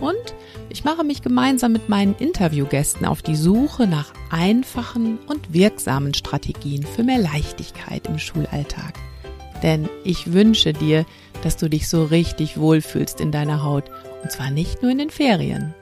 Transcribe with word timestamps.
Und 0.00 0.34
ich 0.68 0.84
mache 0.84 1.04
mich 1.04 1.22
gemeinsam 1.22 1.72
mit 1.72 1.88
meinen 1.88 2.14
Interviewgästen 2.16 3.06
auf 3.06 3.22
die 3.22 3.36
Suche 3.36 3.86
nach 3.86 4.12
einfachen 4.30 5.18
und 5.26 5.52
wirksamen 5.52 6.14
Strategien 6.14 6.82
für 6.82 7.02
mehr 7.02 7.18
Leichtigkeit 7.18 8.06
im 8.06 8.18
Schulalltag. 8.18 8.94
Denn 9.62 9.88
ich 10.04 10.32
wünsche 10.32 10.72
dir, 10.72 11.06
dass 11.42 11.56
du 11.56 11.68
dich 11.68 11.88
so 11.88 12.04
richtig 12.04 12.58
wohlfühlst 12.58 13.20
in 13.20 13.32
deiner 13.32 13.62
Haut 13.62 13.84
und 14.22 14.30
zwar 14.30 14.50
nicht 14.50 14.82
nur 14.82 14.90
in 14.90 14.98
den 14.98 15.10
Ferien. 15.10 15.74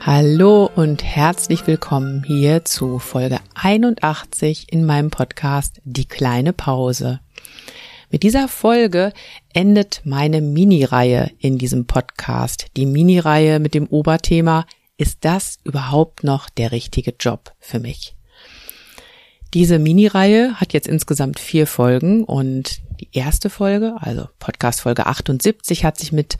Hallo 0.00 0.70
und 0.76 1.02
herzlich 1.02 1.66
willkommen 1.66 2.22
hier 2.24 2.64
zu 2.64 3.00
Folge 3.00 3.40
81 3.54 4.72
in 4.72 4.86
meinem 4.86 5.10
Podcast 5.10 5.80
Die 5.84 6.06
kleine 6.06 6.52
Pause. 6.52 7.18
Mit 8.16 8.22
dieser 8.22 8.48
Folge 8.48 9.12
endet 9.52 10.00
meine 10.04 10.40
Mini-Reihe 10.40 11.32
in 11.38 11.58
diesem 11.58 11.86
Podcast. 11.86 12.68
Die 12.74 12.86
Mini-Reihe 12.86 13.58
mit 13.58 13.74
dem 13.74 13.86
Oberthema 13.88 14.64
Ist 14.96 15.18
das 15.26 15.58
überhaupt 15.64 16.24
noch 16.24 16.48
der 16.48 16.72
richtige 16.72 17.14
Job 17.20 17.52
für 17.58 17.78
mich? 17.78 18.16
Diese 19.52 19.78
Mini-Reihe 19.78 20.54
hat 20.54 20.72
jetzt 20.72 20.88
insgesamt 20.88 21.38
vier 21.38 21.66
Folgen 21.66 22.24
und 22.24 22.80
die 23.02 23.10
erste 23.12 23.50
Folge, 23.50 23.96
also 24.00 24.28
Podcast 24.38 24.80
Folge 24.80 25.04
78, 25.04 25.84
hat 25.84 25.98
sich 25.98 26.10
mit 26.10 26.38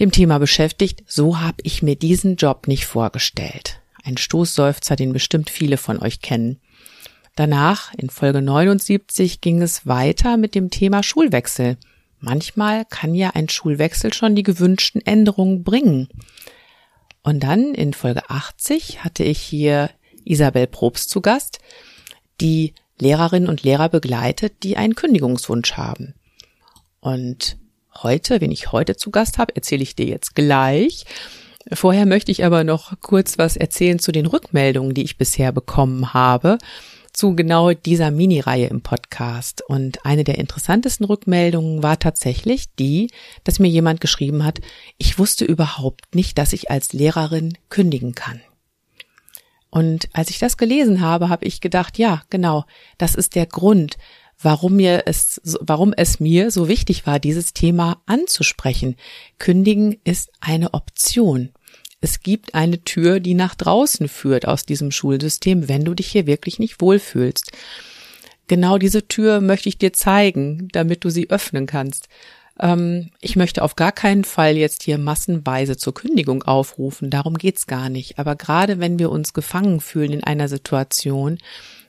dem 0.00 0.10
Thema 0.10 0.38
beschäftigt, 0.38 1.04
so 1.06 1.38
habe 1.38 1.58
ich 1.62 1.84
mir 1.84 1.94
diesen 1.94 2.34
Job 2.34 2.66
nicht 2.66 2.84
vorgestellt. 2.84 3.80
Ein 4.02 4.16
Stoßseufzer, 4.16 4.96
den 4.96 5.12
bestimmt 5.12 5.50
viele 5.50 5.76
von 5.76 6.02
euch 6.02 6.20
kennen. 6.20 6.58
Danach, 7.36 7.92
in 7.92 8.08
Folge 8.08 8.40
79, 8.40 9.42
ging 9.42 9.60
es 9.60 9.86
weiter 9.86 10.38
mit 10.38 10.54
dem 10.54 10.70
Thema 10.70 11.02
Schulwechsel. 11.02 11.76
Manchmal 12.18 12.86
kann 12.86 13.14
ja 13.14 13.32
ein 13.34 13.50
Schulwechsel 13.50 14.14
schon 14.14 14.34
die 14.34 14.42
gewünschten 14.42 15.04
Änderungen 15.04 15.62
bringen. 15.62 16.08
Und 17.22 17.40
dann 17.40 17.74
in 17.74 17.92
Folge 17.92 18.30
80 18.30 19.04
hatte 19.04 19.22
ich 19.22 19.38
hier 19.38 19.90
Isabel 20.24 20.66
Probst 20.66 21.10
zu 21.10 21.20
Gast, 21.20 21.58
die 22.40 22.72
Lehrerinnen 22.98 23.50
und 23.50 23.62
Lehrer 23.62 23.90
begleitet, 23.90 24.62
die 24.62 24.78
einen 24.78 24.94
Kündigungswunsch 24.94 25.74
haben. 25.74 26.14
Und 27.00 27.58
heute, 28.02 28.40
wen 28.40 28.50
ich 28.50 28.72
heute 28.72 28.96
zu 28.96 29.10
Gast 29.10 29.36
habe, 29.36 29.54
erzähle 29.54 29.82
ich 29.82 29.94
dir 29.94 30.06
jetzt 30.06 30.34
gleich. 30.34 31.04
Vorher 31.70 32.06
möchte 32.06 32.32
ich 32.32 32.46
aber 32.46 32.64
noch 32.64 32.98
kurz 33.00 33.36
was 33.36 33.58
erzählen 33.58 33.98
zu 33.98 34.10
den 34.10 34.24
Rückmeldungen, 34.24 34.94
die 34.94 35.02
ich 35.02 35.18
bisher 35.18 35.52
bekommen 35.52 36.14
habe 36.14 36.56
zu 37.16 37.34
genau 37.34 37.72
dieser 37.72 38.10
Mini-Reihe 38.10 38.66
im 38.66 38.82
Podcast. 38.82 39.62
Und 39.66 40.04
eine 40.04 40.22
der 40.22 40.36
interessantesten 40.36 41.06
Rückmeldungen 41.06 41.82
war 41.82 41.98
tatsächlich 41.98 42.66
die, 42.78 43.10
dass 43.42 43.58
mir 43.58 43.68
jemand 43.68 44.02
geschrieben 44.02 44.44
hat, 44.44 44.60
ich 44.98 45.18
wusste 45.18 45.46
überhaupt 45.46 46.14
nicht, 46.14 46.36
dass 46.36 46.52
ich 46.52 46.70
als 46.70 46.92
Lehrerin 46.92 47.56
kündigen 47.70 48.14
kann. 48.14 48.42
Und 49.70 50.10
als 50.12 50.28
ich 50.28 50.38
das 50.38 50.58
gelesen 50.58 51.00
habe, 51.00 51.30
habe 51.30 51.46
ich 51.46 51.62
gedacht, 51.62 51.96
ja, 51.96 52.22
genau, 52.28 52.64
das 52.98 53.14
ist 53.14 53.34
der 53.34 53.46
Grund, 53.46 53.96
warum 54.38 54.76
mir 54.76 55.04
es, 55.06 55.40
warum 55.42 55.94
es 55.96 56.20
mir 56.20 56.50
so 56.50 56.68
wichtig 56.68 57.06
war, 57.06 57.18
dieses 57.18 57.54
Thema 57.54 58.02
anzusprechen. 58.04 58.94
Kündigen 59.38 59.96
ist 60.04 60.30
eine 60.40 60.74
Option. 60.74 61.50
Es 62.00 62.20
gibt 62.20 62.54
eine 62.54 62.84
Tür, 62.84 63.20
die 63.20 63.34
nach 63.34 63.54
draußen 63.54 64.08
führt 64.08 64.46
aus 64.46 64.64
diesem 64.64 64.90
Schulsystem, 64.90 65.68
wenn 65.68 65.84
du 65.84 65.94
dich 65.94 66.08
hier 66.08 66.26
wirklich 66.26 66.58
nicht 66.58 66.80
wohlfühlst. 66.80 67.52
Genau 68.48 68.78
diese 68.78 69.08
Tür 69.08 69.40
möchte 69.40 69.68
ich 69.68 69.78
dir 69.78 69.92
zeigen, 69.92 70.68
damit 70.72 71.04
du 71.04 71.10
sie 71.10 71.30
öffnen 71.30 71.66
kannst. 71.66 72.08
Ähm, 72.60 73.10
ich 73.20 73.36
möchte 73.36 73.62
auf 73.62 73.76
gar 73.76 73.92
keinen 73.92 74.24
Fall 74.24 74.56
jetzt 74.56 74.82
hier 74.82 74.98
massenweise 74.98 75.76
zur 75.76 75.94
Kündigung 75.94 76.42
aufrufen, 76.42 77.10
darum 77.10 77.38
geht's 77.38 77.66
gar 77.66 77.88
nicht. 77.88 78.18
Aber 78.18 78.36
gerade 78.36 78.78
wenn 78.78 78.98
wir 78.98 79.10
uns 79.10 79.32
gefangen 79.32 79.80
fühlen 79.80 80.12
in 80.12 80.24
einer 80.24 80.48
Situation, 80.48 81.38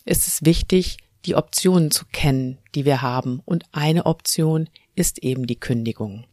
ist 0.06 0.28
es 0.28 0.46
wichtig, 0.46 0.98
die 1.26 1.36
Optionen 1.36 1.92
zu 1.92 2.06
kennen, 2.12 2.58
die 2.74 2.86
wir 2.86 3.02
haben. 3.02 3.42
Und 3.46 3.66
eine 3.72 4.06
Option 4.06 4.70
ist 4.96 5.20
eben 5.20 5.46
die 5.46 5.60
Kündigung. 5.60 6.26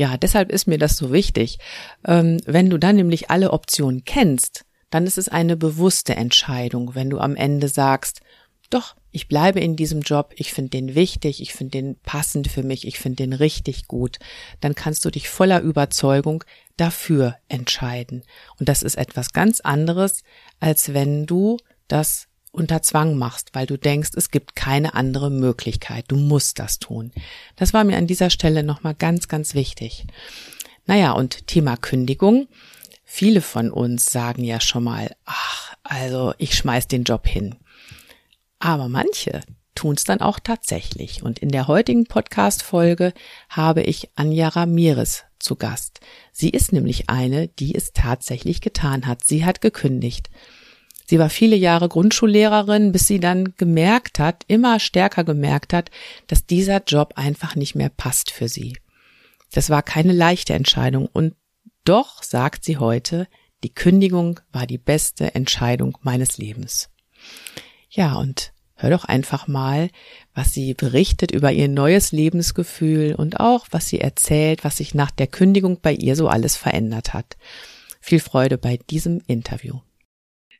Ja, 0.00 0.16
deshalb 0.16 0.50
ist 0.50 0.66
mir 0.66 0.78
das 0.78 0.96
so 0.96 1.12
wichtig. 1.12 1.58
Ähm, 2.06 2.40
wenn 2.46 2.70
du 2.70 2.78
dann 2.78 2.96
nämlich 2.96 3.28
alle 3.28 3.52
Optionen 3.52 4.02
kennst, 4.06 4.64
dann 4.88 5.06
ist 5.06 5.18
es 5.18 5.28
eine 5.28 5.58
bewusste 5.58 6.16
Entscheidung, 6.16 6.94
wenn 6.94 7.10
du 7.10 7.18
am 7.18 7.36
Ende 7.36 7.68
sagst, 7.68 8.22
doch, 8.70 8.96
ich 9.10 9.28
bleibe 9.28 9.60
in 9.60 9.76
diesem 9.76 10.00
Job, 10.00 10.32
ich 10.36 10.54
finde 10.54 10.70
den 10.70 10.94
wichtig, 10.94 11.42
ich 11.42 11.52
finde 11.52 11.72
den 11.72 11.96
passend 12.02 12.48
für 12.48 12.62
mich, 12.62 12.86
ich 12.86 12.98
finde 12.98 13.16
den 13.16 13.34
richtig 13.34 13.88
gut, 13.88 14.16
dann 14.62 14.74
kannst 14.74 15.04
du 15.04 15.10
dich 15.10 15.28
voller 15.28 15.60
Überzeugung 15.60 16.44
dafür 16.78 17.36
entscheiden. 17.48 18.22
Und 18.58 18.70
das 18.70 18.82
ist 18.82 18.94
etwas 18.94 19.34
ganz 19.34 19.60
anderes, 19.60 20.22
als 20.60 20.94
wenn 20.94 21.26
du 21.26 21.58
das 21.88 22.29
unter 22.52 22.82
Zwang 22.82 23.16
machst, 23.16 23.50
weil 23.54 23.66
du 23.66 23.78
denkst, 23.78 24.10
es 24.16 24.30
gibt 24.30 24.56
keine 24.56 24.94
andere 24.94 25.30
Möglichkeit. 25.30 26.06
Du 26.08 26.16
musst 26.16 26.58
das 26.58 26.78
tun. 26.78 27.12
Das 27.56 27.72
war 27.72 27.84
mir 27.84 27.96
an 27.96 28.06
dieser 28.06 28.30
Stelle 28.30 28.62
nochmal 28.62 28.94
ganz, 28.94 29.28
ganz 29.28 29.54
wichtig. 29.54 30.06
Naja, 30.86 31.12
und 31.12 31.46
Thema 31.46 31.76
Kündigung. 31.76 32.48
Viele 33.04 33.40
von 33.40 33.70
uns 33.70 34.06
sagen 34.06 34.44
ja 34.44 34.60
schon 34.60 34.84
mal, 34.84 35.14
ach, 35.24 35.74
also 35.82 36.34
ich 36.38 36.56
schmeiß 36.56 36.88
den 36.88 37.04
Job 37.04 37.26
hin. 37.26 37.56
Aber 38.58 38.88
manche 38.88 39.40
tun 39.74 39.94
es 39.94 40.04
dann 40.04 40.20
auch 40.20 40.38
tatsächlich. 40.38 41.22
Und 41.22 41.38
in 41.38 41.48
der 41.48 41.68
heutigen 41.68 42.04
Podcast-Folge 42.04 43.12
habe 43.48 43.82
ich 43.82 44.10
Anja 44.14 44.48
Ramirez 44.48 45.24
zu 45.38 45.56
Gast. 45.56 46.00
Sie 46.32 46.50
ist 46.50 46.72
nämlich 46.72 47.08
eine, 47.08 47.48
die 47.48 47.74
es 47.74 47.92
tatsächlich 47.92 48.60
getan 48.60 49.06
hat. 49.06 49.24
Sie 49.24 49.44
hat 49.44 49.60
gekündigt. 49.60 50.30
Sie 51.10 51.18
war 51.18 51.28
viele 51.28 51.56
Jahre 51.56 51.88
Grundschullehrerin, 51.88 52.92
bis 52.92 53.08
sie 53.08 53.18
dann 53.18 53.56
gemerkt 53.56 54.20
hat, 54.20 54.44
immer 54.46 54.78
stärker 54.78 55.24
gemerkt 55.24 55.72
hat, 55.72 55.90
dass 56.28 56.46
dieser 56.46 56.84
Job 56.84 57.14
einfach 57.16 57.56
nicht 57.56 57.74
mehr 57.74 57.88
passt 57.88 58.30
für 58.30 58.46
sie. 58.46 58.78
Das 59.50 59.70
war 59.70 59.82
keine 59.82 60.12
leichte 60.12 60.54
Entscheidung 60.54 61.08
und 61.12 61.34
doch 61.82 62.22
sagt 62.22 62.62
sie 62.62 62.76
heute, 62.76 63.26
die 63.64 63.74
Kündigung 63.74 64.38
war 64.52 64.68
die 64.68 64.78
beste 64.78 65.34
Entscheidung 65.34 65.98
meines 66.02 66.38
Lebens. 66.38 66.90
Ja, 67.88 68.14
und 68.14 68.52
hör 68.76 68.90
doch 68.90 69.04
einfach 69.04 69.48
mal, 69.48 69.90
was 70.32 70.54
sie 70.54 70.74
berichtet 70.74 71.32
über 71.32 71.50
ihr 71.50 71.66
neues 71.66 72.12
Lebensgefühl 72.12 73.16
und 73.16 73.40
auch, 73.40 73.66
was 73.72 73.88
sie 73.88 74.00
erzählt, 74.00 74.62
was 74.62 74.76
sich 74.76 74.94
nach 74.94 75.10
der 75.10 75.26
Kündigung 75.26 75.80
bei 75.82 75.92
ihr 75.92 76.14
so 76.14 76.28
alles 76.28 76.54
verändert 76.54 77.14
hat. 77.14 77.36
Viel 78.00 78.20
Freude 78.20 78.58
bei 78.58 78.76
diesem 78.76 79.20
Interview. 79.26 79.80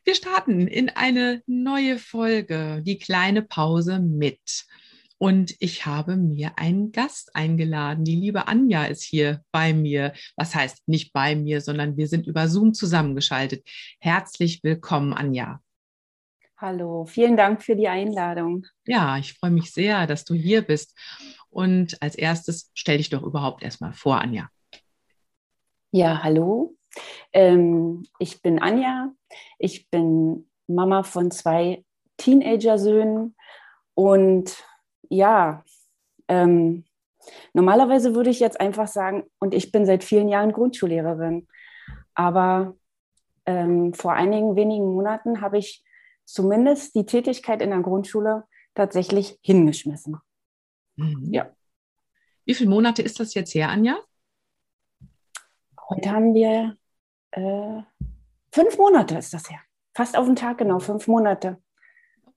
Wir 0.03 0.15
starten 0.15 0.67
in 0.67 0.89
eine 0.89 1.43
neue 1.45 1.99
Folge, 1.99 2.81
die 2.83 2.97
kleine 2.97 3.43
Pause 3.43 3.99
mit. 3.99 4.65
Und 5.19 5.55
ich 5.59 5.85
habe 5.85 6.17
mir 6.17 6.57
einen 6.57 6.91
Gast 6.91 7.35
eingeladen. 7.35 8.03
Die 8.03 8.15
liebe 8.15 8.47
Anja 8.47 8.85
ist 8.85 9.03
hier 9.03 9.43
bei 9.51 9.73
mir. 9.73 10.13
Was 10.35 10.55
heißt 10.55 10.87
nicht 10.87 11.13
bei 11.13 11.35
mir, 11.35 11.61
sondern 11.61 11.97
wir 11.97 12.07
sind 12.07 12.25
über 12.25 12.47
Zoom 12.47 12.73
zusammengeschaltet. 12.73 13.63
Herzlich 13.99 14.63
willkommen, 14.63 15.13
Anja. 15.13 15.61
Hallo, 16.57 17.05
vielen 17.05 17.37
Dank 17.37 17.61
für 17.61 17.75
die 17.75 17.87
Einladung. 17.87 18.65
Ja, 18.87 19.19
ich 19.19 19.33
freue 19.33 19.51
mich 19.51 19.71
sehr, 19.71 20.07
dass 20.07 20.25
du 20.25 20.33
hier 20.33 20.63
bist. 20.63 20.97
Und 21.51 22.01
als 22.01 22.15
erstes 22.15 22.71
stell 22.73 22.97
dich 22.97 23.11
doch 23.11 23.21
überhaupt 23.21 23.61
erstmal 23.61 23.93
vor, 23.93 24.19
Anja. 24.19 24.49
Ja, 25.91 26.23
hallo. 26.23 26.75
Ähm, 27.33 28.03
ich 28.19 28.41
bin 28.41 28.61
Anja, 28.61 29.11
ich 29.59 29.89
bin 29.89 30.49
Mama 30.67 31.03
von 31.03 31.31
zwei 31.31 31.83
Teenager-Söhnen 32.17 33.35
und 33.93 34.63
ja, 35.09 35.63
ähm, 36.27 36.85
normalerweise 37.53 38.15
würde 38.15 38.29
ich 38.29 38.39
jetzt 38.39 38.59
einfach 38.59 38.87
sagen, 38.87 39.23
und 39.39 39.53
ich 39.53 39.71
bin 39.71 39.85
seit 39.85 40.03
vielen 40.03 40.29
Jahren 40.29 40.53
Grundschullehrerin, 40.53 41.47
aber 42.13 42.75
ähm, 43.45 43.93
vor 43.93 44.13
einigen 44.13 44.55
wenigen 44.55 44.85
Monaten 44.93 45.41
habe 45.41 45.57
ich 45.57 45.83
zumindest 46.25 46.95
die 46.95 47.05
Tätigkeit 47.05 47.61
in 47.61 47.71
der 47.71 47.81
Grundschule 47.81 48.45
tatsächlich 48.75 49.37
hingeschmissen. 49.41 50.17
Mhm. 50.95 51.33
Ja. 51.33 51.51
Wie 52.45 52.53
viele 52.53 52.69
Monate 52.69 53.01
ist 53.01 53.19
das 53.19 53.33
jetzt 53.33 53.53
her, 53.53 53.69
Anja? 53.69 53.97
Heute 55.89 56.11
haben 56.11 56.33
wir 56.33 56.77
äh, 57.31 57.81
fünf 58.53 58.77
Monate 58.77 59.17
ist 59.17 59.33
das 59.33 59.49
her. 59.49 59.59
fast 59.95 60.17
auf 60.17 60.25
den 60.25 60.35
Tag 60.35 60.57
genau, 60.59 60.79
fünf 60.79 61.07
Monate. 61.07 61.57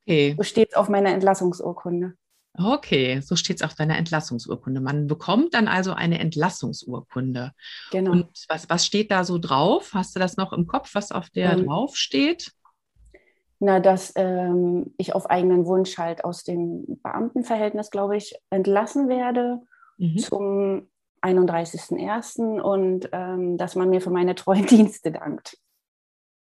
Okay. 0.06 0.34
So 0.36 0.42
steht 0.42 0.70
es 0.70 0.76
auf 0.76 0.88
meiner 0.88 1.10
Entlassungsurkunde. 1.10 2.14
Okay, 2.56 3.20
so 3.20 3.34
steht 3.34 3.56
es 3.56 3.62
auf 3.62 3.74
deiner 3.74 3.96
Entlassungsurkunde. 3.98 4.80
Man 4.80 5.08
bekommt 5.08 5.54
dann 5.54 5.66
also 5.66 5.92
eine 5.92 6.20
Entlassungsurkunde. 6.20 7.52
Genau. 7.90 8.12
Und 8.12 8.28
was, 8.48 8.70
was 8.70 8.86
steht 8.86 9.10
da 9.10 9.24
so 9.24 9.38
drauf? 9.38 9.90
Hast 9.92 10.14
du 10.14 10.20
das 10.20 10.36
noch 10.36 10.52
im 10.52 10.66
Kopf, 10.68 10.94
was 10.94 11.10
auf 11.10 11.30
der 11.30 11.52
Ähm, 11.54 11.66
drauf 11.66 11.96
steht? 11.96 12.52
Na, 13.58 13.80
dass 13.80 14.12
ähm, 14.14 14.94
ich 14.98 15.14
auf 15.14 15.30
eigenen 15.30 15.66
Wunsch 15.66 15.98
halt 15.98 16.24
aus 16.24 16.44
dem 16.44 16.84
Beamtenverhältnis, 17.02 17.90
glaube 17.90 18.16
ich, 18.16 18.34
entlassen 18.50 19.08
werde 19.08 19.60
Mhm. 19.96 20.18
zum 20.18 20.88
31.01. 21.24 22.60
und 22.60 23.08
ähm, 23.12 23.56
dass 23.56 23.74
man 23.74 23.90
mir 23.90 24.00
für 24.00 24.10
meine 24.10 24.34
treuen 24.34 24.66
Dienste 24.66 25.10
dankt. 25.12 25.56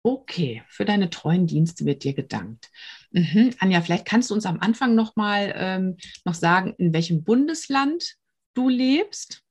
Okay, 0.04 0.64
für 0.68 0.84
deine 0.86 1.12
treuen 1.12 1.46
Dienste 1.46 1.86
wird 1.86 2.04
dir 2.04 2.14
gedankt. 2.14 2.72
Mhm. 3.12 3.52
Anja, 3.60 3.82
vielleicht 3.82 4.06
kannst 4.06 4.32
du 4.32 4.34
uns 4.34 4.48
am 4.48 4.60
Anfang 4.60 4.96
noch 4.96 5.16
mal 5.16 5.54
ähm, 5.56 5.98
noch 6.26 6.34
sagen, 6.34 6.74
in 6.80 6.92
welchem 6.92 7.24
Bundesland 7.24 8.16
du 8.56 8.68
lebst. 8.68 9.44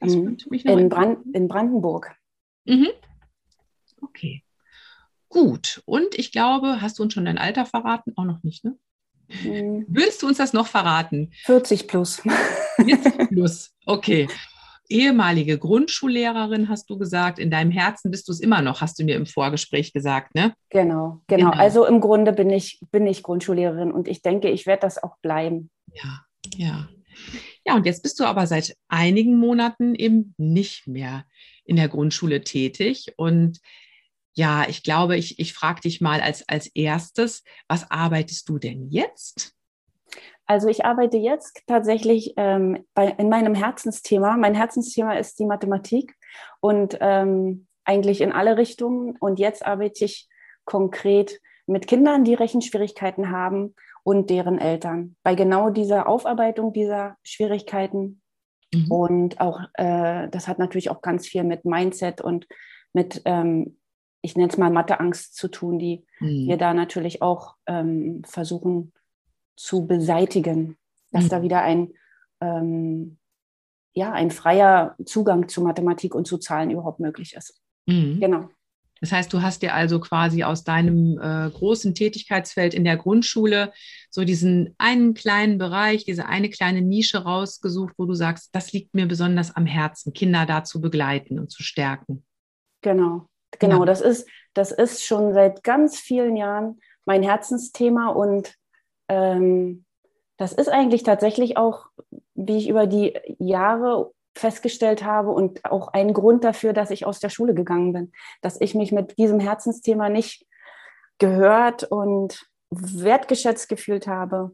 Das 0.00 0.16
Mhm. 0.16 0.38
mich 0.50 0.64
noch 0.64 0.76
In. 0.76 0.88
Brand 0.88 1.20
in 1.32 1.46
Brandenburg. 1.46 2.16
Mhm. 2.64 2.88
Okay. 4.00 4.42
Gut. 5.28 5.82
Und 5.86 6.16
ich 6.18 6.32
glaube, 6.32 6.80
hast 6.82 6.98
du 6.98 7.04
uns 7.04 7.14
schon 7.14 7.24
dein 7.24 7.38
Alter 7.38 7.64
verraten? 7.64 8.12
Auch 8.16 8.24
noch 8.24 8.42
nicht, 8.42 8.64
ne? 8.64 8.76
Mhm. 9.44 9.86
Willst 9.88 10.20
du 10.22 10.26
uns 10.26 10.38
das 10.38 10.52
noch 10.52 10.66
verraten? 10.66 11.30
40 11.44 11.86
plus. 11.86 12.22
40 12.76 13.28
plus. 13.28 13.72
Okay. 13.86 14.28
Ehemalige 14.92 15.58
Grundschullehrerin, 15.58 16.68
hast 16.68 16.88
du 16.90 16.98
gesagt. 16.98 17.38
In 17.38 17.50
deinem 17.50 17.70
Herzen 17.70 18.10
bist 18.10 18.28
du 18.28 18.32
es 18.32 18.40
immer 18.40 18.62
noch, 18.62 18.80
hast 18.80 18.98
du 18.98 19.04
mir 19.04 19.16
im 19.16 19.26
Vorgespräch 19.26 19.92
gesagt, 19.92 20.34
ne? 20.34 20.54
Genau, 20.70 21.22
genau, 21.26 21.50
Genau. 21.50 21.62
Also 21.62 21.86
im 21.86 22.00
Grunde 22.00 22.32
bin 22.32 22.50
ich, 22.50 22.80
bin 22.90 23.06
ich 23.06 23.22
Grundschullehrerin 23.22 23.90
und 23.90 24.06
ich 24.06 24.22
denke, 24.22 24.50
ich 24.50 24.66
werde 24.66 24.82
das 24.82 25.02
auch 25.02 25.16
bleiben. 25.22 25.70
Ja, 25.92 26.20
ja. 26.56 26.88
Ja, 27.64 27.76
und 27.76 27.86
jetzt 27.86 28.02
bist 28.02 28.18
du 28.20 28.24
aber 28.24 28.46
seit 28.46 28.76
einigen 28.88 29.36
Monaten 29.36 29.94
eben 29.94 30.34
nicht 30.36 30.86
mehr 30.86 31.24
in 31.64 31.76
der 31.76 31.88
Grundschule 31.88 32.42
tätig. 32.42 33.12
Und 33.16 33.60
ja, 34.34 34.68
ich 34.68 34.82
glaube, 34.82 35.16
ich, 35.16 35.38
ich 35.38 35.52
frage 35.52 35.82
dich 35.82 36.00
mal 36.00 36.20
als, 36.20 36.48
als 36.48 36.66
erstes, 36.68 37.44
was 37.68 37.90
arbeitest 37.90 38.48
du 38.48 38.58
denn 38.58 38.88
jetzt? 38.88 39.54
Also 40.46 40.68
ich 40.68 40.84
arbeite 40.84 41.16
jetzt 41.16 41.62
tatsächlich 41.66 42.34
ähm, 42.36 42.84
bei, 42.94 43.08
in 43.08 43.28
meinem 43.28 43.54
Herzensthema. 43.54 44.36
Mein 44.36 44.54
Herzensthema 44.54 45.14
ist 45.14 45.38
die 45.38 45.46
Mathematik 45.46 46.14
und 46.60 46.98
ähm, 47.00 47.66
eigentlich 47.84 48.20
in 48.20 48.32
alle 48.32 48.56
Richtungen. 48.56 49.16
Und 49.18 49.38
jetzt 49.38 49.64
arbeite 49.64 50.04
ich 50.04 50.28
konkret 50.64 51.40
mit 51.66 51.86
Kindern, 51.86 52.24
die 52.24 52.34
Rechenschwierigkeiten 52.34 53.30
haben 53.30 53.74
und 54.04 54.30
deren 54.30 54.58
Eltern. 54.58 55.16
Bei 55.22 55.34
genau 55.34 55.70
dieser 55.70 56.08
Aufarbeitung 56.08 56.72
dieser 56.72 57.16
Schwierigkeiten. 57.22 58.20
Mhm. 58.74 58.90
Und 58.90 59.40
auch, 59.40 59.60
äh, 59.74 60.28
das 60.28 60.48
hat 60.48 60.58
natürlich 60.58 60.90
auch 60.90 61.02
ganz 61.02 61.26
viel 61.26 61.44
mit 61.44 61.64
Mindset 61.64 62.20
und 62.20 62.46
mit, 62.92 63.22
ähm, 63.24 63.78
ich 64.22 64.36
nenne 64.36 64.48
es 64.48 64.58
mal 64.58 64.70
Matheangst 64.70 65.36
zu 65.36 65.48
tun, 65.48 65.78
die 65.78 66.04
Mhm. 66.20 66.48
wir 66.48 66.56
da 66.56 66.74
natürlich 66.74 67.22
auch 67.22 67.56
ähm, 67.66 68.22
versuchen 68.24 68.92
zu 69.56 69.86
beseitigen, 69.86 70.76
dass 71.10 71.24
Mhm. 71.24 71.28
da 71.28 71.42
wieder 71.42 71.62
ein, 71.62 71.92
ähm, 72.40 73.18
ja, 73.94 74.12
ein 74.12 74.30
freier 74.30 74.96
Zugang 75.04 75.48
zu 75.48 75.62
Mathematik 75.62 76.14
und 76.14 76.26
zu 76.26 76.38
Zahlen 76.38 76.70
überhaupt 76.70 77.00
möglich 77.00 77.34
ist. 77.34 77.60
Mhm. 77.86 78.20
Genau. 78.20 78.48
Das 79.00 79.10
heißt, 79.10 79.32
du 79.32 79.42
hast 79.42 79.62
dir 79.62 79.74
also 79.74 79.98
quasi 79.98 80.44
aus 80.44 80.62
deinem 80.62 81.18
äh, 81.20 81.50
großen 81.50 81.92
Tätigkeitsfeld 81.92 82.72
in 82.72 82.84
der 82.84 82.96
Grundschule 82.96 83.72
so 84.10 84.24
diesen 84.24 84.76
einen 84.78 85.14
kleinen 85.14 85.58
Bereich, 85.58 86.04
diese 86.04 86.26
eine 86.26 86.48
kleine 86.50 86.82
Nische 86.82 87.24
rausgesucht, 87.24 87.94
wo 87.98 88.06
du 88.06 88.14
sagst, 88.14 88.54
das 88.54 88.72
liegt 88.72 88.94
mir 88.94 89.06
besonders 89.06 89.56
am 89.56 89.66
Herzen, 89.66 90.12
Kinder 90.12 90.46
da 90.46 90.62
zu 90.62 90.80
begleiten 90.80 91.40
und 91.40 91.50
zu 91.50 91.64
stärken. 91.64 92.24
Genau, 92.80 93.26
genau. 93.58 93.80
Ja. 93.80 93.86
Das 93.86 94.00
ist, 94.00 94.28
das 94.54 94.70
ist 94.70 95.04
schon 95.04 95.34
seit 95.34 95.64
ganz 95.64 95.98
vielen 95.98 96.36
Jahren 96.36 96.78
mein 97.04 97.24
Herzensthema 97.24 98.08
und 98.08 98.54
ähm, 99.08 99.84
das 100.36 100.52
ist 100.52 100.68
eigentlich 100.68 101.02
tatsächlich 101.02 101.56
auch, 101.56 101.86
wie 102.34 102.58
ich 102.58 102.68
über 102.68 102.86
die 102.86 103.14
Jahre 103.38 104.10
festgestellt 104.34 105.04
habe 105.04 105.30
und 105.30 105.64
auch 105.64 105.88
ein 105.88 106.12
Grund 106.14 106.42
dafür, 106.42 106.72
dass 106.72 106.90
ich 106.90 107.04
aus 107.06 107.20
der 107.20 107.28
Schule 107.28 107.54
gegangen 107.54 107.92
bin, 107.92 108.12
dass 108.40 108.60
ich 108.60 108.74
mich 108.74 108.90
mit 108.90 109.18
diesem 109.18 109.40
Herzensthema 109.40 110.08
nicht 110.08 110.46
gehört 111.18 111.84
und 111.84 112.48
wertgeschätzt 112.70 113.68
gefühlt 113.68 114.06
habe, 114.06 114.52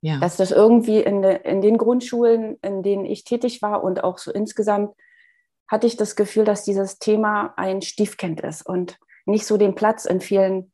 Ja. 0.00 0.18
dass 0.18 0.36
das 0.36 0.50
irgendwie 0.50 1.00
in, 1.00 1.22
de, 1.22 1.40
in 1.48 1.62
den 1.62 1.78
Grundschulen, 1.78 2.58
in 2.62 2.82
denen 2.82 3.04
ich 3.04 3.24
tätig 3.24 3.62
war 3.62 3.84
und 3.84 4.02
auch 4.02 4.18
so 4.18 4.32
insgesamt, 4.32 4.94
hatte 5.68 5.86
ich 5.86 5.96
das 5.96 6.16
Gefühl, 6.16 6.44
dass 6.44 6.64
dieses 6.64 6.98
Thema 6.98 7.54
ein 7.56 7.80
Stiefkind 7.80 8.40
ist 8.40 8.66
und 8.66 8.98
nicht 9.24 9.46
so 9.46 9.56
den 9.56 9.74
Platz 9.76 10.04
in 10.04 10.20
vielen 10.20 10.72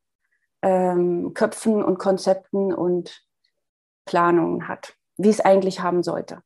ähm, 0.61 1.33
Köpfen 1.33 1.83
und 1.83 1.97
Konzepten 1.99 2.73
und 2.73 3.25
Planungen 4.05 4.67
hat, 4.67 4.95
wie 5.17 5.29
es 5.29 5.39
eigentlich 5.39 5.81
haben 5.81 6.03
sollte. 6.03 6.41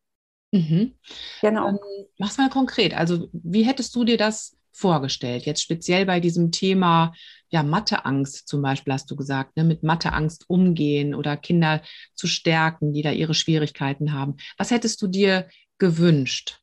Mhm. 0.51 0.95
Genau. 1.41 1.69
Ähm, 1.69 1.79
mach's 2.17 2.37
mal 2.37 2.49
konkret. 2.49 2.93
Also, 2.93 3.27
wie 3.31 3.63
hättest 3.63 3.95
du 3.95 4.03
dir 4.03 4.17
das 4.17 4.55
vorgestellt? 4.71 5.45
Jetzt 5.45 5.61
speziell 5.61 6.05
bei 6.05 6.19
diesem 6.19 6.51
Thema, 6.51 7.13
ja, 7.49 7.63
Matheangst 7.63 8.47
zum 8.47 8.61
Beispiel, 8.61 8.93
hast 8.93 9.09
du 9.09 9.15
gesagt, 9.15 9.55
ne, 9.57 9.63
mit 9.63 9.83
Matheangst 9.83 10.49
umgehen 10.49 11.15
oder 11.15 11.37
Kinder 11.37 11.81
zu 12.15 12.27
stärken, 12.27 12.93
die 12.93 13.01
da 13.01 13.11
ihre 13.11 13.33
Schwierigkeiten 13.33 14.13
haben. 14.13 14.37
Was 14.57 14.71
hättest 14.71 15.01
du 15.01 15.07
dir 15.07 15.47
gewünscht? 15.79 16.59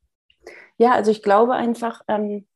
Ja, 0.78 0.92
also 0.92 1.10
ich 1.10 1.22
glaube 1.22 1.54
einfach, 1.54 2.02
ähm, 2.08 2.46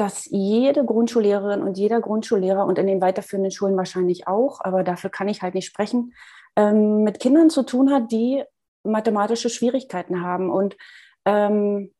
dass 0.00 0.24
jede 0.30 0.82
Grundschullehrerin 0.82 1.60
und 1.60 1.76
jeder 1.76 2.00
Grundschullehrer 2.00 2.64
und 2.64 2.78
in 2.78 2.86
den 2.86 3.02
weiterführenden 3.02 3.50
Schulen 3.50 3.76
wahrscheinlich 3.76 4.26
auch, 4.26 4.62
aber 4.62 4.82
dafür 4.82 5.10
kann 5.10 5.28
ich 5.28 5.42
halt 5.42 5.52
nicht 5.52 5.66
sprechen, 5.66 6.14
ähm, 6.56 7.02
mit 7.04 7.20
Kindern 7.20 7.50
zu 7.50 7.64
tun 7.64 7.92
hat, 7.92 8.10
die 8.10 8.42
mathematische 8.82 9.50
Schwierigkeiten 9.50 10.22
haben 10.22 10.48
und 10.48 10.78
ähm, 11.26 11.92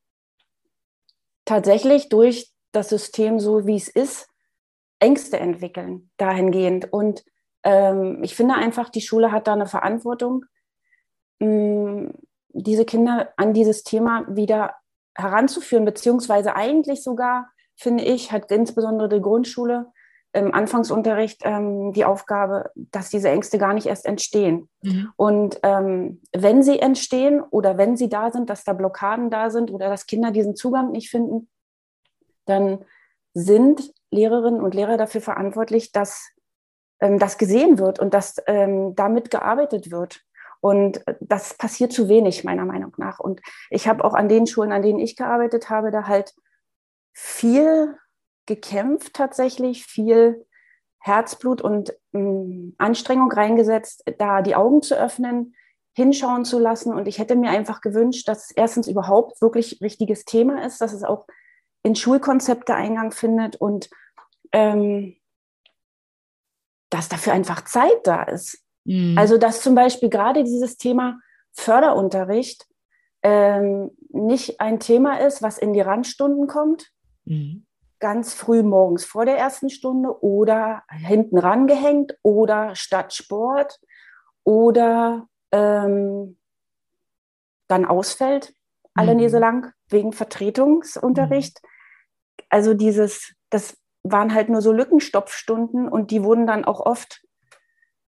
tatsächlich 1.45 2.09
durch 2.09 2.51
das 2.73 2.89
System, 2.89 3.39
so 3.39 3.67
wie 3.67 3.77
es 3.77 3.89
ist, 3.89 4.31
Ängste 4.99 5.39
entwickeln 5.39 6.11
dahingehend. 6.17 6.91
Und 6.91 7.23
ähm, 7.65 8.23
ich 8.23 8.35
finde 8.35 8.55
einfach, 8.55 8.89
die 8.89 9.03
Schule 9.03 9.31
hat 9.31 9.47
da 9.47 9.53
eine 9.53 9.67
Verantwortung, 9.67 10.47
mh, 11.39 12.13
diese 12.49 12.87
Kinder 12.87 13.35
an 13.37 13.53
dieses 13.53 13.85
Thema 13.85 14.25
wieder 14.27 14.77
heranzuführen, 15.15 15.85
beziehungsweise 15.85 16.57
eigentlich 16.57 17.03
sogar, 17.03 17.51
finde 17.81 18.05
ich, 18.05 18.31
hat 18.31 18.51
insbesondere 18.51 19.09
die 19.09 19.23
Grundschule 19.23 19.87
im 20.33 20.55
Anfangsunterricht 20.55 21.41
ähm, 21.45 21.93
die 21.93 22.05
Aufgabe, 22.05 22.71
dass 22.77 23.11
diese 23.11 23.31
Ängste 23.31 23.59
gar 23.59 23.75
nicht 23.75 23.87
erst 23.87 24.07
entstehen. 24.07 24.69
Mhm. 24.83 25.11
Und 25.17 25.61
ähm, 25.63 26.21
wenn 26.33 26.63
sie 26.63 26.79
entstehen 26.79 27.41
oder 27.41 27.79
wenn 27.79 27.97
sie 27.97 28.09
da 28.09 28.31
sind, 28.31 28.49
dass 28.49 28.63
da 28.63 28.73
Blockaden 28.73 29.31
da 29.31 29.51
sind 29.51 29.73
oder 29.73 29.89
dass 29.89 30.07
Kinder 30.07 30.31
diesen 30.31 30.55
Zugang 30.55 30.93
nicht 30.93 31.11
finden, 31.11 31.49
dann 32.45 32.85
sind 33.35 33.93
Lehrerinnen 34.11 34.61
und 34.61 34.75
Lehrer 34.75 34.97
dafür 34.97 35.21
verantwortlich, 35.21 35.91
dass 35.91 36.31
ähm, 37.01 37.19
das 37.19 37.39
gesehen 37.39 37.79
wird 37.79 37.99
und 37.99 38.15
dass 38.15 38.37
ähm, 38.47 38.95
damit 38.95 39.31
gearbeitet 39.31 39.91
wird. 39.91 40.21
Und 40.61 41.03
das 41.21 41.55
passiert 41.55 41.93
zu 41.93 42.09
wenig, 42.09 42.45
meiner 42.45 42.67
Meinung 42.67 42.93
nach. 42.99 43.19
Und 43.19 43.41
ich 43.71 43.89
habe 43.89 44.05
auch 44.05 44.15
an 44.15 44.29
den 44.29 44.47
Schulen, 44.47 44.73
an 44.73 44.83
denen 44.83 44.99
ich 44.99 45.17
gearbeitet 45.17 45.71
habe, 45.71 45.91
da 45.91 46.07
halt 46.07 46.35
viel 47.13 47.97
gekämpft 48.47 49.15
tatsächlich, 49.15 49.85
viel 49.85 50.47
Herzblut 50.99 51.63
und 51.63 51.95
mh, 52.13 52.73
Anstrengung 52.79 53.31
reingesetzt, 53.33 54.05
da 54.19 54.43
die 54.43 54.55
Augen 54.55 54.83
zu 54.83 54.97
öffnen, 54.99 55.55
hinschauen 55.95 56.45
zu 56.45 56.59
lassen. 56.59 56.95
Und 56.95 57.09
ich 57.09 57.19
hätte 57.19 57.37
mir 57.37 57.51
einfach 57.51 57.81
gewünscht, 57.81 58.29
dass 58.29 58.47
es 58.47 58.51
erstens 58.53 58.89
überhaupt 58.89 59.41
wirklich 59.41 59.81
richtiges 59.81 60.25
Thema 60.25 60.65
ist, 60.65 60.81
dass 60.81 60.93
es 60.93 61.05
auch 61.05 61.27
in 61.83 61.97
Schulkonzepte 61.97 62.75
Eingang 62.75 63.13
findet 63.13 63.57
und 63.57 63.89
ähm, 64.53 65.17
dass 66.91 67.09
dafür 67.09 67.33
einfach 67.33 67.65
Zeit 67.65 68.01
da 68.05 68.23
ist. 68.25 68.63
Mhm. 68.85 69.17
Also 69.17 69.39
dass 69.39 69.63
zum 69.63 69.75
Beispiel 69.75 70.11
gerade 70.11 70.45
dieses 70.45 70.77
Thema 70.77 71.19
Förderunterricht 71.53 72.67
ähm, 73.23 73.91
nicht 74.09 74.61
ein 74.61 74.81
Thema 74.81 75.21
ist, 75.21 75.43
was 75.43 75.59
in 75.59 75.73
die 75.73 75.81
Randstunden 75.81 76.47
kommt, 76.47 76.91
Mhm. 77.25 77.67
ganz 77.99 78.33
früh 78.33 78.63
morgens 78.63 79.05
vor 79.05 79.27
der 79.27 79.37
ersten 79.37 79.69
Stunde 79.69 80.23
oder 80.23 80.85
hinten 80.91 81.37
rangehängt 81.39 82.17
oder 82.23 82.75
statt 82.75 83.13
Sport 83.13 83.79
oder 84.43 85.29
ähm, 85.53 86.39
dann 87.69 87.85
ausfällt, 87.85 88.55
alle 88.95 89.15
Mhm. 89.15 89.39
Lang, 89.39 89.73
wegen 89.89 90.13
Vertretungsunterricht. 90.13 91.61
Also 92.49 92.75
dieses, 92.75 93.35
das 93.51 93.77
waren 94.03 94.35
halt 94.35 94.49
nur 94.49 94.63
so 94.63 94.73
Lückenstopfstunden 94.73 95.89
und 95.89 96.11
die 96.11 96.25
wurden 96.25 96.47
dann 96.47 96.65
auch 96.65 96.81
oft 96.81 97.23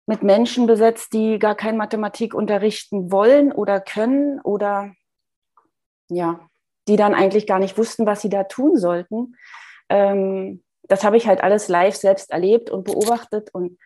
mit 0.07 0.23
Menschen 0.23 0.67
besetzt, 0.67 1.13
die 1.13 1.39
gar 1.39 1.55
kein 1.55 1.77
Mathematik 1.77 2.35
unterrichten 2.35 3.13
wollen 3.13 3.53
oder 3.53 3.81
können 3.81 4.41
oder 4.41 4.93
ja, 6.09 6.49
die 6.89 6.97
dann 6.97 7.15
eigentlich 7.15 7.47
gar 7.47 7.59
nicht 7.59 7.79
wussten, 7.79 8.07
was 8.07 8.23
sie 8.23 8.29
da 8.29 8.45
tun 8.45 8.77
sollten. 8.77 9.37
Ähm, 9.89 10.63
das 10.83 11.05
habe 11.05 11.17
ich 11.17 11.27
halt 11.27 11.43
alles 11.43 11.69
live 11.69 11.97
selbst 11.97 12.31
erlebt 12.31 12.71
und 12.71 12.85
beobachtet 12.85 13.51
und 13.53 13.79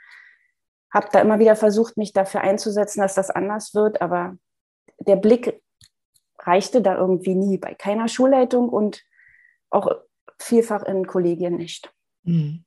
habe 0.93 1.09
da 1.13 1.21
immer 1.21 1.39
wieder 1.39 1.57
versucht, 1.57 1.97
mich 1.97 2.13
dafür 2.13 2.41
einzusetzen, 2.41 3.01
dass 3.01 3.15
das 3.15 3.31
anders 3.31 3.75
wird. 3.75 4.01
Aber 4.01 4.37
der 4.99 5.17
Blick 5.17 5.61
reichte 6.39 6.81
da 6.81 6.97
irgendwie 6.97 7.35
nie 7.35 7.59
bei 7.59 7.75
keiner 7.75 8.09
Schulleitung 8.09 8.69
und 8.69 9.03
auch 9.71 9.91
vielfach 10.39 10.83
in 10.85 11.07
Kollegien 11.07 11.57
nicht. 11.57 11.93
Hm. 12.25 12.65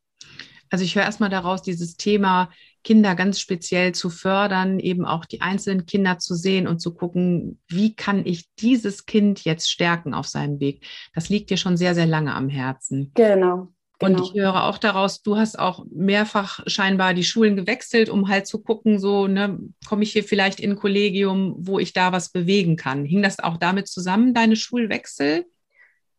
Also 0.69 0.85
ich 0.85 0.95
höre 0.95 1.03
erstmal 1.03 1.29
daraus, 1.29 1.61
dieses 1.63 1.97
Thema 1.97 2.51
Kinder 2.83 3.15
ganz 3.15 3.39
speziell 3.39 3.93
zu 3.93 4.09
fördern, 4.09 4.79
eben 4.79 5.05
auch 5.05 5.25
die 5.25 5.41
einzelnen 5.41 5.85
Kinder 5.85 6.17
zu 6.17 6.35
sehen 6.35 6.67
und 6.67 6.79
zu 6.79 6.93
gucken, 6.93 7.59
wie 7.67 7.95
kann 7.95 8.25
ich 8.25 8.49
dieses 8.55 9.05
Kind 9.05 9.43
jetzt 9.43 9.69
stärken 9.69 10.13
auf 10.13 10.27
seinem 10.27 10.59
Weg. 10.59 10.85
Das 11.13 11.29
liegt 11.29 11.49
dir 11.49 11.57
schon 11.57 11.77
sehr, 11.77 11.95
sehr 11.95 12.05
lange 12.05 12.33
am 12.33 12.49
Herzen. 12.49 13.11
Genau. 13.15 13.69
Genau. 13.99 14.21
Und 14.21 14.25
ich 14.25 14.41
höre 14.41 14.63
auch 14.63 14.77
daraus, 14.77 15.21
du 15.21 15.35
hast 15.35 15.59
auch 15.59 15.85
mehrfach 15.91 16.61
scheinbar 16.67 17.13
die 17.13 17.25
Schulen 17.25 17.57
gewechselt, 17.57 18.09
um 18.09 18.29
halt 18.29 18.47
zu 18.47 18.63
gucken, 18.63 18.97
so, 18.97 19.27
ne, 19.27 19.59
komme 19.87 20.03
ich 20.03 20.13
hier 20.13 20.23
vielleicht 20.23 20.61
in 20.61 20.71
ein 20.71 20.77
Kollegium, 20.77 21.55
wo 21.57 21.79
ich 21.79 21.91
da 21.91 22.13
was 22.13 22.29
bewegen 22.29 22.77
kann. 22.77 23.03
Hing 23.03 23.21
das 23.21 23.39
auch 23.39 23.57
damit 23.57 23.89
zusammen, 23.89 24.33
deine 24.33 24.55
Schulwechsel? 24.55 25.45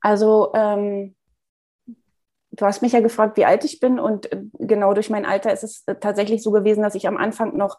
Also 0.02 0.52
ähm, 0.54 1.14
du 2.52 2.66
hast 2.66 2.82
mich 2.82 2.92
ja 2.92 3.00
gefragt, 3.00 3.36
wie 3.36 3.44
alt 3.44 3.64
ich 3.64 3.80
bin 3.80 3.98
und 3.98 4.32
äh, 4.32 4.42
genau 4.58 4.94
durch 4.94 5.10
mein 5.10 5.24
Alter 5.24 5.52
ist 5.52 5.64
es 5.64 5.82
äh, 5.86 5.94
tatsächlich 5.96 6.42
so 6.42 6.50
gewesen, 6.50 6.82
dass 6.82 6.94
ich 6.94 7.06
am 7.06 7.16
Anfang 7.16 7.56
noch 7.56 7.78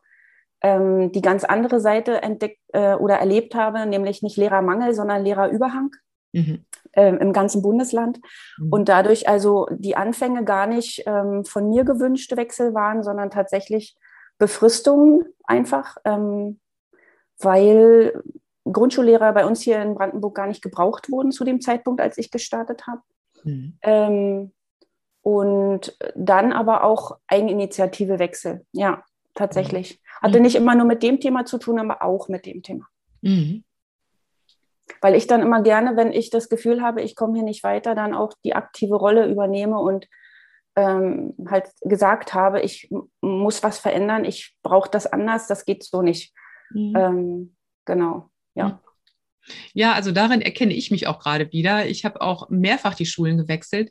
ähm, 0.61 1.11
die 1.11 1.21
ganz 1.21 1.43
andere 1.43 1.79
Seite 1.79 2.21
entdeckt 2.21 2.59
äh, 2.73 2.95
oder 2.95 3.15
erlebt 3.15 3.55
habe, 3.55 3.85
nämlich 3.85 4.21
nicht 4.21 4.37
Lehrermangel, 4.37 4.93
sondern 4.93 5.23
Lehrerüberhang 5.23 5.91
mhm. 6.33 6.65
ähm, 6.93 7.17
im 7.17 7.33
ganzen 7.33 7.61
Bundesland. 7.61 8.19
Mhm. 8.59 8.71
Und 8.71 8.89
dadurch 8.89 9.27
also 9.27 9.67
die 9.71 9.97
Anfänge 9.97 10.43
gar 10.43 10.67
nicht 10.67 11.03
ähm, 11.05 11.45
von 11.45 11.69
mir 11.69 11.83
gewünschte 11.83 12.37
Wechsel 12.37 12.73
waren, 12.73 13.03
sondern 13.03 13.31
tatsächlich 13.31 13.97
Befristungen 14.37 15.25
einfach, 15.43 15.97
ähm, 16.05 16.59
weil 17.39 18.21
Grundschullehrer 18.71 19.33
bei 19.33 19.45
uns 19.45 19.61
hier 19.61 19.81
in 19.81 19.95
Brandenburg 19.95 20.35
gar 20.35 20.47
nicht 20.47 20.61
gebraucht 20.61 21.11
wurden 21.11 21.31
zu 21.31 21.43
dem 21.43 21.61
Zeitpunkt, 21.61 21.99
als 21.99 22.17
ich 22.17 22.29
gestartet 22.29 22.85
habe. 22.87 23.01
Mhm. 23.43 23.77
Ähm, 23.81 24.51
und 25.21 25.95
dann 26.15 26.51
aber 26.51 26.83
auch 26.83 27.17
Eigeninitiative 27.27 28.19
Wechsel. 28.19 28.65
Ja, 28.71 29.03
tatsächlich. 29.35 29.93
Mhm. 29.93 30.25
Hatte 30.25 30.39
nicht 30.39 30.55
immer 30.55 30.75
nur 30.75 30.85
mit 30.85 31.03
dem 31.03 31.19
Thema 31.19 31.45
zu 31.45 31.57
tun, 31.57 31.79
aber 31.79 32.01
auch 32.03 32.27
mit 32.27 32.45
dem 32.45 32.63
Thema. 32.63 32.87
Mhm. 33.21 33.63
Weil 34.99 35.15
ich 35.15 35.27
dann 35.27 35.41
immer 35.41 35.61
gerne, 35.61 35.95
wenn 35.95 36.11
ich 36.11 36.29
das 36.29 36.49
Gefühl 36.49 36.81
habe, 36.81 37.01
ich 37.01 37.15
komme 37.15 37.35
hier 37.35 37.43
nicht 37.43 37.63
weiter, 37.63 37.95
dann 37.95 38.13
auch 38.13 38.33
die 38.43 38.55
aktive 38.55 38.95
Rolle 38.95 39.27
übernehme 39.27 39.79
und 39.79 40.07
ähm, 40.75 41.33
halt 41.49 41.69
gesagt 41.81 42.33
habe, 42.33 42.61
ich 42.61 42.89
muss 43.21 43.63
was 43.63 43.79
verändern, 43.79 44.25
ich 44.25 44.55
brauche 44.63 44.89
das 44.89 45.05
anders, 45.05 45.47
das 45.47 45.65
geht 45.65 45.83
so 45.83 46.01
nicht. 46.01 46.33
Mhm. 46.71 46.95
Ähm, 46.95 47.55
genau, 47.85 48.29
ja. 48.53 48.67
Mhm. 48.67 48.79
Ja, 49.73 49.93
also 49.93 50.11
darin 50.11 50.41
erkenne 50.41 50.73
ich 50.73 50.91
mich 50.91 51.07
auch 51.07 51.19
gerade 51.19 51.51
wieder. 51.51 51.87
Ich 51.87 52.05
habe 52.05 52.21
auch 52.21 52.49
mehrfach 52.49 52.93
die 52.93 53.07
Schulen 53.07 53.37
gewechselt 53.37 53.89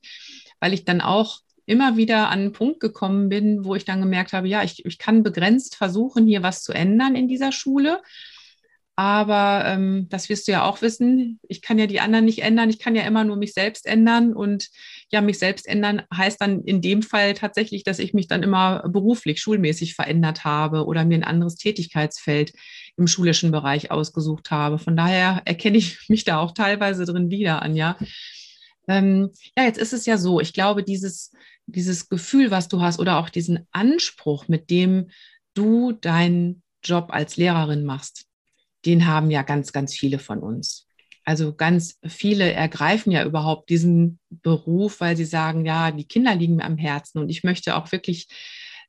weil 0.60 0.72
ich 0.72 0.84
dann 0.84 1.00
auch 1.00 1.40
immer 1.66 1.96
wieder 1.96 2.28
an 2.28 2.40
einen 2.40 2.52
Punkt 2.52 2.80
gekommen 2.80 3.28
bin, 3.28 3.64
wo 3.64 3.74
ich 3.74 3.84
dann 3.84 4.00
gemerkt 4.00 4.32
habe, 4.32 4.48
ja, 4.48 4.62
ich, 4.62 4.84
ich 4.84 4.98
kann 4.98 5.22
begrenzt 5.22 5.76
versuchen, 5.76 6.26
hier 6.26 6.42
was 6.42 6.62
zu 6.62 6.72
ändern 6.72 7.14
in 7.14 7.28
dieser 7.28 7.52
Schule. 7.52 8.00
Aber 8.96 9.64
ähm, 9.64 10.08
das 10.10 10.28
wirst 10.28 10.46
du 10.46 10.52
ja 10.52 10.64
auch 10.64 10.82
wissen, 10.82 11.40
ich 11.48 11.62
kann 11.62 11.78
ja 11.78 11.86
die 11.86 12.00
anderen 12.00 12.26
nicht 12.26 12.42
ändern, 12.42 12.68
ich 12.68 12.78
kann 12.78 12.94
ja 12.94 13.02
immer 13.04 13.24
nur 13.24 13.36
mich 13.36 13.54
selbst 13.54 13.86
ändern. 13.86 14.34
Und 14.34 14.68
ja, 15.10 15.22
mich 15.22 15.38
selbst 15.38 15.66
ändern 15.66 16.02
heißt 16.14 16.38
dann 16.38 16.64
in 16.64 16.82
dem 16.82 17.02
Fall 17.02 17.32
tatsächlich, 17.32 17.82
dass 17.82 17.98
ich 17.98 18.12
mich 18.12 18.28
dann 18.28 18.42
immer 18.42 18.86
beruflich, 18.88 19.40
schulmäßig 19.40 19.94
verändert 19.94 20.44
habe 20.44 20.84
oder 20.84 21.06
mir 21.06 21.14
ein 21.14 21.24
anderes 21.24 21.54
Tätigkeitsfeld 21.56 22.52
im 22.98 23.06
schulischen 23.06 23.52
Bereich 23.52 23.90
ausgesucht 23.90 24.50
habe. 24.50 24.78
Von 24.78 24.98
daher 24.98 25.40
erkenne 25.46 25.78
ich 25.78 26.08
mich 26.10 26.24
da 26.24 26.38
auch 26.38 26.52
teilweise 26.52 27.06
drin 27.06 27.30
wieder, 27.30 27.62
Anja. 27.62 27.96
Ähm, 28.90 29.30
ja, 29.56 29.62
jetzt 29.64 29.78
ist 29.78 29.92
es 29.92 30.04
ja 30.04 30.18
so, 30.18 30.40
ich 30.40 30.52
glaube, 30.52 30.82
dieses, 30.82 31.30
dieses 31.66 32.08
Gefühl, 32.08 32.50
was 32.50 32.66
du 32.66 32.80
hast 32.80 32.98
oder 32.98 33.18
auch 33.18 33.28
diesen 33.28 33.68
Anspruch, 33.70 34.48
mit 34.48 34.68
dem 34.68 35.10
du 35.54 35.92
deinen 35.92 36.64
Job 36.82 37.10
als 37.10 37.36
Lehrerin 37.36 37.84
machst, 37.84 38.26
den 38.84 39.06
haben 39.06 39.30
ja 39.30 39.42
ganz, 39.42 39.70
ganz 39.72 39.94
viele 39.94 40.18
von 40.18 40.40
uns. 40.40 40.88
Also 41.24 41.54
ganz 41.54 41.98
viele 42.04 42.50
ergreifen 42.50 43.12
ja 43.12 43.24
überhaupt 43.24 43.70
diesen 43.70 44.18
Beruf, 44.28 45.00
weil 45.00 45.16
sie 45.16 45.24
sagen, 45.24 45.64
ja, 45.64 45.92
die 45.92 46.08
Kinder 46.08 46.34
liegen 46.34 46.56
mir 46.56 46.64
am 46.64 46.76
Herzen 46.78 47.20
und 47.20 47.28
ich 47.28 47.44
möchte 47.44 47.76
auch 47.76 47.92
wirklich 47.92 48.26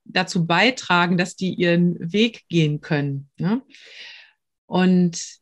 dazu 0.04 0.48
beitragen, 0.48 1.16
dass 1.16 1.36
die 1.36 1.54
ihren 1.54 1.96
Weg 2.00 2.48
gehen 2.50 2.82
können. 2.82 3.30
Ne? 3.38 3.62
Und 4.66 5.41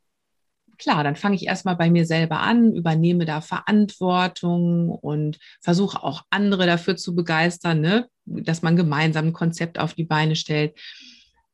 klar, 0.80 1.04
dann 1.04 1.16
fange 1.16 1.36
ich 1.36 1.46
erstmal 1.46 1.76
bei 1.76 1.92
mir 1.92 2.06
selber 2.06 2.40
an, 2.40 2.74
übernehme 2.74 3.26
da 3.26 3.42
Verantwortung 3.42 4.90
und 4.90 5.38
versuche 5.62 6.04
auch 6.04 6.24
andere 6.30 6.66
dafür 6.66 6.96
zu 6.96 7.16
begeistern, 7.16 7.82
ne? 7.82 8.08
dass 8.26 8.62
man 8.62 8.76
gemeinsam 8.76 9.28
ein 9.28 9.34
Konzept 9.34 9.80
auf 9.80 9.94
die 9.94 10.06
Beine 10.06 10.36
stellt. 10.36 10.80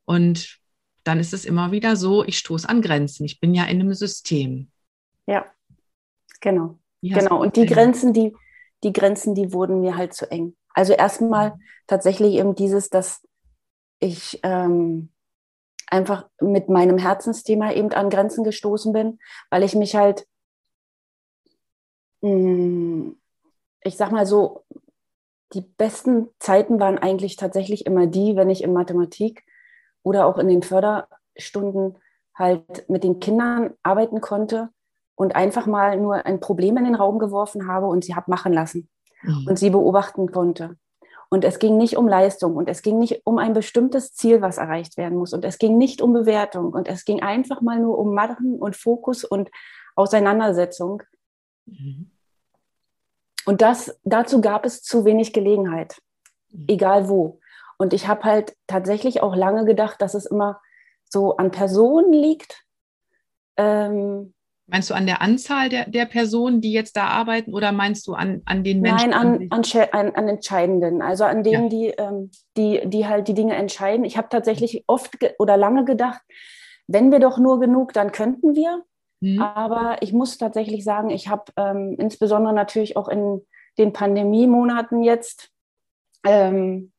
Und 0.05 0.59
dann 1.03 1.19
ist 1.19 1.33
es 1.33 1.45
immer 1.45 1.71
wieder 1.71 1.95
so, 1.95 2.23
ich 2.23 2.37
stoße 2.37 2.67
an 2.67 2.81
Grenzen. 2.81 3.25
Ich 3.25 3.39
bin 3.39 3.53
ja 3.53 3.65
in 3.65 3.81
einem 3.81 3.93
System. 3.93 4.69
Ja, 5.27 5.45
genau. 6.41 6.79
Genau. 7.01 7.41
Und 7.41 7.55
die 7.55 7.65
Grenzen, 7.65 8.13
die, 8.13 8.35
die 8.83 8.93
Grenzen, 8.93 9.35
die 9.35 9.53
wurden 9.53 9.81
mir 9.81 9.97
halt 9.97 10.13
zu 10.13 10.29
eng. 10.31 10.55
Also 10.73 10.93
erstmal 10.93 11.51
mhm. 11.51 11.61
tatsächlich 11.87 12.33
eben 12.35 12.55
dieses, 12.55 12.89
dass 12.89 13.27
ich 13.99 14.39
ähm, 14.43 15.09
einfach 15.87 16.27
mit 16.41 16.69
meinem 16.69 16.97
Herzensthema 16.97 17.71
eben 17.73 17.91
an 17.91 18.09
Grenzen 18.09 18.43
gestoßen 18.43 18.93
bin, 18.93 19.19
weil 19.49 19.63
ich 19.63 19.75
mich 19.75 19.95
halt, 19.95 20.27
mm, 22.21 23.11
ich 23.81 23.97
sag 23.97 24.11
mal 24.11 24.25
so, 24.25 24.63
die 25.53 25.61
besten 25.61 26.27
Zeiten 26.39 26.79
waren 26.79 26.97
eigentlich 26.97 27.35
tatsächlich 27.35 27.85
immer 27.85 28.07
die, 28.07 28.35
wenn 28.35 28.49
ich 28.49 28.63
in 28.63 28.73
Mathematik 28.73 29.43
oder 30.03 30.25
auch 30.25 30.37
in 30.37 30.47
den 30.47 30.63
Förderstunden 30.63 31.97
halt 32.33 32.89
mit 32.89 33.03
den 33.03 33.19
Kindern 33.19 33.73
arbeiten 33.83 34.21
konnte 34.21 34.69
und 35.15 35.35
einfach 35.35 35.65
mal 35.65 35.97
nur 35.97 36.25
ein 36.25 36.39
Problem 36.39 36.77
in 36.77 36.85
den 36.85 36.95
Raum 36.95 37.19
geworfen 37.19 37.67
habe 37.67 37.87
und 37.87 38.03
sie 38.03 38.15
habe 38.15 38.29
machen 38.29 38.51
lassen 38.51 38.89
mhm. 39.23 39.47
und 39.47 39.57
sie 39.57 39.69
beobachten 39.69 40.31
konnte. 40.31 40.77
Und 41.29 41.43
es 41.43 41.59
ging 41.59 41.77
nicht 41.77 41.97
um 41.97 42.07
Leistung 42.07 42.55
und 42.55 42.69
es 42.69 42.81
ging 42.81 42.99
nicht 42.99 43.21
um 43.25 43.37
ein 43.37 43.53
bestimmtes 43.53 44.13
Ziel, 44.13 44.41
was 44.41 44.57
erreicht 44.57 44.97
werden 44.97 45.17
muss. 45.17 45.33
Und 45.33 45.43
es 45.43 45.57
ging 45.57 45.77
nicht 45.77 46.01
um 46.01 46.13
Bewertung 46.13 46.71
und 46.71 46.87
es 46.87 47.03
ging 47.03 47.21
einfach 47.21 47.61
mal 47.61 47.79
nur 47.79 47.97
um 47.97 48.13
Machen 48.13 48.59
und 48.59 48.75
Fokus 48.75 49.23
und 49.23 49.49
Auseinandersetzung. 49.95 51.01
Mhm. 51.65 52.11
Und 53.45 53.61
das, 53.61 53.99
dazu 54.03 54.41
gab 54.41 54.65
es 54.65 54.81
zu 54.81 55.05
wenig 55.05 55.33
Gelegenheit, 55.33 55.97
mhm. 56.49 56.65
egal 56.67 57.09
wo. 57.09 57.39
Und 57.77 57.93
ich 57.93 58.07
habe 58.07 58.23
halt 58.23 58.55
tatsächlich 58.67 59.21
auch 59.21 59.35
lange 59.35 59.65
gedacht, 59.65 60.01
dass 60.01 60.13
es 60.13 60.25
immer 60.25 60.61
so 61.09 61.37
an 61.37 61.51
Personen 61.51 62.13
liegt, 62.13 62.63
ähm, 63.57 64.34
Meinst 64.67 64.89
du 64.89 64.95
an 64.95 65.05
der 65.05 65.21
Anzahl 65.21 65.69
der, 65.69 65.87
der 65.87 66.05
Personen, 66.05 66.59
die 66.59 66.71
jetzt 66.71 66.97
da 66.97 67.05
arbeiten, 67.05 67.53
oder 67.53 67.71
meinst 67.71 68.07
du 68.07 68.13
an, 68.13 68.41
an 68.45 68.63
den 68.63 68.81
Menschen? 68.81 69.11
Nein, 69.11 69.13
an, 69.13 69.47
an, 69.91 70.15
an, 70.15 70.27
Entscheidenden, 70.27 71.03
also 71.03 71.23
an 71.23 71.43
denen, 71.43 71.65
ja. 71.65 71.69
die, 71.69 71.87
ähm, 71.97 72.31
die, 72.57 72.81
die 72.85 73.05
halt 73.05 73.27
die 73.27 73.35
Dinge 73.35 73.55
entscheiden. 73.55 74.05
Ich 74.05 74.17
habe 74.17 74.29
tatsächlich 74.29 74.83
oft 74.87 75.17
oder 75.37 75.55
lange 75.55 75.85
gedacht, 75.85 76.21
wenn 76.87 77.11
wir 77.11 77.19
doch 77.19 77.37
nur 77.37 77.59
genug, 77.59 77.93
dann 77.93 78.11
könnten 78.11 78.55
wir. 78.55 78.83
Mhm. 79.21 79.39
Aber 79.41 79.97
ich 80.01 80.13
muss 80.13 80.37
tatsächlich 80.37 80.83
sagen, 80.83 81.11
ich 81.11 81.27
habe 81.27 81.51
ähm, 81.57 81.95
insbesondere 81.99 82.53
natürlich 82.53 82.97
auch 82.97 83.07
in 83.07 83.45
den 83.77 83.93
Pandemiemonaten 83.93 85.03
jetzt 85.03 85.51
ähm, 86.25 86.91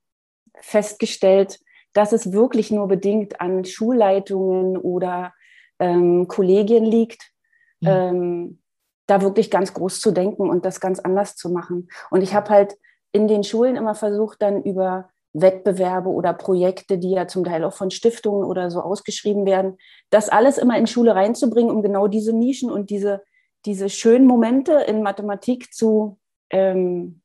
festgestellt, 0.60 1.58
dass 1.92 2.12
es 2.12 2.32
wirklich 2.32 2.70
nur 2.70 2.88
bedingt 2.88 3.40
an 3.40 3.64
Schulleitungen 3.64 4.76
oder 4.76 5.32
ähm, 5.78 6.28
Kollegien 6.28 6.84
liegt, 6.84 7.32
mhm. 7.80 7.88
ähm, 7.88 8.58
da 9.06 9.22
wirklich 9.22 9.50
ganz 9.50 9.72
groß 9.72 10.00
zu 10.00 10.10
denken 10.10 10.48
und 10.50 10.64
das 10.64 10.80
ganz 10.80 10.98
anders 10.98 11.36
zu 11.36 11.50
machen. 11.50 11.88
Und 12.10 12.22
ich 12.22 12.34
habe 12.34 12.50
halt 12.50 12.76
in 13.12 13.28
den 13.28 13.44
Schulen 13.44 13.76
immer 13.76 13.94
versucht, 13.94 14.42
dann 14.42 14.62
über 14.62 15.08
Wettbewerbe 15.32 16.08
oder 16.08 16.32
Projekte, 16.32 16.98
die 16.98 17.10
ja 17.10 17.28
zum 17.28 17.44
Teil 17.44 17.64
auch 17.64 17.72
von 17.72 17.90
Stiftungen 17.90 18.44
oder 18.44 18.70
so 18.70 18.80
ausgeschrieben 18.80 19.46
werden, 19.46 19.76
das 20.10 20.28
alles 20.28 20.58
immer 20.58 20.78
in 20.78 20.86
Schule 20.86 21.14
reinzubringen, 21.14 21.74
um 21.74 21.82
genau 21.82 22.08
diese 22.08 22.32
Nischen 22.32 22.70
und 22.70 22.90
diese, 22.90 23.22
diese 23.64 23.88
schönen 23.88 24.26
Momente 24.26 24.72
in 24.72 25.02
Mathematik 25.02 25.72
zu, 25.72 26.18
ähm, 26.50 27.20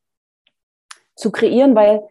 zu 1.15 1.31
kreieren, 1.31 1.75
weil, 1.75 2.01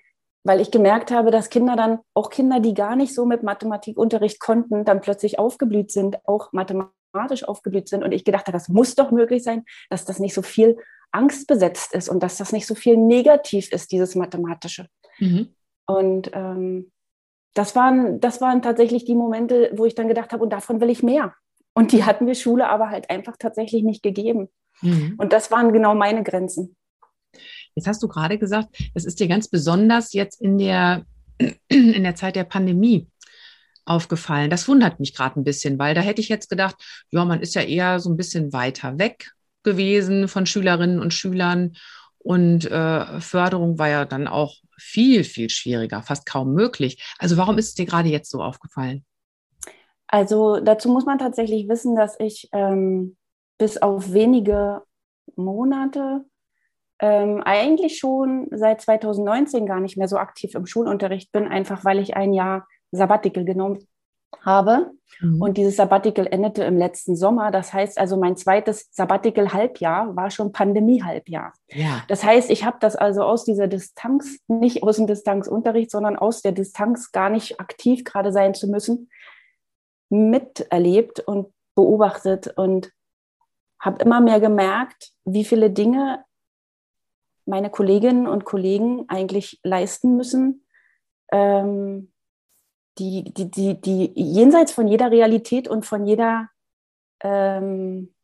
weil 0.42 0.60
ich 0.60 0.70
gemerkt 0.70 1.10
habe, 1.10 1.30
dass 1.30 1.50
Kinder 1.50 1.76
dann, 1.76 1.98
auch 2.14 2.30
Kinder, 2.30 2.60
die 2.60 2.74
gar 2.74 2.96
nicht 2.96 3.14
so 3.14 3.26
mit 3.26 3.42
Mathematikunterricht 3.42 4.40
konnten, 4.40 4.84
dann 4.84 5.02
plötzlich 5.02 5.38
aufgeblüht 5.38 5.92
sind, 5.92 6.18
auch 6.26 6.52
mathematisch 7.12 7.44
aufgeblüht 7.44 7.88
sind. 7.88 8.04
Und 8.04 8.12
ich 8.12 8.24
gedacht 8.24 8.46
habe, 8.46 8.56
das 8.56 8.68
muss 8.68 8.94
doch 8.94 9.10
möglich 9.10 9.42
sein, 9.42 9.64
dass 9.88 10.04
das 10.04 10.18
nicht 10.18 10.34
so 10.34 10.42
viel 10.42 10.76
angstbesetzt 11.12 11.92
ist 11.92 12.08
und 12.08 12.22
dass 12.22 12.36
das 12.36 12.52
nicht 12.52 12.66
so 12.66 12.74
viel 12.74 12.96
negativ 12.96 13.72
ist, 13.72 13.92
dieses 13.92 14.14
Mathematische. 14.14 14.86
Mhm. 15.18 15.54
Und 15.86 16.30
ähm, 16.34 16.92
das, 17.54 17.74
waren, 17.74 18.20
das 18.20 18.40
waren 18.40 18.62
tatsächlich 18.62 19.04
die 19.04 19.16
Momente, 19.16 19.70
wo 19.74 19.84
ich 19.86 19.94
dann 19.94 20.08
gedacht 20.08 20.32
habe, 20.32 20.42
und 20.42 20.52
davon 20.52 20.80
will 20.80 20.90
ich 20.90 21.02
mehr. 21.02 21.34
Und 21.74 21.92
die 21.92 22.04
hatten 22.04 22.26
wir 22.26 22.34
Schule 22.34 22.68
aber 22.68 22.90
halt 22.90 23.10
einfach 23.10 23.36
tatsächlich 23.38 23.82
nicht 23.82 24.02
gegeben. 24.02 24.48
Mhm. 24.82 25.14
Und 25.18 25.32
das 25.32 25.50
waren 25.50 25.72
genau 25.72 25.94
meine 25.94 26.22
Grenzen. 26.22 26.76
Jetzt 27.74 27.86
hast 27.86 28.02
du 28.02 28.08
gerade 28.08 28.38
gesagt, 28.38 28.76
es 28.94 29.04
ist 29.04 29.20
dir 29.20 29.28
ganz 29.28 29.48
besonders 29.48 30.12
jetzt 30.12 30.40
in 30.40 30.58
der, 30.58 31.04
in 31.68 32.02
der 32.02 32.14
Zeit 32.14 32.36
der 32.36 32.44
Pandemie 32.44 33.08
aufgefallen. 33.90 34.50
Das 34.50 34.68
wundert 34.68 35.00
mich 35.00 35.14
gerade 35.14 35.38
ein 35.38 35.44
bisschen, 35.44 35.78
weil 35.78 35.94
da 35.94 36.00
hätte 36.00 36.20
ich 36.20 36.28
jetzt 36.28 36.48
gedacht, 36.48 36.76
ja, 37.10 37.24
man 37.24 37.40
ist 37.40 37.54
ja 37.54 37.62
eher 37.62 38.00
so 38.00 38.10
ein 38.10 38.16
bisschen 38.16 38.52
weiter 38.52 38.98
weg 38.98 39.32
gewesen 39.62 40.28
von 40.28 40.46
Schülerinnen 40.46 41.00
und 41.00 41.12
Schülern 41.12 41.76
und 42.18 42.70
äh, 42.70 43.20
Förderung 43.20 43.78
war 43.78 43.88
ja 43.88 44.04
dann 44.04 44.28
auch 44.28 44.56
viel, 44.78 45.24
viel 45.24 45.50
schwieriger, 45.50 46.02
fast 46.02 46.26
kaum 46.26 46.54
möglich. 46.54 47.14
Also 47.18 47.36
warum 47.36 47.58
ist 47.58 47.68
es 47.68 47.74
dir 47.74 47.86
gerade 47.86 48.08
jetzt 48.08 48.30
so 48.30 48.42
aufgefallen? 48.42 49.04
Also 50.06 50.60
dazu 50.60 50.88
muss 50.88 51.06
man 51.06 51.18
tatsächlich 51.18 51.68
wissen, 51.68 51.96
dass 51.96 52.18
ich 52.18 52.48
ähm, 52.52 53.16
bis 53.58 53.78
auf 53.78 54.12
wenige 54.12 54.82
Monate 55.36 56.24
ähm, 57.00 57.42
eigentlich 57.44 57.98
schon 57.98 58.48
seit 58.50 58.80
2019 58.80 59.66
gar 59.66 59.80
nicht 59.80 59.96
mehr 59.96 60.08
so 60.08 60.16
aktiv 60.18 60.54
im 60.54 60.66
Schulunterricht 60.66 61.32
bin, 61.32 61.48
einfach 61.48 61.84
weil 61.84 61.98
ich 61.98 62.16
ein 62.16 62.32
Jahr 62.32 62.66
Sabbatical 62.92 63.44
genommen 63.44 63.86
habe. 64.42 64.92
Mhm. 65.20 65.42
Und 65.42 65.56
dieses 65.56 65.76
Sabbatical 65.76 66.26
endete 66.26 66.64
im 66.64 66.78
letzten 66.78 67.16
Sommer. 67.16 67.50
Das 67.50 67.72
heißt 67.72 67.98
also, 67.98 68.16
mein 68.16 68.36
zweites 68.36 68.88
Sabbatical-Halbjahr 68.92 70.14
war 70.16 70.30
schon 70.30 70.52
Pandemie-Halbjahr. 70.52 71.52
Ja. 71.68 72.02
Das 72.08 72.24
heißt, 72.24 72.50
ich 72.50 72.64
habe 72.64 72.78
das 72.80 72.96
also 72.96 73.22
aus 73.22 73.44
dieser 73.44 73.66
Distanz, 73.66 74.38
nicht 74.48 74.82
aus 74.82 74.96
dem 74.96 75.06
Distanzunterricht, 75.06 75.90
sondern 75.90 76.16
aus 76.16 76.42
der 76.42 76.52
Distanz 76.52 77.12
gar 77.12 77.30
nicht 77.30 77.60
aktiv 77.60 78.04
gerade 78.04 78.32
sein 78.32 78.54
zu 78.54 78.68
müssen, 78.68 79.10
miterlebt 80.08 81.20
und 81.20 81.52
beobachtet 81.74 82.56
und 82.56 82.92
habe 83.78 84.02
immer 84.04 84.20
mehr 84.20 84.40
gemerkt, 84.40 85.12
wie 85.24 85.44
viele 85.44 85.70
Dinge 85.70 86.24
meine 87.46 87.70
Kolleginnen 87.70 88.26
und 88.26 88.44
Kollegen 88.44 89.06
eigentlich 89.08 89.60
leisten 89.62 90.16
müssen, 90.16 90.64
ähm, 91.32 92.12
die, 93.00 93.24
die, 93.32 93.50
die, 93.50 93.80
die 93.80 94.12
jenseits 94.14 94.72
von 94.72 94.86
jeder 94.86 95.10
Realität 95.10 95.66
und 95.66 95.86
von 95.86 96.06
jeder, 96.06 96.48
ähm, 97.22 98.14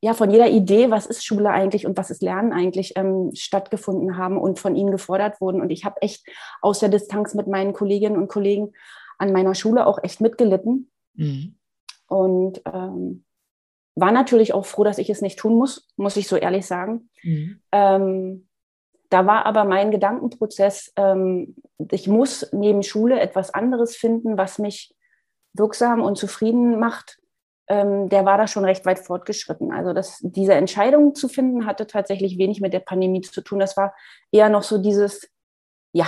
ja, 0.00 0.14
von 0.14 0.30
jeder 0.30 0.48
Idee, 0.48 0.90
was 0.90 1.06
ist 1.06 1.24
Schule 1.24 1.50
eigentlich 1.50 1.86
und 1.86 1.96
was 1.96 2.10
ist 2.10 2.22
Lernen 2.22 2.52
eigentlich, 2.52 2.94
ähm, 2.96 3.30
stattgefunden 3.34 4.16
haben 4.16 4.38
und 4.38 4.58
von 4.58 4.74
ihnen 4.74 4.90
gefordert 4.90 5.40
wurden. 5.40 5.60
Und 5.60 5.70
ich 5.70 5.84
habe 5.84 6.00
echt 6.00 6.26
aus 6.62 6.78
der 6.78 6.88
Distanz 6.88 7.34
mit 7.34 7.46
meinen 7.46 7.72
Kolleginnen 7.72 8.16
und 8.16 8.28
Kollegen 8.28 8.72
an 9.18 9.32
meiner 9.32 9.54
Schule 9.54 9.86
auch 9.86 10.02
echt 10.02 10.20
mitgelitten. 10.20 10.90
Mhm. 11.14 11.56
Und 12.06 12.62
ähm, 12.64 13.24
war 13.96 14.12
natürlich 14.12 14.54
auch 14.54 14.64
froh, 14.64 14.84
dass 14.84 14.98
ich 14.98 15.10
es 15.10 15.20
nicht 15.20 15.38
tun 15.38 15.56
muss, 15.56 15.88
muss 15.96 16.16
ich 16.16 16.28
so 16.28 16.36
ehrlich 16.36 16.66
sagen. 16.66 17.10
Mhm. 17.22 17.60
Da 19.10 19.26
war 19.26 19.46
aber 19.46 19.64
mein 19.64 19.90
Gedankenprozess, 19.90 20.92
ähm, 20.96 21.56
ich 21.90 22.08
muss 22.08 22.48
neben 22.52 22.82
Schule 22.82 23.20
etwas 23.20 23.52
anderes 23.54 23.96
finden, 23.96 24.36
was 24.36 24.58
mich 24.58 24.94
wirksam 25.54 26.02
und 26.02 26.16
zufrieden 26.16 26.78
macht. 26.78 27.18
Ähm, 27.68 28.08
der 28.08 28.24
war 28.24 28.38
da 28.38 28.46
schon 28.46 28.64
recht 28.64 28.84
weit 28.86 28.98
fortgeschritten. 28.98 29.72
Also 29.72 29.92
das, 29.92 30.18
diese 30.22 30.54
Entscheidung 30.54 31.14
zu 31.14 31.28
finden, 31.28 31.66
hatte 31.66 31.86
tatsächlich 31.86 32.38
wenig 32.38 32.60
mit 32.60 32.72
der 32.72 32.80
Pandemie 32.80 33.20
zu 33.22 33.40
tun. 33.40 33.58
Das 33.58 33.76
war 33.76 33.94
eher 34.30 34.48
noch 34.48 34.62
so 34.62 34.78
dieses, 34.78 35.28
ja, 35.92 36.06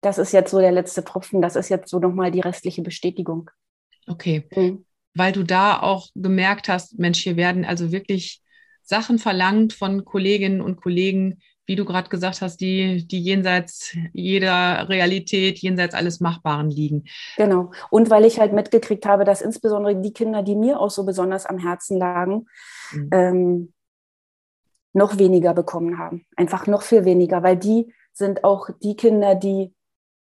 das 0.00 0.18
ist 0.18 0.32
jetzt 0.32 0.50
so 0.50 0.58
der 0.58 0.72
letzte 0.72 1.04
Tropfen, 1.04 1.40
das 1.40 1.56
ist 1.56 1.68
jetzt 1.68 1.88
so 1.88 1.98
nochmal 1.98 2.30
die 2.30 2.40
restliche 2.40 2.82
Bestätigung. 2.82 3.50
Okay. 4.06 4.48
Mhm. 4.54 4.84
Weil 5.14 5.32
du 5.32 5.44
da 5.44 5.80
auch 5.80 6.08
gemerkt 6.14 6.68
hast, 6.68 6.98
Mensch, 6.98 7.20
hier 7.20 7.36
werden 7.36 7.64
also 7.64 7.92
wirklich 7.92 8.42
Sachen 8.82 9.18
verlangt 9.18 9.72
von 9.74 10.04
Kolleginnen 10.04 10.60
und 10.60 10.76
Kollegen, 10.76 11.40
wie 11.66 11.76
du 11.76 11.84
gerade 11.84 12.08
gesagt 12.08 12.42
hast, 12.42 12.60
die, 12.60 13.06
die 13.06 13.20
jenseits 13.20 13.96
jeder 14.12 14.88
Realität, 14.88 15.58
jenseits 15.58 15.94
alles 15.94 16.20
Machbaren 16.20 16.70
liegen. 16.70 17.04
Genau. 17.36 17.70
Und 17.90 18.10
weil 18.10 18.24
ich 18.24 18.40
halt 18.40 18.52
mitgekriegt 18.52 19.06
habe, 19.06 19.24
dass 19.24 19.42
insbesondere 19.42 20.00
die 20.00 20.12
Kinder, 20.12 20.42
die 20.42 20.56
mir 20.56 20.80
auch 20.80 20.90
so 20.90 21.04
besonders 21.04 21.46
am 21.46 21.58
Herzen 21.58 21.98
lagen, 21.98 22.46
mhm. 22.92 23.10
ähm, 23.12 23.72
noch 24.92 25.18
weniger 25.18 25.54
bekommen 25.54 25.98
haben. 25.98 26.26
Einfach 26.36 26.66
noch 26.66 26.82
viel 26.82 27.04
weniger, 27.04 27.42
weil 27.42 27.56
die 27.56 27.92
sind 28.12 28.44
auch 28.44 28.68
die 28.82 28.96
Kinder, 28.96 29.34
die 29.34 29.72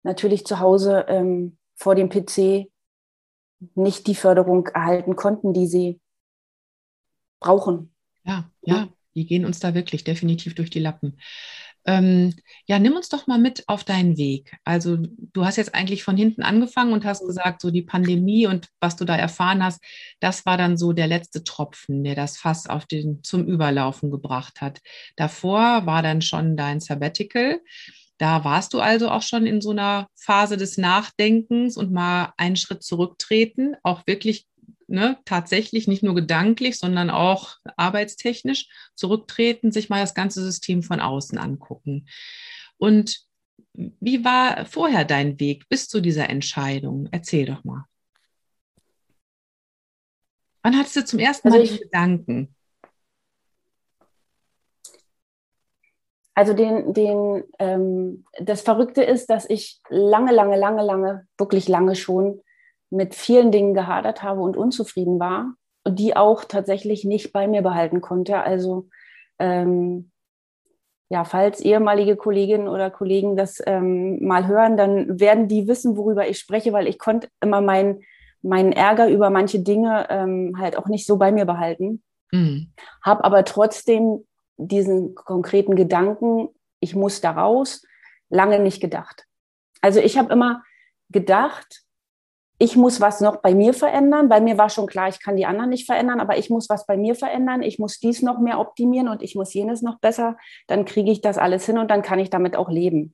natürlich 0.04 0.46
zu 0.46 0.60
Hause 0.60 1.06
ähm, 1.08 1.58
vor 1.76 1.96
dem 1.96 2.10
PC 2.10 2.72
nicht 3.76 4.08
die 4.08 4.16
Förderung 4.16 4.68
erhalten 4.68 5.16
konnten, 5.16 5.54
die 5.54 5.68
sie 5.68 6.00
brauchen. 7.40 7.94
Ja, 8.24 8.50
ja, 8.62 8.88
die 9.16 9.26
gehen 9.26 9.46
uns 9.46 9.60
da 9.60 9.74
wirklich 9.74 10.04
definitiv 10.04 10.56
durch 10.56 10.70
die 10.70 10.80
Lappen. 10.80 11.18
Ähm, 11.88 12.34
ja, 12.66 12.80
nimm 12.80 12.94
uns 12.94 13.10
doch 13.10 13.28
mal 13.28 13.38
mit 13.38 13.64
auf 13.68 13.84
deinen 13.84 14.18
Weg. 14.18 14.58
Also 14.64 14.98
du 14.98 15.46
hast 15.46 15.58
jetzt 15.58 15.76
eigentlich 15.76 16.04
von 16.04 16.18
hinten 16.18 16.42
angefangen 16.42 16.94
und 16.94 17.06
hast 17.06 17.26
gesagt, 17.26 17.62
so 17.62 17.70
die 17.70 17.84
Pandemie 17.84 18.48
und 18.48 18.70
was 18.80 18.96
du 18.96 19.06
da 19.06 19.16
erfahren 19.16 19.64
hast, 19.64 19.84
das 20.20 20.46
war 20.48 20.58
dann 20.58 20.78
so 20.78 20.94
der 20.94 21.08
letzte 21.08 21.44
Tropfen, 21.44 22.04
der 22.04 22.16
das 22.16 22.38
Fass 22.38 22.68
auf 22.68 22.88
den, 22.88 23.22
zum 23.24 23.46
Überlaufen 23.46 24.10
gebracht 24.10 24.62
hat. 24.62 24.82
Davor 25.16 25.86
war 25.86 26.02
dann 26.02 26.22
schon 26.24 26.58
dein 26.58 26.80
Sabbatical. 26.80 27.60
Da 28.18 28.44
warst 28.44 28.74
du 28.74 28.80
also 28.80 29.10
auch 29.10 29.22
schon 29.22 29.46
in 29.46 29.62
so 29.62 29.72
einer 29.72 30.08
Phase 30.16 30.58
des 30.58 30.78
Nachdenkens 30.78 31.78
und 31.78 31.92
mal 31.92 32.34
einen 32.38 32.56
Schritt 32.56 32.82
zurücktreten, 32.82 33.76
auch 33.84 34.08
wirklich 34.08 34.48
ne, 34.96 35.20
tatsächlich 35.26 35.88
nicht 35.88 36.02
nur 36.02 36.16
gedanklich, 36.16 36.80
sondern 36.80 37.12
auch 37.12 37.58
arbeitstechnisch 37.78 38.68
zurücktreten, 38.96 39.72
sich 39.72 39.90
mal 39.90 40.00
das 40.00 40.16
ganze 40.16 40.42
System 40.42 40.82
von 40.82 41.00
außen 41.00 41.38
angucken. 41.38 42.08
Und 42.78 43.26
wie 43.74 44.24
war 44.24 44.66
vorher 44.66 45.06
dein 45.06 45.40
Weg 45.40 45.68
bis 45.70 45.88
zu 45.88 46.02
dieser 46.02 46.30
Entscheidung? 46.30 47.10
Erzähl 47.12 47.46
doch 47.46 47.64
mal. 47.64 47.84
Wann 50.64 50.78
hattest 50.78 50.96
du 50.96 51.06
zum 51.06 51.20
ersten 51.20 51.50
Mal 51.50 51.60
also 51.60 51.74
ich, 51.74 51.82
Gedanken? 51.82 52.56
Also 56.34 56.54
den, 56.54 56.94
den, 56.94 57.44
ähm, 57.60 58.26
das 58.40 58.62
Verrückte 58.62 59.04
ist, 59.04 59.30
dass 59.30 59.50
ich 59.50 59.80
lange, 59.90 60.32
lange, 60.32 60.58
lange, 60.58 60.84
lange, 60.84 61.28
wirklich 61.38 61.68
lange 61.68 61.96
schon 61.96 62.42
mit 62.96 63.16
vielen 63.16 63.52
Dingen 63.52 63.74
gehadert 63.74 64.24
habe 64.24 64.42
und 64.42 64.58
unzufrieden 64.58 65.20
war 65.20 65.56
und 65.84 66.00
die 66.00 66.16
auch 66.16 66.46
tatsächlich 66.46 67.06
nicht 67.06 67.34
bei 67.34 67.48
mir 67.48 67.62
behalten 67.62 68.02
konnte. 68.02 68.42
Also 68.42 68.88
ähm, 69.40 70.12
ja, 71.10 71.24
falls 71.24 71.60
ehemalige 71.60 72.16
Kolleginnen 72.16 72.68
oder 72.68 72.90
Kollegen 72.90 73.36
das 73.36 73.62
ähm, 73.66 74.26
mal 74.26 74.48
hören, 74.48 74.76
dann 74.76 75.20
werden 75.20 75.48
die 75.48 75.68
wissen, 75.68 75.98
worüber 75.98 76.28
ich 76.28 76.40
spreche, 76.40 76.74
weil 76.74 76.88
ich 76.88 76.98
konnte 76.98 77.28
immer 77.42 77.62
meinen 77.62 78.04
meinen 78.46 78.72
Ärger 78.72 79.10
über 79.10 79.32
manche 79.32 79.60
Dinge 79.60 80.06
ähm, 80.10 80.56
halt 80.60 80.78
auch 80.78 80.86
nicht 80.86 81.08
so 81.08 81.18
bei 81.18 81.32
mir 81.32 81.46
behalten. 81.46 82.04
Mhm. 82.32 82.72
Habe 83.02 83.24
aber 83.24 83.44
trotzdem 83.44 84.26
diesen 84.58 85.16
konkreten 85.16 85.76
Gedanken, 85.76 86.50
ich 86.80 86.96
muss 86.96 87.22
da 87.22 87.32
raus, 87.32 87.84
lange 88.30 88.60
nicht 88.60 88.82
gedacht. 88.82 89.26
Also 89.82 90.00
ich 90.00 90.18
habe 90.18 90.32
immer 90.32 90.64
gedacht, 91.10 91.85
ich 92.58 92.76
muss 92.78 93.02
was 93.02 93.20
noch 93.20 93.38
bei 93.38 93.54
mir 93.54 93.74
verändern. 93.74 94.30
Bei 94.30 94.40
mir 94.40 94.58
war 94.58 94.70
schon 94.70 94.88
klar, 94.88 95.10
ich 95.10 95.22
kann 95.22 95.36
die 95.36 95.46
anderen 95.46 95.70
nicht 95.70 95.86
verändern, 95.86 96.22
aber 96.22 96.38
ich 96.38 96.50
muss 96.50 96.70
was 96.70 96.86
bei 96.86 96.96
mir 96.96 97.16
verändern. 97.16 97.62
Ich 97.62 97.80
muss 97.80 98.00
dies 98.00 98.22
noch 98.22 98.40
mehr 98.40 98.60
optimieren 98.60 99.10
und 99.10 99.22
ich 99.22 99.36
muss 99.36 99.54
jenes 99.54 99.82
noch 99.82 100.00
besser. 100.00 100.38
Dann 100.68 100.86
kriege 100.86 101.12
ich 101.12 101.22
das 101.22 101.38
alles 101.38 101.66
hin 101.66 101.78
und 101.78 101.92
dann 101.92 102.02
kann 102.02 102.20
ich 102.20 102.30
damit 102.30 102.56
auch 102.56 102.70
leben. 102.70 103.14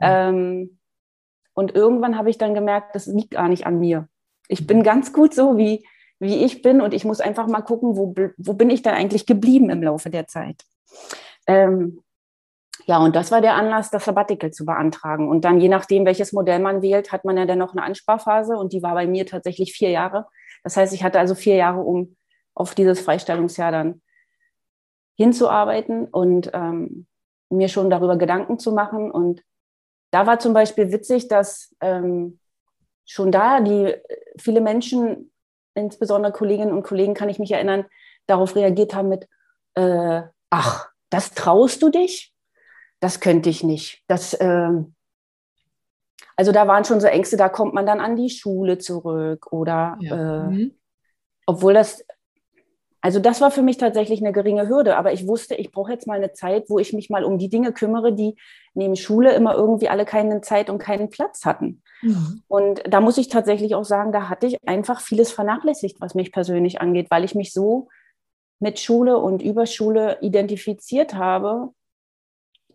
Mhm. 0.00 0.02
Ähm, 0.02 0.78
und 1.54 1.74
irgendwann 1.74 2.18
habe 2.18 2.28
ich 2.28 2.36
dann 2.36 2.52
gemerkt, 2.52 2.94
das 2.94 3.06
liegt 3.06 3.30
gar 3.30 3.48
nicht 3.48 3.66
an 3.66 3.80
mir. 3.80 4.08
Ich 4.48 4.66
bin 4.66 4.82
ganz 4.82 5.12
gut 5.14 5.32
so, 5.34 5.56
wie, 5.56 5.86
wie 6.18 6.44
ich 6.44 6.60
bin 6.60 6.82
und 6.82 6.92
ich 6.92 7.06
muss 7.06 7.20
einfach 7.20 7.46
mal 7.46 7.62
gucken, 7.62 7.96
wo, 7.96 8.14
wo 8.36 8.52
bin 8.52 8.68
ich 8.68 8.82
dann 8.82 8.94
eigentlich 8.94 9.24
geblieben 9.24 9.70
im 9.70 9.82
Laufe 9.82 10.10
der 10.10 10.26
Zeit. 10.26 10.62
Ähm, 11.46 12.02
ja, 12.86 12.98
und 12.98 13.16
das 13.16 13.30
war 13.30 13.40
der 13.40 13.54
Anlass, 13.54 13.90
das 13.90 14.04
Sabbatical 14.04 14.50
zu 14.52 14.64
beantragen. 14.64 15.28
Und 15.28 15.44
dann, 15.44 15.60
je 15.60 15.68
nachdem, 15.68 16.06
welches 16.06 16.32
Modell 16.32 16.60
man 16.60 16.82
wählt, 16.82 17.12
hat 17.12 17.24
man 17.24 17.36
ja 17.36 17.46
dann 17.46 17.58
noch 17.58 17.72
eine 17.72 17.82
Ansparphase 17.82 18.56
und 18.56 18.72
die 18.72 18.82
war 18.82 18.94
bei 18.94 19.06
mir 19.06 19.26
tatsächlich 19.26 19.72
vier 19.72 19.90
Jahre. 19.90 20.26
Das 20.62 20.76
heißt, 20.76 20.94
ich 20.94 21.02
hatte 21.04 21.18
also 21.18 21.34
vier 21.34 21.56
Jahre, 21.56 21.80
um 21.80 22.16
auf 22.54 22.74
dieses 22.74 23.00
Freistellungsjahr 23.00 23.72
dann 23.72 24.02
hinzuarbeiten. 25.16 26.06
Und 26.06 26.50
ähm, 26.54 27.06
mir 27.50 27.68
schon 27.68 27.90
darüber 27.90 28.16
Gedanken 28.16 28.58
zu 28.58 28.72
machen. 28.72 29.10
Und 29.10 29.42
da 30.10 30.26
war 30.26 30.38
zum 30.38 30.52
Beispiel 30.52 30.92
witzig, 30.92 31.28
dass 31.28 31.74
ähm, 31.80 32.40
schon 33.04 33.30
da 33.30 33.60
die 33.60 33.94
viele 34.38 34.60
Menschen, 34.60 35.32
insbesondere 35.74 36.32
Kolleginnen 36.32 36.72
und 36.72 36.82
Kollegen, 36.82 37.14
kann 37.14 37.28
ich 37.28 37.38
mich 37.38 37.52
erinnern, 37.52 37.84
darauf 38.26 38.56
reagiert 38.56 38.94
haben 38.94 39.08
mit, 39.08 39.28
äh, 39.74 40.22
ach, 40.50 40.88
das 41.10 41.32
traust 41.32 41.82
du 41.82 41.90
dich? 41.90 42.32
Das 43.06 43.20
könnte 43.20 43.48
ich 43.50 43.62
nicht. 43.62 44.02
Das, 44.08 44.34
äh, 44.34 44.68
also 46.34 46.50
da 46.50 46.66
waren 46.66 46.84
schon 46.84 47.00
so 47.00 47.06
Ängste, 47.06 47.36
da 47.36 47.48
kommt 47.48 47.72
man 47.72 47.86
dann 47.86 48.00
an 48.00 48.16
die 48.16 48.30
Schule 48.30 48.78
zurück 48.78 49.52
oder 49.52 49.96
ja. 50.00 50.46
äh, 50.46 50.48
mhm. 50.48 50.72
obwohl 51.46 51.72
das 51.72 52.04
also 53.00 53.20
das 53.20 53.40
war 53.40 53.52
für 53.52 53.62
mich 53.62 53.76
tatsächlich 53.76 54.20
eine 54.20 54.32
geringe 54.32 54.68
Hürde, 54.68 54.96
aber 54.96 55.12
ich 55.12 55.28
wusste, 55.28 55.54
ich 55.54 55.70
brauche 55.70 55.92
jetzt 55.92 56.08
mal 56.08 56.16
eine 56.16 56.32
Zeit, 56.32 56.64
wo 56.68 56.80
ich 56.80 56.92
mich 56.92 57.08
mal 57.08 57.22
um 57.22 57.38
die 57.38 57.48
Dinge 57.48 57.72
kümmere, 57.72 58.12
die 58.12 58.34
neben 58.74 58.96
Schule 58.96 59.32
immer 59.34 59.54
irgendwie 59.54 59.88
alle 59.88 60.04
keine 60.04 60.40
Zeit 60.40 60.68
und 60.68 60.78
keinen 60.78 61.08
Platz 61.08 61.44
hatten. 61.44 61.84
Mhm. 62.02 62.42
Und 62.48 62.82
da 62.88 63.00
muss 63.00 63.18
ich 63.18 63.28
tatsächlich 63.28 63.76
auch 63.76 63.84
sagen, 63.84 64.10
da 64.10 64.28
hatte 64.28 64.48
ich 64.48 64.56
einfach 64.66 65.00
vieles 65.00 65.30
vernachlässigt, 65.30 66.00
was 66.00 66.16
mich 66.16 66.32
persönlich 66.32 66.80
angeht, 66.80 67.06
weil 67.08 67.22
ich 67.22 67.36
mich 67.36 67.52
so 67.52 67.86
mit 68.58 68.80
Schule 68.80 69.18
und 69.18 69.42
Überschule 69.42 70.18
identifiziert 70.20 71.14
habe, 71.14 71.70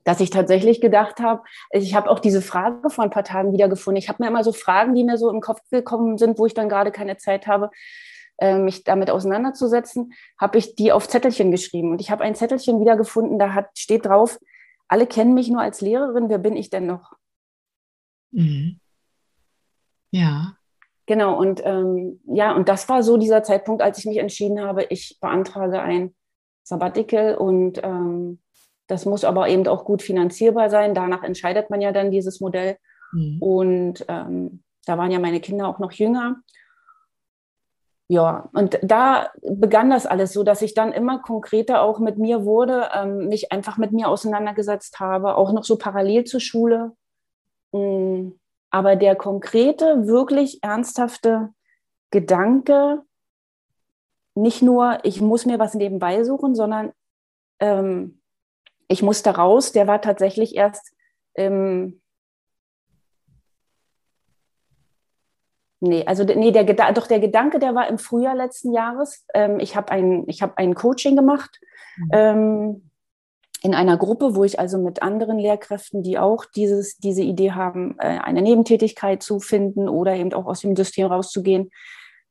dass 0.03 0.19
ich 0.19 0.29
tatsächlich 0.29 0.81
gedacht 0.81 1.19
habe, 1.19 1.43
ich 1.71 1.95
habe 1.95 2.09
auch 2.09 2.19
diese 2.19 2.41
Frage 2.41 2.89
vor 2.89 3.03
ein 3.03 3.09
paar 3.09 3.23
Tagen 3.23 3.53
wiedergefunden. 3.53 4.01
Ich 4.01 4.09
habe 4.09 4.23
mir 4.23 4.29
immer 4.29 4.43
so 4.43 4.51
Fragen, 4.51 4.95
die 4.95 5.03
mir 5.03 5.17
so 5.17 5.29
im 5.29 5.41
Kopf 5.41 5.61
gekommen 5.69 6.17
sind, 6.17 6.39
wo 6.39 6.45
ich 6.45 6.53
dann 6.53 6.69
gerade 6.69 6.91
keine 6.91 7.17
Zeit 7.17 7.47
habe 7.47 7.69
äh, 8.41 8.57
mich 8.57 8.83
damit 8.83 9.11
auseinanderzusetzen, 9.11 10.13
habe 10.39 10.57
ich 10.57 10.75
die 10.75 10.91
auf 10.91 11.07
Zettelchen 11.07 11.51
geschrieben. 11.51 11.91
Und 11.91 12.01
ich 12.01 12.09
habe 12.09 12.23
ein 12.23 12.35
Zettelchen 12.35 12.81
wiedergefunden, 12.81 13.37
da 13.37 13.53
hat, 13.53 13.77
steht 13.77 14.07
drauf, 14.07 14.39
alle 14.87 15.05
kennen 15.05 15.35
mich 15.35 15.47
nur 15.49 15.61
als 15.61 15.79
Lehrerin, 15.79 16.27
wer 16.27 16.39
bin 16.39 16.57
ich 16.57 16.69
denn 16.69 16.87
noch? 16.87 17.13
Mhm. 18.31 18.79
Ja. 20.09 20.57
Genau, 21.05 21.37
und 21.37 21.61
ähm, 21.63 22.19
ja, 22.25 22.55
und 22.55 22.67
das 22.67 22.89
war 22.89 23.03
so 23.03 23.17
dieser 23.17 23.43
Zeitpunkt, 23.43 23.81
als 23.81 23.99
ich 23.99 24.05
mich 24.05 24.17
entschieden 24.17 24.59
habe, 24.61 24.83
ich 24.85 25.17
beantrage 25.21 25.81
ein 25.81 26.15
Sabbatical 26.63 27.35
und 27.35 27.79
ähm, 27.83 28.39
das 28.87 29.05
muss 29.05 29.23
aber 29.23 29.47
eben 29.47 29.67
auch 29.67 29.85
gut 29.85 30.01
finanzierbar 30.01 30.69
sein. 30.69 30.93
Danach 30.93 31.23
entscheidet 31.23 31.69
man 31.69 31.81
ja 31.81 31.91
dann 31.91 32.11
dieses 32.11 32.41
Modell. 32.41 32.77
Mhm. 33.13 33.37
Und 33.41 34.05
ähm, 34.07 34.63
da 34.85 34.97
waren 34.97 35.11
ja 35.11 35.19
meine 35.19 35.39
Kinder 35.39 35.67
auch 35.67 35.79
noch 35.79 35.91
jünger 35.91 36.37
ja, 38.11 38.49
und 38.51 38.77
da 38.83 39.29
begann 39.41 39.89
das 39.89 40.05
alles 40.05 40.33
so, 40.33 40.43
dass 40.43 40.61
ich 40.61 40.73
dann 40.73 40.91
immer 40.91 41.19
konkreter 41.21 41.81
auch 41.81 41.97
mit 41.99 42.17
mir 42.17 42.43
wurde, 42.43 42.89
ähm, 42.93 43.29
mich 43.29 43.53
einfach 43.53 43.77
mit 43.77 43.93
mir 43.93 44.09
auseinandergesetzt 44.09 44.99
habe, 44.99 45.37
auch 45.37 45.53
noch 45.53 45.63
so 45.63 45.77
parallel 45.77 46.25
zur 46.25 46.41
Schule. 46.41 46.91
Mm, 47.71 48.31
aber 48.69 48.97
der 48.97 49.15
konkrete, 49.15 50.07
wirklich 50.07 50.61
ernsthafte 50.61 51.53
Gedanke, 52.09 53.01
nicht 54.35 54.61
nur, 54.61 54.99
ich 55.03 55.21
muss 55.21 55.45
mir 55.45 55.57
was 55.57 55.73
nebenbei 55.73 56.25
suchen, 56.25 56.53
sondern 56.53 56.91
ähm, 57.61 58.20
ich 58.91 59.01
muss 59.01 59.23
da 59.23 59.31
raus, 59.31 59.71
der 59.71 59.87
war 59.87 60.01
tatsächlich 60.01 60.55
erst 60.55 60.93
im 61.33 62.01
Nee, 65.83 66.05
also 66.05 66.23
nee, 66.23 66.51
der 66.51 66.63
doch 66.93 67.07
der 67.07 67.19
Gedanke, 67.19 67.57
der 67.57 67.73
war 67.73 67.87
im 67.87 67.97
Frühjahr 67.97 68.35
letzten 68.35 68.71
Jahres. 68.71 69.25
Ähm, 69.33 69.59
ich 69.59 69.75
habe 69.75 69.91
ein, 69.91 70.27
hab 70.27 70.59
ein 70.59 70.75
Coaching 70.75 71.15
gemacht 71.15 71.59
mhm. 71.97 72.09
ähm, 72.11 72.89
in 73.63 73.73
einer 73.73 73.97
Gruppe, 73.97 74.35
wo 74.35 74.43
ich 74.43 74.59
also 74.59 74.77
mit 74.77 75.01
anderen 75.01 75.39
Lehrkräften, 75.39 76.03
die 76.03 76.19
auch 76.19 76.45
dieses, 76.45 76.97
diese 76.97 77.23
Idee 77.23 77.53
haben, 77.53 77.95
äh, 77.97 78.19
eine 78.19 78.43
Nebentätigkeit 78.43 79.23
zu 79.23 79.39
finden 79.39 79.89
oder 79.89 80.15
eben 80.15 80.31
auch 80.33 80.45
aus 80.45 80.61
dem 80.61 80.75
System 80.75 81.07
rauszugehen, 81.07 81.71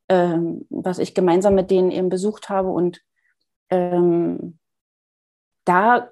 ähm, 0.09 0.64
was 0.70 1.01
ich 1.01 1.12
gemeinsam 1.12 1.57
mit 1.57 1.73
denen 1.73 1.90
eben 1.90 2.09
besucht 2.09 2.51
habe. 2.51 2.68
Und 2.68 3.01
ähm, 3.70 4.60
da 5.70 6.11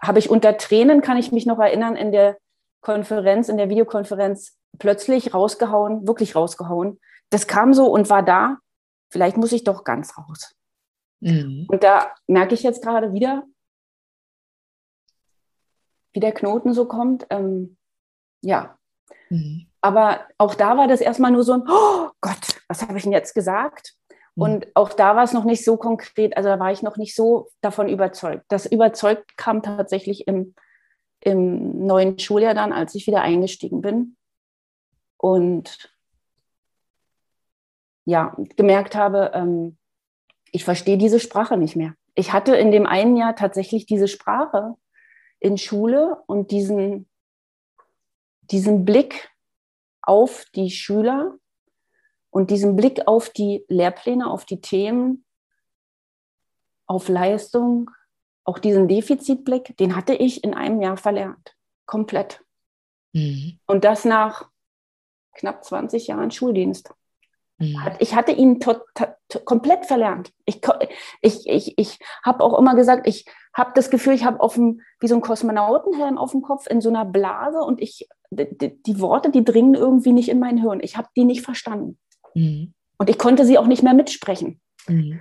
habe 0.00 0.18
ich 0.18 0.30
unter 0.30 0.56
Tränen, 0.56 1.02
kann 1.02 1.18
ich 1.18 1.30
mich 1.30 1.44
noch 1.44 1.58
erinnern, 1.58 1.94
in 1.94 2.10
der 2.10 2.38
Konferenz, 2.80 3.50
in 3.50 3.58
der 3.58 3.68
Videokonferenz 3.68 4.56
plötzlich 4.78 5.34
rausgehauen, 5.34 6.08
wirklich 6.08 6.34
rausgehauen. 6.34 6.98
Das 7.28 7.46
kam 7.46 7.74
so 7.74 7.86
und 7.86 8.08
war 8.08 8.22
da. 8.22 8.56
Vielleicht 9.10 9.36
muss 9.36 9.52
ich 9.52 9.64
doch 9.64 9.84
ganz 9.84 10.16
raus. 10.16 10.54
Mhm. 11.20 11.66
Und 11.68 11.82
da 11.82 12.14
merke 12.26 12.54
ich 12.54 12.62
jetzt 12.62 12.82
gerade 12.82 13.12
wieder, 13.12 13.44
wie 16.14 16.20
der 16.20 16.32
Knoten 16.32 16.72
so 16.72 16.86
kommt. 16.86 17.26
Ähm, 17.28 17.76
ja. 18.42 18.78
Mhm. 19.28 19.66
Aber 19.82 20.26
auch 20.38 20.54
da 20.54 20.78
war 20.78 20.88
das 20.88 21.02
erstmal 21.02 21.30
nur 21.30 21.44
so 21.44 21.52
ein, 21.52 21.64
oh 21.68 22.10
Gott, 22.22 22.62
was 22.68 22.80
habe 22.80 22.96
ich 22.96 23.02
denn 23.02 23.12
jetzt 23.12 23.34
gesagt? 23.34 23.97
Mhm. 24.38 24.42
Und 24.42 24.66
auch 24.74 24.90
da 24.90 25.16
war 25.16 25.24
es 25.24 25.32
noch 25.32 25.44
nicht 25.44 25.64
so 25.64 25.76
konkret, 25.76 26.36
also 26.36 26.48
da 26.48 26.58
war 26.58 26.70
ich 26.70 26.82
noch 26.82 26.96
nicht 26.96 27.14
so 27.14 27.48
davon 27.60 27.88
überzeugt. 27.88 28.44
Das 28.48 28.66
überzeugt 28.66 29.36
kam 29.36 29.62
tatsächlich 29.62 30.28
im, 30.28 30.54
im 31.20 31.84
neuen 31.86 32.18
Schuljahr 32.18 32.54
dann, 32.54 32.72
als 32.72 32.94
ich 32.94 33.06
wieder 33.06 33.22
eingestiegen 33.22 33.80
bin 33.80 34.16
und 35.16 35.92
ja, 38.04 38.34
gemerkt 38.56 38.94
habe, 38.94 39.32
ähm, 39.34 39.76
ich 40.50 40.64
verstehe 40.64 40.96
diese 40.96 41.20
Sprache 41.20 41.58
nicht 41.58 41.76
mehr. 41.76 41.94
Ich 42.14 42.32
hatte 42.32 42.56
in 42.56 42.70
dem 42.70 42.86
einen 42.86 43.16
Jahr 43.16 43.36
tatsächlich 43.36 43.84
diese 43.84 44.08
Sprache 44.08 44.76
in 45.40 45.58
Schule 45.58 46.16
und 46.26 46.50
diesen, 46.50 47.06
diesen 48.42 48.84
Blick 48.84 49.30
auf 50.00 50.46
die 50.54 50.70
Schüler 50.70 51.36
und 52.38 52.50
diesen 52.50 52.76
Blick 52.76 53.08
auf 53.08 53.30
die 53.30 53.64
Lehrpläne, 53.66 54.30
auf 54.30 54.44
die 54.44 54.60
Themen, 54.60 55.24
auf 56.86 57.08
Leistung, 57.08 57.90
auch 58.44 58.60
diesen 58.60 58.86
Defizitblick, 58.86 59.76
den 59.78 59.96
hatte 59.96 60.14
ich 60.14 60.44
in 60.44 60.54
einem 60.54 60.80
Jahr 60.80 60.96
verlernt. 60.96 61.56
Komplett. 61.84 62.40
Mhm. 63.12 63.58
Und 63.66 63.82
das 63.82 64.04
nach 64.04 64.50
knapp 65.34 65.64
20 65.64 66.06
Jahren 66.06 66.30
Schuldienst. 66.30 66.94
Mhm. 67.58 67.76
Ich 67.98 68.14
hatte 68.14 68.30
ihn 68.30 68.60
komplett 69.44 69.86
verlernt. 69.86 70.32
Ich, 70.44 70.60
ich, 71.22 71.48
ich, 71.48 71.76
ich 71.76 71.98
habe 72.22 72.44
auch 72.44 72.56
immer 72.56 72.76
gesagt, 72.76 73.08
ich 73.08 73.26
habe 73.52 73.72
das 73.74 73.90
Gefühl, 73.90 74.14
ich 74.14 74.24
habe 74.24 74.38
wie 75.00 75.08
so 75.08 75.16
ein 75.16 75.22
Kosmonautenhelm 75.22 76.18
auf 76.18 76.30
dem 76.30 76.42
Kopf 76.42 76.68
in 76.68 76.80
so 76.80 76.88
einer 76.88 77.04
Blase 77.04 77.58
und 77.58 77.80
ich, 77.80 78.08
die, 78.30 78.80
die 78.80 79.00
Worte, 79.00 79.30
die 79.30 79.42
dringen 79.42 79.74
irgendwie 79.74 80.12
nicht 80.12 80.28
in 80.28 80.38
mein 80.38 80.58
Hirn. 80.58 80.78
Ich 80.80 80.96
habe 80.96 81.08
die 81.16 81.24
nicht 81.24 81.42
verstanden. 81.42 81.98
Mhm. 82.34 82.74
Und 82.98 83.10
ich 83.10 83.18
konnte 83.18 83.44
sie 83.44 83.58
auch 83.58 83.66
nicht 83.66 83.82
mehr 83.82 83.94
mitsprechen. 83.94 84.60
Mhm. 84.86 85.20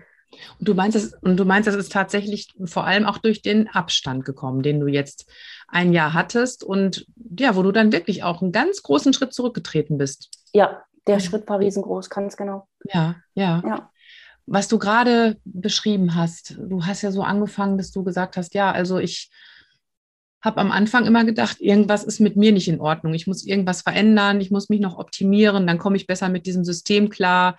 Und 0.60 0.68
du 0.68 0.74
meinst, 0.74 0.96
das, 0.96 1.14
und 1.22 1.38
du 1.38 1.46
meinst, 1.46 1.68
das 1.68 1.76
ist 1.76 1.92
tatsächlich 1.92 2.54
vor 2.66 2.86
allem 2.86 3.06
auch 3.06 3.18
durch 3.18 3.42
den 3.42 3.68
Abstand 3.70 4.26
gekommen, 4.26 4.62
den 4.62 4.80
du 4.80 4.88
jetzt 4.88 5.30
ein 5.68 5.94
Jahr 5.94 6.14
hattest 6.14 6.64
und 6.64 7.06
ja, 7.40 7.56
wo 7.56 7.64
du 7.64 7.72
dann 7.72 7.92
wirklich 7.92 8.24
auch 8.24 8.42
einen 8.42 8.52
ganz 8.52 8.84
großen 8.84 9.14
Schritt 9.14 9.34
zurückgetreten 9.34 9.98
bist. 9.98 10.30
Ja, 10.54 10.84
der 11.08 11.20
Schritt 11.20 11.48
war 11.48 11.60
riesengroß, 11.60 12.10
ganz 12.10 12.36
genau. 12.36 12.68
Ja, 12.94 13.16
ja. 13.34 13.64
ja. 13.66 13.92
Was 14.46 14.68
du 14.68 14.80
gerade 14.80 15.38
beschrieben 15.46 16.16
hast, 16.16 16.58
du 16.58 16.86
hast 16.86 17.02
ja 17.02 17.12
so 17.12 17.22
angefangen, 17.24 17.78
dass 17.78 17.92
du 17.92 18.04
gesagt 18.04 18.38
hast, 18.38 18.54
ja, 18.54 18.72
also 18.72 18.98
ich 18.98 19.30
habe 20.42 20.62
am 20.62 20.72
Anfang 20.72 21.06
immer 21.06 21.26
gedacht, 21.26 21.60
irgendwas 21.60 22.04
ist 22.04 22.20
mit 22.20 22.36
mir 22.36 22.52
nicht 22.52 22.68
in 22.68 22.80
Ordnung. 22.80 23.14
Ich 23.14 23.28
muss 23.28 23.46
irgendwas 23.46 23.82
verändern, 23.82 24.40
ich 24.40 24.52
muss 24.52 24.70
mich 24.70 24.80
noch 24.80 24.98
optimieren, 24.98 25.68
dann 25.68 25.80
komme 25.80 25.98
ich 25.98 26.08
besser 26.08 26.30
mit 26.30 26.46
diesem 26.46 26.64
System 26.64 27.10
klar. 27.10 27.58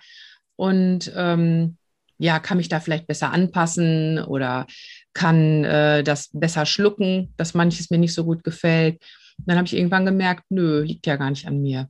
Und 0.55 1.11
ähm, 1.15 1.77
ja, 2.17 2.39
kann 2.39 2.57
mich 2.57 2.69
da 2.69 2.79
vielleicht 2.79 3.07
besser 3.07 3.31
anpassen 3.31 4.19
oder 4.19 4.67
kann 5.13 5.63
äh, 5.63 6.03
das 6.03 6.29
besser 6.33 6.65
schlucken, 6.65 7.33
dass 7.37 7.53
manches 7.53 7.89
mir 7.89 7.97
nicht 7.97 8.13
so 8.13 8.25
gut 8.25 8.43
gefällt. 8.43 9.01
dann 9.45 9.57
habe 9.57 9.65
ich 9.65 9.75
irgendwann 9.75 10.05
gemerkt, 10.05 10.43
nö, 10.49 10.81
liegt 10.81 11.07
ja 11.07 11.15
gar 11.15 11.29
nicht 11.29 11.47
an 11.47 11.61
mir. 11.61 11.89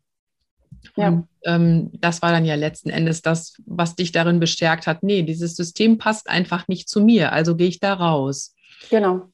Ja. 0.95 1.07
Und 1.07 1.27
ähm, 1.45 1.89
das 1.93 2.21
war 2.21 2.31
dann 2.31 2.45
ja 2.45 2.55
letzten 2.55 2.89
Endes 2.89 3.21
das, 3.21 3.55
was 3.65 3.95
dich 3.95 4.11
darin 4.11 4.39
bestärkt 4.39 4.87
hat, 4.87 5.03
nee, 5.03 5.23
dieses 5.23 5.55
System 5.55 5.97
passt 5.97 6.29
einfach 6.29 6.67
nicht 6.67 6.89
zu 6.89 7.01
mir, 7.01 7.31
also 7.31 7.55
gehe 7.55 7.67
ich 7.67 7.79
da 7.79 7.93
raus. 7.93 8.55
Genau. 8.89 9.31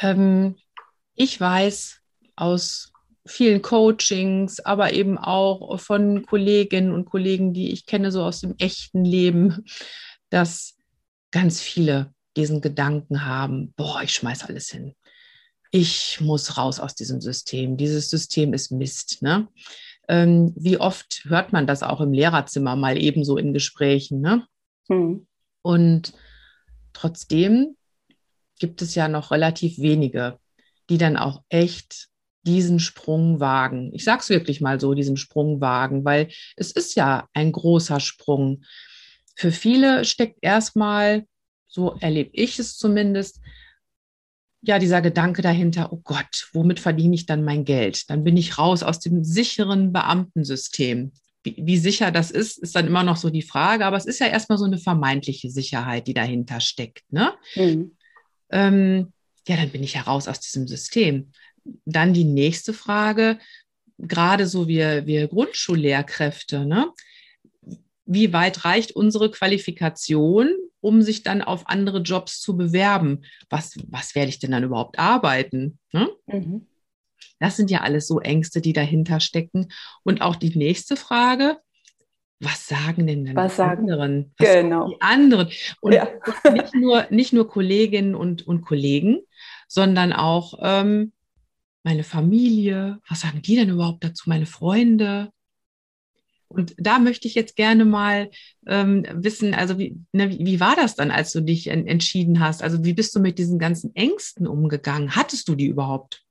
Ähm, 0.00 0.56
ich 1.14 1.40
weiß 1.40 2.00
aus 2.36 2.92
vielen 3.26 3.62
Coachings, 3.62 4.60
aber 4.60 4.92
eben 4.92 5.18
auch 5.18 5.78
von 5.78 6.26
Kolleginnen 6.26 6.92
und 6.92 7.04
Kollegen, 7.04 7.52
die 7.52 7.72
ich 7.72 7.86
kenne, 7.86 8.10
so 8.10 8.22
aus 8.22 8.40
dem 8.40 8.54
echten 8.58 9.04
Leben, 9.04 9.64
dass 10.30 10.76
ganz 11.30 11.60
viele 11.60 12.12
diesen 12.36 12.60
Gedanken 12.60 13.24
haben, 13.24 13.72
boah, 13.76 14.02
ich 14.02 14.14
schmeiß 14.14 14.44
alles 14.44 14.70
hin. 14.70 14.94
Ich 15.70 16.20
muss 16.20 16.56
raus 16.58 16.80
aus 16.80 16.94
diesem 16.94 17.20
System. 17.20 17.76
Dieses 17.76 18.10
System 18.10 18.52
ist 18.52 18.72
Mist. 18.72 19.22
Ne? 19.22 19.48
Ähm, 20.08 20.52
wie 20.56 20.78
oft 20.78 21.24
hört 21.26 21.52
man 21.52 21.66
das 21.66 21.82
auch 21.82 22.00
im 22.00 22.12
Lehrerzimmer 22.12 22.76
mal 22.76 22.98
ebenso 22.98 23.36
in 23.36 23.52
Gesprächen? 23.52 24.20
Ne? 24.20 24.46
Hm. 24.88 25.26
Und 25.62 26.12
trotzdem 26.92 27.76
gibt 28.58 28.82
es 28.82 28.94
ja 28.94 29.08
noch 29.08 29.30
relativ 29.30 29.78
wenige, 29.78 30.38
die 30.90 30.98
dann 30.98 31.16
auch 31.16 31.42
echt 31.48 32.08
diesen 32.44 32.80
Sprung 32.80 33.40
wagen. 33.40 33.90
Ich 33.94 34.04
sage 34.04 34.20
es 34.20 34.28
wirklich 34.28 34.60
mal 34.60 34.80
so, 34.80 34.94
diesen 34.94 35.16
Sprung 35.16 35.60
wagen, 35.60 36.04
weil 36.04 36.28
es 36.56 36.72
ist 36.72 36.96
ja 36.96 37.28
ein 37.34 37.52
großer 37.52 38.00
Sprung. 38.00 38.64
Für 39.36 39.52
viele 39.52 40.04
steckt 40.04 40.38
erstmal, 40.42 41.26
so 41.68 41.96
erlebe 42.00 42.30
ich 42.32 42.58
es 42.58 42.76
zumindest, 42.76 43.40
ja, 44.64 44.78
dieser 44.78 45.02
Gedanke 45.02 45.42
dahinter, 45.42 45.92
oh 45.92 46.00
Gott, 46.04 46.48
womit 46.52 46.78
verdiene 46.78 47.14
ich 47.14 47.26
dann 47.26 47.44
mein 47.44 47.64
Geld? 47.64 48.08
Dann 48.10 48.22
bin 48.22 48.36
ich 48.36 48.58
raus 48.58 48.84
aus 48.84 49.00
dem 49.00 49.24
sicheren 49.24 49.92
Beamtensystem. 49.92 51.12
Wie, 51.42 51.56
wie, 51.58 51.76
sicher 51.76 52.12
das 52.12 52.30
ist, 52.30 52.58
ist 52.58 52.76
dann 52.76 52.86
immer 52.86 53.02
noch 53.02 53.16
so 53.16 53.28
die 53.28 53.42
Frage, 53.42 53.84
aber 53.84 53.96
es 53.96 54.06
ist 54.06 54.20
ja 54.20 54.28
erstmal 54.28 54.58
so 54.58 54.64
eine 54.64 54.78
vermeintliche 54.78 55.50
Sicherheit, 55.50 56.06
die 56.06 56.14
dahinter 56.14 56.60
steckt. 56.60 57.02
Ne? 57.10 57.32
Mhm. 57.56 57.96
Ähm, 58.50 59.12
ja, 59.48 59.56
dann 59.56 59.70
bin 59.70 59.82
ich 59.82 59.94
ja 59.94 60.02
raus 60.02 60.28
aus 60.28 60.40
diesem 60.40 60.68
System. 60.68 61.32
Dann 61.84 62.12
die 62.12 62.24
nächste 62.24 62.72
Frage, 62.72 63.38
gerade 63.98 64.46
so 64.46 64.68
wir, 64.68 65.06
wir 65.06 65.28
Grundschullehrkräfte, 65.28 66.66
ne? 66.66 66.92
wie 68.04 68.32
weit 68.32 68.64
reicht 68.64 68.92
unsere 68.92 69.30
Qualifikation, 69.30 70.50
um 70.80 71.02
sich 71.02 71.22
dann 71.22 71.42
auf 71.42 71.68
andere 71.68 72.00
Jobs 72.00 72.40
zu 72.40 72.56
bewerben? 72.56 73.24
Was, 73.48 73.76
was 73.88 74.14
werde 74.14 74.28
ich 74.28 74.38
denn 74.38 74.50
dann 74.50 74.64
überhaupt 74.64 74.98
arbeiten? 74.98 75.78
Ne? 75.92 76.10
Mhm. 76.26 76.66
Das 77.38 77.56
sind 77.56 77.70
ja 77.70 77.80
alles 77.80 78.06
so 78.06 78.20
Ängste, 78.20 78.60
die 78.60 78.72
dahinter 78.72 79.20
stecken. 79.20 79.68
Und 80.02 80.20
auch 80.22 80.36
die 80.36 80.56
nächste 80.56 80.96
Frage, 80.96 81.58
was 82.42 82.66
sagen 82.66 83.06
denn 83.06 83.24
dann 83.24 83.36
was 83.36 83.56
die 83.56 83.62
anderen? 83.62 84.32
Was 84.38 84.52
genau. 84.52 84.88
die 84.88 85.00
anderen? 85.00 85.48
Und 85.80 85.92
ja. 85.94 86.08
nicht, 86.52 86.74
nur, 86.74 87.06
nicht 87.10 87.32
nur 87.32 87.48
Kolleginnen 87.48 88.14
und, 88.14 88.46
und 88.46 88.62
Kollegen, 88.62 89.20
sondern 89.68 90.12
auch 90.12 90.58
ähm, 90.60 91.12
meine 91.84 92.04
Familie. 92.04 92.98
Was 93.08 93.20
sagen 93.20 93.42
die 93.42 93.56
denn 93.56 93.70
überhaupt 93.70 94.04
dazu? 94.04 94.28
Meine 94.28 94.46
Freunde? 94.46 95.30
Und 96.48 96.74
da 96.76 96.98
möchte 96.98 97.26
ich 97.26 97.34
jetzt 97.34 97.56
gerne 97.56 97.84
mal 97.84 98.30
ähm, 98.66 99.06
wissen, 99.12 99.54
also 99.54 99.78
wie, 99.78 99.96
ne, 100.12 100.30
wie 100.30 100.60
war 100.60 100.76
das 100.76 100.94
dann, 100.94 101.10
als 101.10 101.32
du 101.32 101.40
dich 101.40 101.68
en 101.68 101.86
entschieden 101.86 102.40
hast? 102.40 102.62
Also 102.62 102.84
wie 102.84 102.92
bist 102.92 103.14
du 103.14 103.20
mit 103.20 103.38
diesen 103.38 103.58
ganzen 103.58 103.94
Ängsten 103.96 104.46
umgegangen? 104.46 105.16
Hattest 105.16 105.48
du 105.48 105.54
die 105.54 105.66
überhaupt? 105.66 106.22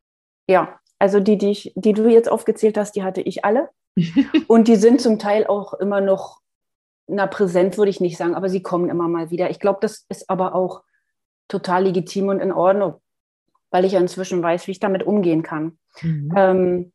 Ja, 0.48 0.80
also 1.00 1.20
die, 1.20 1.38
die, 1.38 1.50
ich, 1.50 1.74
die 1.76 1.94
du 1.94 2.08
jetzt 2.08 2.30
aufgezählt 2.30 2.78
hast, 2.78 2.96
die 2.96 3.04
hatte 3.04 3.22
ich 3.22 3.44
alle. 3.46 3.70
und 4.48 4.68
die 4.68 4.76
sind 4.76 5.02
zum 5.02 5.20
Teil 5.20 5.48
auch 5.48 5.74
immer 5.74 6.02
noch, 6.02 6.40
na, 7.08 7.28
präsent 7.28 7.78
würde 7.78 7.90
ich 7.90 8.00
nicht 8.00 8.18
sagen, 8.18 8.36
aber 8.36 8.50
sie 8.50 8.62
kommen 8.62 8.90
immer 8.90 9.08
mal 9.08 9.32
wieder. 9.32 9.50
Ich 9.50 9.60
glaube, 9.60 9.80
das 9.82 10.06
ist 10.10 10.30
aber 10.30 10.56
auch 10.56 10.84
total 11.48 11.84
legitim 11.84 12.30
und 12.30 12.40
in 12.40 12.52
Ordnung, 12.52 12.96
weil 13.70 13.86
ich 13.86 13.94
ja 13.94 14.00
inzwischen 14.00 14.42
weiß, 14.42 14.68
wie 14.68 14.72
ich 14.72 14.80
damit 14.80 15.04
umgehen 15.04 15.44
kann. 15.44 15.78
Mhm. 16.02 16.34
Ähm, 16.36 16.94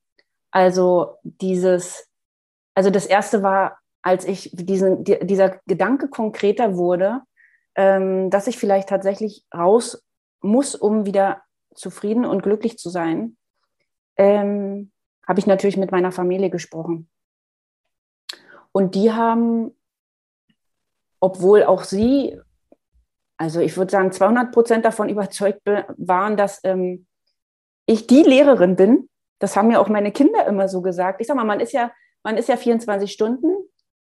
also 0.51 1.19
dieses, 1.23 2.09
also 2.75 2.91
das 2.91 3.07
erste 3.07 3.43
war, 3.43 3.79
als 4.03 4.25
ich 4.25 4.51
diesen, 4.55 5.05
die, 5.05 5.19
dieser 5.27 5.61
Gedanke 5.67 6.09
konkreter 6.09 6.77
wurde, 6.77 7.23
ähm, 7.75 8.31
dass 8.31 8.47
ich 8.47 8.57
vielleicht 8.57 8.89
tatsächlich 8.89 9.45
raus 9.55 10.03
muss, 10.41 10.75
um 10.75 11.05
wieder 11.05 11.43
zufrieden 11.75 12.25
und 12.25 12.43
glücklich 12.43 12.79
zu 12.79 12.89
sein, 12.89 13.37
ähm, 14.17 14.93
habe 15.27 15.41
ich 15.41 15.47
natürlich 15.47 15.77
mit 15.77 15.91
meiner 15.91 16.13
Familie 16.13 16.51
gesprochen. 16.51 17.09
Und 18.73 18.95
die 18.95 19.13
haben, 19.13 19.75
obwohl 21.21 21.65
auch 21.65 21.85
sie, 21.85 22.39
also 23.37 23.61
ich 23.61 23.77
würde 23.77 23.91
sagen, 23.91 24.13
200 24.13 24.53
Prozent 24.53 24.85
davon 24.85 25.09
überzeugt 25.09 25.63
waren, 25.97 26.37
dass 26.37 26.61
ähm, 26.63 27.07
ich 27.87 28.07
die 28.07 28.23
Lehrerin 28.23 28.77
bin. 28.77 29.09
Das 29.39 29.57
haben 29.57 29.71
ja 29.71 29.81
auch 29.81 29.89
meine 29.89 30.13
Kinder 30.13 30.47
immer 30.47 30.69
so 30.69 30.83
gesagt. 30.83 31.21
Ich 31.21 31.27
sag 31.27 31.37
mal, 31.37 31.45
man 31.45 31.61
ist 31.61 31.73
ja, 31.73 31.91
man 32.23 32.37
ist 32.37 32.49
ja 32.49 32.57
24 32.57 33.11
Stunden, 33.11 33.49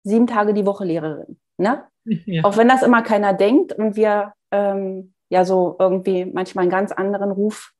sieben 0.03 0.27
Tage 0.27 0.53
die 0.53 0.65
Woche 0.65 0.85
Lehrerin. 0.85 1.39
Ne? 1.57 1.83
Ja. 2.25 2.43
Auch 2.43 2.57
wenn 2.57 2.69
das 2.69 2.83
immer 2.83 3.01
keiner 3.01 3.33
denkt 3.33 3.73
und 3.73 3.95
wir 3.95 4.33
ähm, 4.51 5.13
ja 5.29 5.43
so 5.43 5.75
irgendwie 5.79 6.25
manchmal 6.25 6.63
einen 6.63 6.71
ganz 6.71 6.91
anderen 6.91 7.31
Ruf 7.31 7.73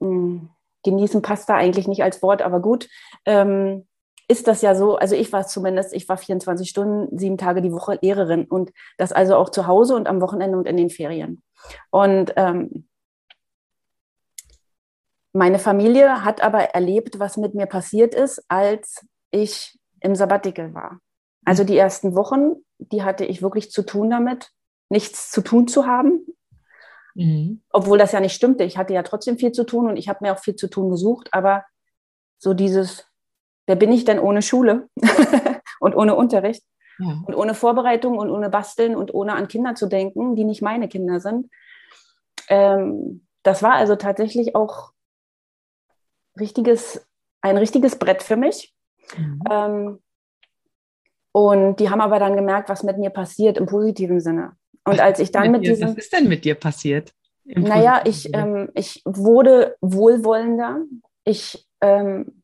mh, 0.00 0.08
hm, 0.08 0.50
genießen 0.90 1.22
passt 1.22 1.48
da 1.48 1.54
eigentlich 1.54 1.88
nicht 1.88 2.02
als 2.02 2.22
Wort, 2.22 2.42
aber 2.42 2.60
gut, 2.60 2.88
ähm, 3.24 3.86
ist 4.28 4.46
das 4.46 4.60
ja 4.60 4.74
so, 4.74 4.96
also 4.96 5.14
ich 5.14 5.32
war 5.32 5.46
zumindest, 5.46 5.94
ich 5.94 6.08
war 6.08 6.18
24 6.18 6.68
Stunden, 6.68 7.16
sieben 7.18 7.38
Tage 7.38 7.62
die 7.62 7.72
Woche 7.72 7.98
Lehrerin 8.02 8.44
und 8.44 8.72
das 8.98 9.12
also 9.12 9.36
auch 9.36 9.48
zu 9.48 9.66
Hause 9.66 9.96
und 9.96 10.06
am 10.06 10.20
Wochenende 10.20 10.58
und 10.58 10.68
in 10.68 10.76
den 10.76 10.90
Ferien. 10.90 11.42
Und 11.90 12.34
ähm, 12.36 12.88
meine 15.32 15.58
Familie 15.58 16.24
hat 16.24 16.42
aber 16.42 16.60
erlebt, 16.60 17.18
was 17.18 17.36
mit 17.36 17.54
mir 17.54 17.66
passiert 17.66 18.14
ist, 18.14 18.44
als 18.48 19.06
ich 19.30 19.78
im 20.00 20.14
Sabbatical 20.14 20.74
war. 20.74 20.98
Also 21.44 21.64
die 21.64 21.76
ersten 21.76 22.14
Wochen, 22.14 22.56
die 22.78 23.02
hatte 23.02 23.24
ich 23.24 23.40
wirklich 23.40 23.70
zu 23.70 23.82
tun 23.82 24.10
damit, 24.10 24.50
nichts 24.90 25.30
zu 25.30 25.40
tun 25.40 25.68
zu 25.68 25.86
haben, 25.86 26.26
Mhm. 27.18 27.62
Obwohl 27.70 27.98
das 27.98 28.12
ja 28.12 28.20
nicht 28.20 28.34
stimmte. 28.34 28.62
Ich 28.62 28.78
hatte 28.78 28.94
ja 28.94 29.02
trotzdem 29.02 29.38
viel 29.38 29.50
zu 29.50 29.64
tun 29.64 29.88
und 29.88 29.96
ich 29.96 30.08
habe 30.08 30.20
mir 30.22 30.32
auch 30.32 30.38
viel 30.38 30.54
zu 30.54 30.68
tun 30.68 30.88
gesucht. 30.88 31.28
Aber 31.32 31.64
so 32.38 32.54
dieses, 32.54 33.06
wer 33.66 33.74
bin 33.74 33.90
ich 33.90 34.04
denn 34.04 34.20
ohne 34.20 34.40
Schule 34.40 34.88
und 35.80 35.96
ohne 35.96 36.14
Unterricht 36.14 36.62
ja. 37.00 37.20
und 37.26 37.34
ohne 37.34 37.54
Vorbereitung 37.54 38.18
und 38.18 38.30
ohne 38.30 38.48
Basteln 38.50 38.94
und 38.94 39.12
ohne 39.12 39.34
an 39.34 39.48
Kinder 39.48 39.74
zu 39.74 39.88
denken, 39.88 40.36
die 40.36 40.44
nicht 40.44 40.62
meine 40.62 40.88
Kinder 40.88 41.18
sind. 41.18 41.50
Ähm, 42.48 43.26
das 43.42 43.64
war 43.64 43.72
also 43.72 43.96
tatsächlich 43.96 44.54
auch 44.54 44.92
richtiges, 46.38 47.04
ein 47.40 47.56
richtiges 47.56 47.98
Brett 47.98 48.22
für 48.22 48.36
mich. 48.36 48.72
Mhm. 49.16 49.42
Ähm, 49.50 50.02
und 51.32 51.80
die 51.80 51.90
haben 51.90 52.00
aber 52.00 52.20
dann 52.20 52.36
gemerkt, 52.36 52.68
was 52.68 52.84
mit 52.84 52.96
mir 52.96 53.10
passiert 53.10 53.58
im 53.58 53.66
positiven 53.66 54.20
Sinne. 54.20 54.57
Und 54.88 55.00
als 55.00 55.18
ich 55.18 55.30
dann 55.30 55.50
mit, 55.50 55.60
mit 55.60 55.70
diesem. 55.70 55.88
Was 55.88 55.96
ist 55.96 56.12
denn 56.12 56.28
mit 56.28 56.44
dir 56.44 56.54
passiert? 56.54 57.12
Naja, 57.44 58.02
ich, 58.04 58.34
ähm, 58.34 58.70
ich 58.74 59.02
wurde 59.06 59.76
wohlwollender, 59.80 60.82
ich, 61.24 61.66
ähm, 61.80 62.42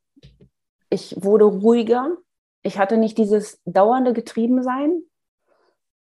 ich 0.89 1.23
wurde 1.23 1.45
ruhiger, 1.45 2.17
ich 2.63 2.79
hatte 2.79 2.97
nicht 2.97 3.19
dieses 3.19 3.61
dauernde 3.67 4.15
Getriebensein. 4.15 5.03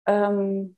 Ähm, 0.05 0.75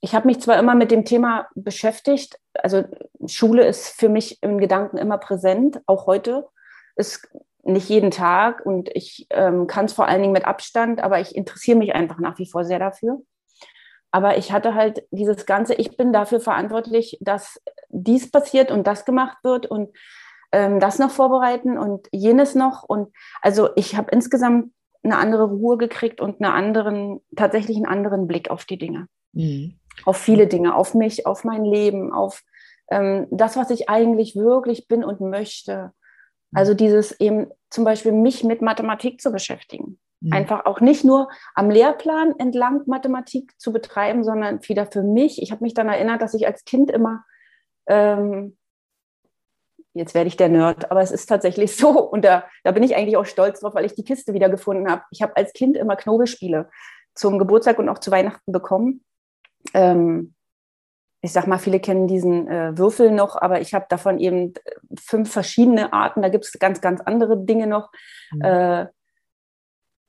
ich 0.00 0.16
habe 0.16 0.26
mich 0.26 0.40
zwar 0.40 0.58
immer 0.58 0.74
mit 0.74 0.90
dem 0.90 1.04
Thema 1.04 1.46
beschäftigt, 1.54 2.40
also 2.54 2.82
Schule 3.26 3.64
ist 3.64 3.88
für 3.88 4.08
mich 4.08 4.42
im 4.42 4.58
Gedanken 4.58 4.98
immer 4.98 5.18
präsent, 5.18 5.80
auch 5.86 6.06
heute. 6.06 6.48
Ist 6.96 7.28
nicht 7.62 7.88
jeden 7.88 8.10
Tag 8.10 8.66
und 8.66 8.90
ich 8.94 9.26
ähm, 9.30 9.68
kann 9.68 9.84
es 9.84 9.92
vor 9.92 10.08
allen 10.08 10.20
Dingen 10.20 10.32
mit 10.32 10.44
Abstand, 10.44 11.00
aber 11.02 11.20
ich 11.20 11.36
interessiere 11.36 11.78
mich 11.78 11.94
einfach 11.94 12.18
nach 12.18 12.38
wie 12.38 12.50
vor 12.50 12.64
sehr 12.64 12.80
dafür. 12.80 13.22
Aber 14.12 14.36
ich 14.36 14.52
hatte 14.52 14.74
halt 14.74 15.04
dieses 15.10 15.46
Ganze, 15.46 15.74
ich 15.74 15.96
bin 15.96 16.12
dafür 16.12 16.38
verantwortlich, 16.38 17.18
dass 17.20 17.60
dies 17.88 18.30
passiert 18.30 18.70
und 18.70 18.86
das 18.86 19.04
gemacht 19.04 19.38
wird 19.42 19.66
und 19.66 19.90
ähm, 20.52 20.80
das 20.80 20.98
noch 20.98 21.10
vorbereiten 21.10 21.78
und 21.78 22.08
jenes 22.12 22.54
noch. 22.54 22.82
Und 22.82 23.12
also 23.40 23.70
ich 23.74 23.96
habe 23.96 24.10
insgesamt 24.12 24.72
eine 25.02 25.16
andere 25.16 25.44
Ruhe 25.44 25.78
gekriegt 25.78 26.20
und 26.20 26.42
einen 26.42 26.52
anderen, 26.52 27.20
tatsächlich 27.34 27.76
einen 27.76 27.86
anderen 27.86 28.26
Blick 28.26 28.50
auf 28.50 28.66
die 28.66 28.78
Dinge. 28.78 29.08
Mhm. 29.32 29.78
Auf 30.04 30.18
viele 30.18 30.46
Dinge, 30.46 30.74
auf 30.76 30.94
mich, 30.94 31.26
auf 31.26 31.44
mein 31.44 31.64
Leben, 31.64 32.12
auf 32.12 32.42
ähm, 32.90 33.26
das, 33.30 33.56
was 33.56 33.70
ich 33.70 33.88
eigentlich 33.88 34.36
wirklich 34.36 34.88
bin 34.88 35.04
und 35.04 35.20
möchte. 35.20 35.92
Also 36.52 36.74
dieses 36.74 37.18
eben 37.18 37.50
zum 37.70 37.84
Beispiel 37.84 38.12
mich 38.12 38.44
mit 38.44 38.60
Mathematik 38.60 39.22
zu 39.22 39.32
beschäftigen. 39.32 39.98
Mhm. 40.22 40.32
Einfach 40.32 40.66
auch 40.66 40.80
nicht 40.80 41.04
nur 41.04 41.28
am 41.54 41.70
Lehrplan 41.70 42.34
entlang 42.38 42.82
Mathematik 42.86 43.58
zu 43.58 43.72
betreiben, 43.72 44.24
sondern 44.24 44.60
wieder 44.68 44.86
für 44.86 45.02
mich. 45.02 45.42
Ich 45.42 45.50
habe 45.50 45.64
mich 45.64 45.74
dann 45.74 45.88
erinnert, 45.88 46.22
dass 46.22 46.34
ich 46.34 46.46
als 46.46 46.64
Kind 46.64 46.90
immer, 46.90 47.24
ähm, 47.86 48.56
jetzt 49.94 50.14
werde 50.14 50.28
ich 50.28 50.36
der 50.36 50.48
Nerd, 50.48 50.90
aber 50.90 51.02
es 51.02 51.10
ist 51.10 51.26
tatsächlich 51.26 51.76
so 51.76 52.00
und 52.00 52.24
da, 52.24 52.44
da 52.62 52.70
bin 52.70 52.82
ich 52.82 52.94
eigentlich 52.94 53.16
auch 53.16 53.26
stolz 53.26 53.60
drauf, 53.60 53.74
weil 53.74 53.84
ich 53.84 53.94
die 53.94 54.04
Kiste 54.04 54.32
wieder 54.32 54.48
gefunden 54.48 54.90
habe. 54.90 55.02
Ich 55.10 55.22
habe 55.22 55.36
als 55.36 55.52
Kind 55.52 55.76
immer 55.76 55.96
Knobelspiele 55.96 56.70
zum 57.14 57.38
Geburtstag 57.38 57.78
und 57.78 57.88
auch 57.88 57.98
zu 57.98 58.10
Weihnachten 58.10 58.52
bekommen. 58.52 59.04
Ähm, 59.74 60.34
ich 61.24 61.32
sag 61.32 61.46
mal, 61.46 61.58
viele 61.58 61.78
kennen 61.78 62.08
diesen 62.08 62.48
äh, 62.48 62.76
Würfel 62.76 63.12
noch, 63.12 63.36
aber 63.36 63.60
ich 63.60 63.74
habe 63.74 63.86
davon 63.88 64.18
eben 64.18 64.54
fünf 64.98 65.32
verschiedene 65.32 65.92
Arten. 65.92 66.20
Da 66.20 66.28
gibt 66.28 66.44
es 66.44 66.58
ganz, 66.58 66.80
ganz 66.80 67.00
andere 67.00 67.38
Dinge 67.38 67.68
noch. 67.68 67.90
Mhm. 68.32 68.40
Äh, 68.42 68.86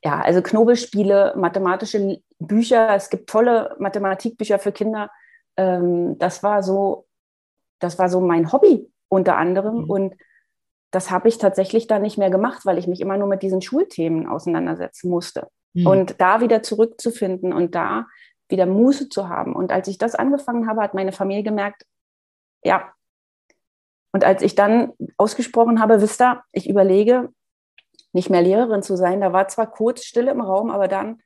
ja, 0.03 0.19
also 0.19 0.41
Knobelspiele, 0.41 1.33
mathematische 1.37 2.21
Bücher, 2.39 2.93
es 2.95 3.09
gibt 3.09 3.29
tolle 3.29 3.75
Mathematikbücher 3.79 4.59
für 4.59 4.71
Kinder. 4.71 5.09
Ähm, 5.55 6.17
das 6.19 6.43
war 6.43 6.61
so, 6.61 7.07
das 7.79 7.97
war 7.97 8.09
so 8.09 8.19
mein 8.19 8.51
Hobby 8.51 8.91
unter 9.07 9.37
anderem. 9.37 9.83
Mhm. 9.83 9.89
Und 9.89 10.15
das 10.91 11.09
habe 11.09 11.29
ich 11.29 11.37
tatsächlich 11.37 11.87
dann 11.87 12.01
nicht 12.01 12.17
mehr 12.17 12.29
gemacht, 12.29 12.65
weil 12.65 12.77
ich 12.77 12.87
mich 12.87 13.01
immer 13.01 13.17
nur 13.17 13.27
mit 13.27 13.41
diesen 13.43 13.61
Schulthemen 13.61 14.27
auseinandersetzen 14.27 15.09
musste. 15.09 15.47
Mhm. 15.73 15.87
Und 15.87 16.21
da 16.21 16.41
wieder 16.41 16.63
zurückzufinden 16.63 17.53
und 17.53 17.73
da 17.73 18.07
wieder 18.49 18.65
Muße 18.65 19.09
zu 19.09 19.29
haben. 19.29 19.55
Und 19.55 19.71
als 19.71 19.87
ich 19.87 19.97
das 19.97 20.15
angefangen 20.15 20.67
habe, 20.67 20.81
hat 20.81 20.93
meine 20.93 21.13
Familie 21.13 21.43
gemerkt, 21.43 21.85
ja, 22.63 22.93
Und 24.13 24.23
als 24.23 24.43
ich 24.43 24.55
dann 24.55 24.93
ausgesprochen 25.17 25.79
habe, 25.81 26.01
wisst 26.01 26.21
ihr, 26.21 26.43
ich 26.51 26.69
überlege, 26.69 27.29
nicht 28.13 28.29
mehr 28.29 28.41
Lehrerin 28.41 28.83
zu 28.83 28.95
sein, 28.95 29.21
da 29.21 29.33
war 29.33 29.47
zwar 29.47 29.69
kurz 29.69 30.05
Stille 30.05 30.31
im 30.31 30.41
Raum, 30.41 30.69
aber 30.69 30.87
dann, 30.87 31.21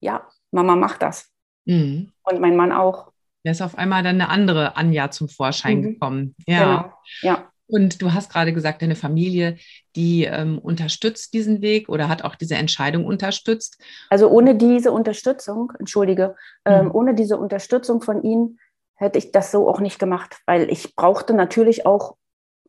ja, 0.00 0.26
Mama 0.50 0.76
macht 0.76 1.02
das. 1.02 1.28
Mhm. 1.66 2.12
Und 2.22 2.40
mein 2.40 2.56
Mann 2.56 2.72
auch. 2.72 3.12
Da 3.44 3.50
ist 3.50 3.62
auf 3.62 3.76
einmal 3.76 4.02
dann 4.02 4.20
eine 4.20 4.28
andere 4.28 4.76
Anja 4.76 5.10
zum 5.10 5.28
Vorschein 5.28 5.78
mhm. 5.78 5.82
gekommen. 5.82 6.34
Ja. 6.46 6.58
Genau. 6.60 6.92
Ja. 7.22 7.46
Und 7.66 8.02
du 8.02 8.12
hast 8.12 8.32
gerade 8.32 8.52
gesagt, 8.52 8.82
deine 8.82 8.96
Familie, 8.96 9.56
die 9.94 10.24
ähm, 10.24 10.58
unterstützt 10.58 11.32
diesen 11.34 11.62
Weg 11.62 11.88
oder 11.88 12.08
hat 12.08 12.22
auch 12.24 12.34
diese 12.34 12.56
Entscheidung 12.56 13.04
unterstützt. 13.04 13.80
Also 14.08 14.28
ohne 14.28 14.56
diese 14.56 14.90
Unterstützung, 14.90 15.72
entschuldige, 15.78 16.34
ähm, 16.64 16.86
mhm. 16.86 16.94
ohne 16.94 17.14
diese 17.14 17.38
Unterstützung 17.38 18.02
von 18.02 18.22
ihnen 18.22 18.58
hätte 18.96 19.18
ich 19.18 19.30
das 19.30 19.52
so 19.52 19.68
auch 19.68 19.80
nicht 19.80 19.98
gemacht, 19.98 20.38
weil 20.46 20.68
ich 20.70 20.96
brauchte 20.96 21.32
natürlich 21.32 21.86
auch 21.86 22.16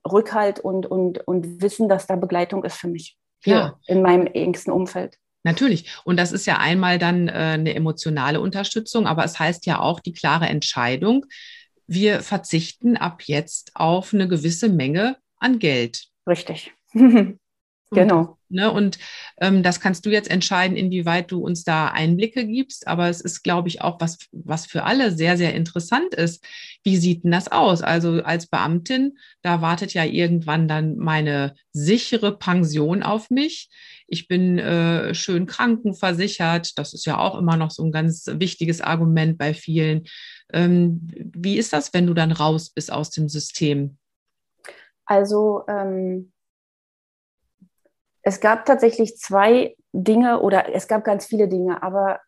Rückhalt 0.09 0.59
und, 0.59 0.85
und, 0.85 1.27
und 1.27 1.61
Wissen, 1.61 1.89
dass 1.89 2.07
da 2.07 2.15
Begleitung 2.15 2.63
ist 2.63 2.77
für 2.77 2.87
mich 2.87 3.17
hier 3.43 3.55
ja. 3.55 3.79
in 3.87 4.01
meinem 4.01 4.27
engsten 4.27 4.71
Umfeld. 4.71 5.17
Natürlich. 5.43 5.91
Und 6.03 6.17
das 6.17 6.31
ist 6.31 6.45
ja 6.45 6.57
einmal 6.57 6.99
dann 6.99 7.27
äh, 7.27 7.31
eine 7.31 7.73
emotionale 7.73 8.39
Unterstützung, 8.39 9.07
aber 9.07 9.25
es 9.25 9.39
heißt 9.39 9.65
ja 9.65 9.79
auch 9.79 9.99
die 9.99 10.13
klare 10.13 10.45
Entscheidung, 10.45 11.25
wir 11.87 12.21
verzichten 12.21 12.95
ab 12.95 13.23
jetzt 13.25 13.71
auf 13.73 14.13
eine 14.13 14.27
gewisse 14.27 14.69
Menge 14.69 15.17
an 15.37 15.59
Geld. 15.59 16.05
Richtig. 16.27 16.71
genau. 17.91 18.19
Und, 18.19 18.37
ne, 18.49 18.71
und 18.71 18.99
ähm, 19.39 19.63
das 19.63 19.79
kannst 19.79 20.05
du 20.05 20.09
jetzt 20.09 20.29
entscheiden, 20.29 20.77
inwieweit 20.77 21.31
du 21.31 21.43
uns 21.43 21.63
da 21.63 21.87
Einblicke 21.87 22.45
gibst. 22.45 22.87
Aber 22.87 23.09
es 23.09 23.21
ist, 23.21 23.43
glaube 23.43 23.67
ich, 23.67 23.81
auch 23.81 23.99
was, 23.99 24.17
was 24.31 24.65
für 24.65 24.83
alle 24.83 25.11
sehr, 25.11 25.37
sehr 25.37 25.53
interessant 25.53 26.13
ist. 26.13 26.43
Wie 26.83 26.97
sieht 26.97 27.23
denn 27.23 27.31
das 27.31 27.51
aus? 27.51 27.81
Also 27.81 28.23
als 28.23 28.47
Beamtin, 28.47 29.17
da 29.41 29.61
wartet 29.61 29.93
ja 29.93 30.03
irgendwann 30.05 30.67
dann 30.67 30.97
meine 30.97 31.55
sichere 31.73 32.37
Pension 32.37 33.03
auf 33.03 33.29
mich. 33.29 33.69
Ich 34.07 34.27
bin 34.27 34.59
äh, 34.59 35.13
schön 35.13 35.45
krankenversichert. 35.45 36.77
Das 36.77 36.93
ist 36.93 37.05
ja 37.05 37.17
auch 37.17 37.37
immer 37.37 37.55
noch 37.55 37.71
so 37.71 37.83
ein 37.83 37.91
ganz 37.91 38.25
wichtiges 38.27 38.81
Argument 38.81 39.37
bei 39.37 39.53
vielen. 39.53 40.03
Ähm, 40.51 41.07
wie 41.33 41.57
ist 41.57 41.71
das, 41.71 41.93
wenn 41.93 42.07
du 42.07 42.13
dann 42.13 42.31
raus 42.31 42.69
bist 42.69 42.91
aus 42.91 43.09
dem 43.09 43.29
System? 43.29 43.97
Also 45.05 45.63
ähm, 45.67 46.31
es 48.23 48.39
gab 48.39 48.65
tatsächlich 48.65 49.17
zwei 49.17 49.75
Dinge 49.93 50.41
oder 50.41 50.73
es 50.73 50.87
gab 50.87 51.03
ganz 51.03 51.25
viele 51.25 51.47
Dinge, 51.47 51.81
aber 51.83 52.19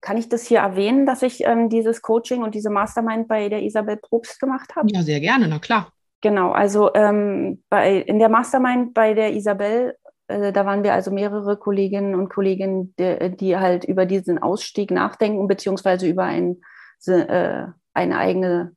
kann 0.00 0.16
ich 0.16 0.28
das 0.28 0.46
hier 0.46 0.60
erwähnen, 0.60 1.04
dass 1.04 1.22
ich 1.22 1.44
ähm, 1.44 1.68
dieses 1.68 2.00
Coaching 2.00 2.42
und 2.42 2.54
diese 2.54 2.70
Mastermind 2.70 3.28
bei 3.28 3.48
der 3.48 3.62
Isabel 3.62 3.98
Probst 3.98 4.40
gemacht 4.40 4.74
habe? 4.74 4.88
Ja, 4.90 5.02
sehr 5.02 5.20
gerne, 5.20 5.46
na 5.46 5.58
klar. 5.58 5.92
Genau, 6.22 6.52
also 6.52 6.92
ähm, 6.94 7.62
bei, 7.68 7.96
in 7.96 8.18
der 8.18 8.28
Mastermind 8.28 8.94
bei 8.94 9.14
der 9.14 9.34
Isabel, 9.34 9.96
äh, 10.28 10.52
da 10.52 10.64
waren 10.64 10.82
wir 10.82 10.94
also 10.94 11.10
mehrere 11.10 11.58
Kolleginnen 11.58 12.14
und 12.14 12.30
Kollegen, 12.30 12.94
die, 12.98 13.36
die 13.36 13.56
halt 13.58 13.84
über 13.84 14.06
diesen 14.06 14.38
Ausstieg 14.38 14.90
nachdenken, 14.90 15.48
beziehungsweise 15.48 16.08
über 16.08 16.24
ein 16.24 16.62
äh, 17.06 17.66
eine 17.94 18.18
eigene, 18.18 18.76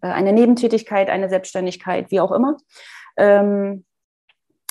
äh, 0.00 0.08
eine 0.08 0.32
Nebentätigkeit, 0.32 1.08
eine 1.08 1.28
Selbstständigkeit, 1.28 2.10
wie 2.10 2.20
auch 2.20 2.32
immer. 2.32 2.56
Ähm, 3.16 3.84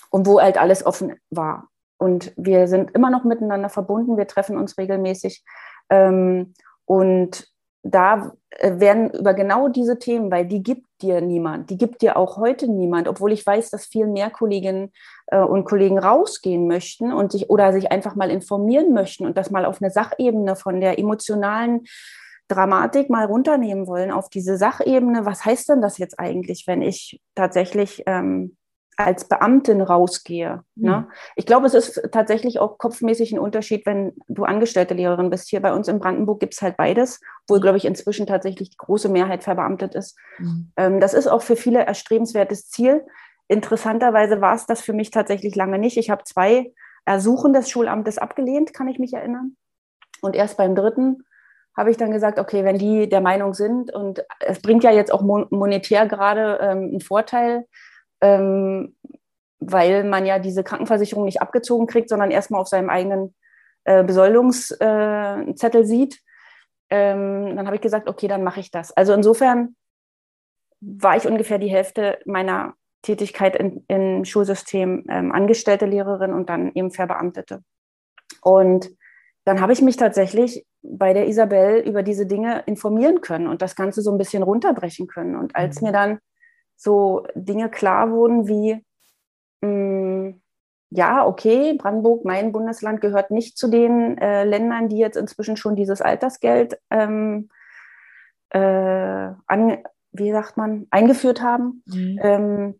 und 0.09 0.27
wo 0.27 0.41
halt 0.41 0.57
alles 0.57 0.85
offen 0.85 1.15
war. 1.29 1.69
Und 1.97 2.33
wir 2.37 2.67
sind 2.67 2.91
immer 2.91 3.09
noch 3.09 3.23
miteinander 3.23 3.69
verbunden, 3.69 4.17
wir 4.17 4.27
treffen 4.27 4.57
uns 4.57 4.77
regelmäßig. 4.77 5.43
Ähm, 5.89 6.53
und 6.85 7.47
da 7.83 8.33
äh, 8.51 8.79
werden 8.79 9.11
über 9.11 9.33
genau 9.33 9.67
diese 9.67 9.99
Themen, 9.99 10.31
weil 10.31 10.45
die 10.45 10.63
gibt 10.63 10.87
dir 11.01 11.21
niemand, 11.21 11.69
die 11.69 11.77
gibt 11.77 12.01
dir 12.01 12.17
auch 12.17 12.37
heute 12.37 12.67
niemand, 12.67 13.07
obwohl 13.07 13.31
ich 13.31 13.45
weiß, 13.45 13.69
dass 13.69 13.85
viel 13.85 14.05
mehr 14.05 14.29
Kolleginnen 14.29 14.91
und 15.31 15.63
Kollegen 15.63 15.99
rausgehen 15.99 16.67
möchten 16.67 17.13
und 17.13 17.31
sich 17.31 17.49
oder 17.51 17.71
sich 17.71 17.91
einfach 17.91 18.15
mal 18.15 18.31
informieren 18.31 18.93
möchten 18.93 19.27
und 19.27 19.37
das 19.37 19.51
mal 19.51 19.63
auf 19.63 19.81
eine 19.81 19.91
Sachebene 19.91 20.55
von 20.55 20.81
der 20.81 20.97
emotionalen 20.97 21.85
Dramatik 22.49 23.09
mal 23.11 23.25
runternehmen 23.25 23.87
wollen 23.87 24.11
auf 24.11 24.29
diese 24.29 24.57
Sachebene. 24.57 25.25
Was 25.25 25.45
heißt 25.45 25.69
denn 25.69 25.81
das 25.81 25.99
jetzt 25.99 26.19
eigentlich, 26.19 26.65
wenn 26.65 26.81
ich 26.81 27.21
tatsächlich 27.35 28.03
ähm, 28.07 28.57
als 28.99 29.25
Beamtin 29.25 29.81
rausgehe? 29.81 30.63
Mhm. 30.75 30.85
Ne? 30.85 31.07
Ich 31.35 31.45
glaube, 31.45 31.67
es 31.67 31.73
ist 31.73 32.09
tatsächlich 32.11 32.59
auch 32.59 32.77
kopfmäßig 32.77 33.31
ein 33.31 33.39
Unterschied, 33.39 33.85
wenn 33.85 34.13
du 34.27 34.43
angestellte 34.43 34.93
Lehrerin 34.93 35.29
bist. 35.29 35.49
Hier 35.49 35.61
bei 35.61 35.73
uns 35.73 35.87
in 35.87 35.99
Brandenburg 35.99 36.39
gibt 36.39 36.53
es 36.53 36.61
halt 36.61 36.77
beides, 36.77 37.21
obwohl, 37.43 37.61
glaube 37.61 37.77
ich, 37.77 37.85
inzwischen 37.85 38.27
tatsächlich 38.27 38.71
die 38.71 38.77
große 38.77 39.09
Mehrheit 39.09 39.43
verbeamtet 39.43 39.95
ist. 39.95 40.17
Mhm. 40.37 40.71
Ähm, 40.75 40.99
das 40.99 41.13
ist 41.13 41.27
auch 41.27 41.41
für 41.41 41.55
viele 41.55 41.85
erstrebenswertes 41.85 42.69
Ziel. 42.69 43.05
Interessanterweise 43.47 44.41
war 44.41 44.55
es 44.55 44.65
das 44.65 44.81
für 44.81 44.93
mich 44.93 45.11
tatsächlich 45.11 45.55
lange 45.55 45.79
nicht. 45.79 45.97
Ich 45.97 46.09
habe 46.09 46.23
zwei 46.23 46.73
Ersuchen 47.05 47.53
des 47.53 47.69
Schulamtes 47.69 48.17
abgelehnt, 48.17 48.73
kann 48.73 48.87
ich 48.87 48.99
mich 48.99 49.13
erinnern. 49.13 49.55
Und 50.21 50.35
erst 50.35 50.57
beim 50.57 50.75
dritten 50.75 51.23
habe 51.75 51.91
ich 51.91 51.97
dann 51.97 52.11
gesagt, 52.11 52.39
okay, 52.39 52.65
wenn 52.65 52.77
die 52.77 53.07
der 53.07 53.21
Meinung 53.21 53.53
sind 53.53 53.93
und 53.93 54.25
es 54.41 54.61
bringt 54.61 54.83
ja 54.83 54.91
jetzt 54.91 55.13
auch 55.13 55.21
monetär 55.21 56.07
gerade 56.07 56.59
ähm, 56.61 56.77
einen 56.77 56.99
Vorteil, 56.99 57.65
ähm, 58.21 58.95
weil 59.59 60.03
man 60.03 60.25
ja 60.25 60.39
diese 60.39 60.63
Krankenversicherung 60.63 61.25
nicht 61.25 61.41
abgezogen 61.41 61.87
kriegt, 61.87 62.09
sondern 62.09 62.31
erstmal 62.31 62.61
auf 62.61 62.67
seinem 62.67 62.89
eigenen 62.89 63.35
äh, 63.83 64.03
Besoldungszettel 64.03 65.81
äh, 65.81 65.85
sieht, 65.85 66.19
ähm, 66.89 67.55
dann 67.55 67.65
habe 67.65 67.75
ich 67.75 67.81
gesagt, 67.81 68.07
okay, 68.07 68.27
dann 68.27 68.43
mache 68.43 68.59
ich 68.59 68.71
das. 68.71 68.91
Also 68.95 69.13
insofern 69.13 69.75
war 70.81 71.17
ich 71.17 71.27
ungefähr 71.27 71.59
die 71.59 71.69
Hälfte 71.69 72.19
meiner 72.25 72.73
Tätigkeit 73.01 73.55
in, 73.55 73.85
im 73.87 74.25
Schulsystem 74.25 75.05
ähm, 75.09 75.31
angestellte 75.31 75.85
Lehrerin 75.85 76.33
und 76.33 76.49
dann 76.49 76.71
eben 76.73 76.91
Verbeamtete. 76.91 77.63
Und 78.41 78.89
dann 79.45 79.61
habe 79.61 79.73
ich 79.73 79.81
mich 79.81 79.97
tatsächlich 79.97 80.65
bei 80.81 81.13
der 81.13 81.27
Isabel 81.27 81.79
über 81.79 82.03
diese 82.03 82.25
Dinge 82.25 82.63
informieren 82.65 83.21
können 83.21 83.47
und 83.47 83.61
das 83.61 83.75
Ganze 83.75 84.01
so 84.01 84.11
ein 84.11 84.17
bisschen 84.17 84.43
runterbrechen 84.43 85.07
können. 85.07 85.35
Und 85.35 85.55
als 85.55 85.81
mhm. 85.81 85.87
mir 85.87 85.93
dann 85.93 86.19
so 86.79 87.25
Dinge 87.35 87.69
klar 87.69 88.11
wurden 88.11 88.47
wie, 88.47 88.83
mh, 89.61 89.69
mm, 89.69 90.41
ja, 90.91 91.27
okay, 91.27 91.73
Brandenburg, 91.73 92.25
mein 92.25 92.51
Bundesland, 92.51 92.99
gehört 92.99 93.29
nicht 93.29 93.57
zu 93.57 93.67
den 93.67 94.17
äh, 94.17 94.43
Ländern, 94.43 94.89
die 94.89 94.97
jetzt 94.97 95.17
inzwischen 95.17 95.55
schon 95.55 95.75
dieses 95.75 96.01
Altersgeld 96.01 96.79
ähm, 96.89 97.49
äh, 98.49 98.59
an, 98.59 99.77
wie 100.11 100.31
sagt 100.31 100.57
man, 100.57 100.87
eingeführt 100.89 101.43
haben, 101.43 101.83
mhm. 101.85 102.19
ähm, 102.23 102.79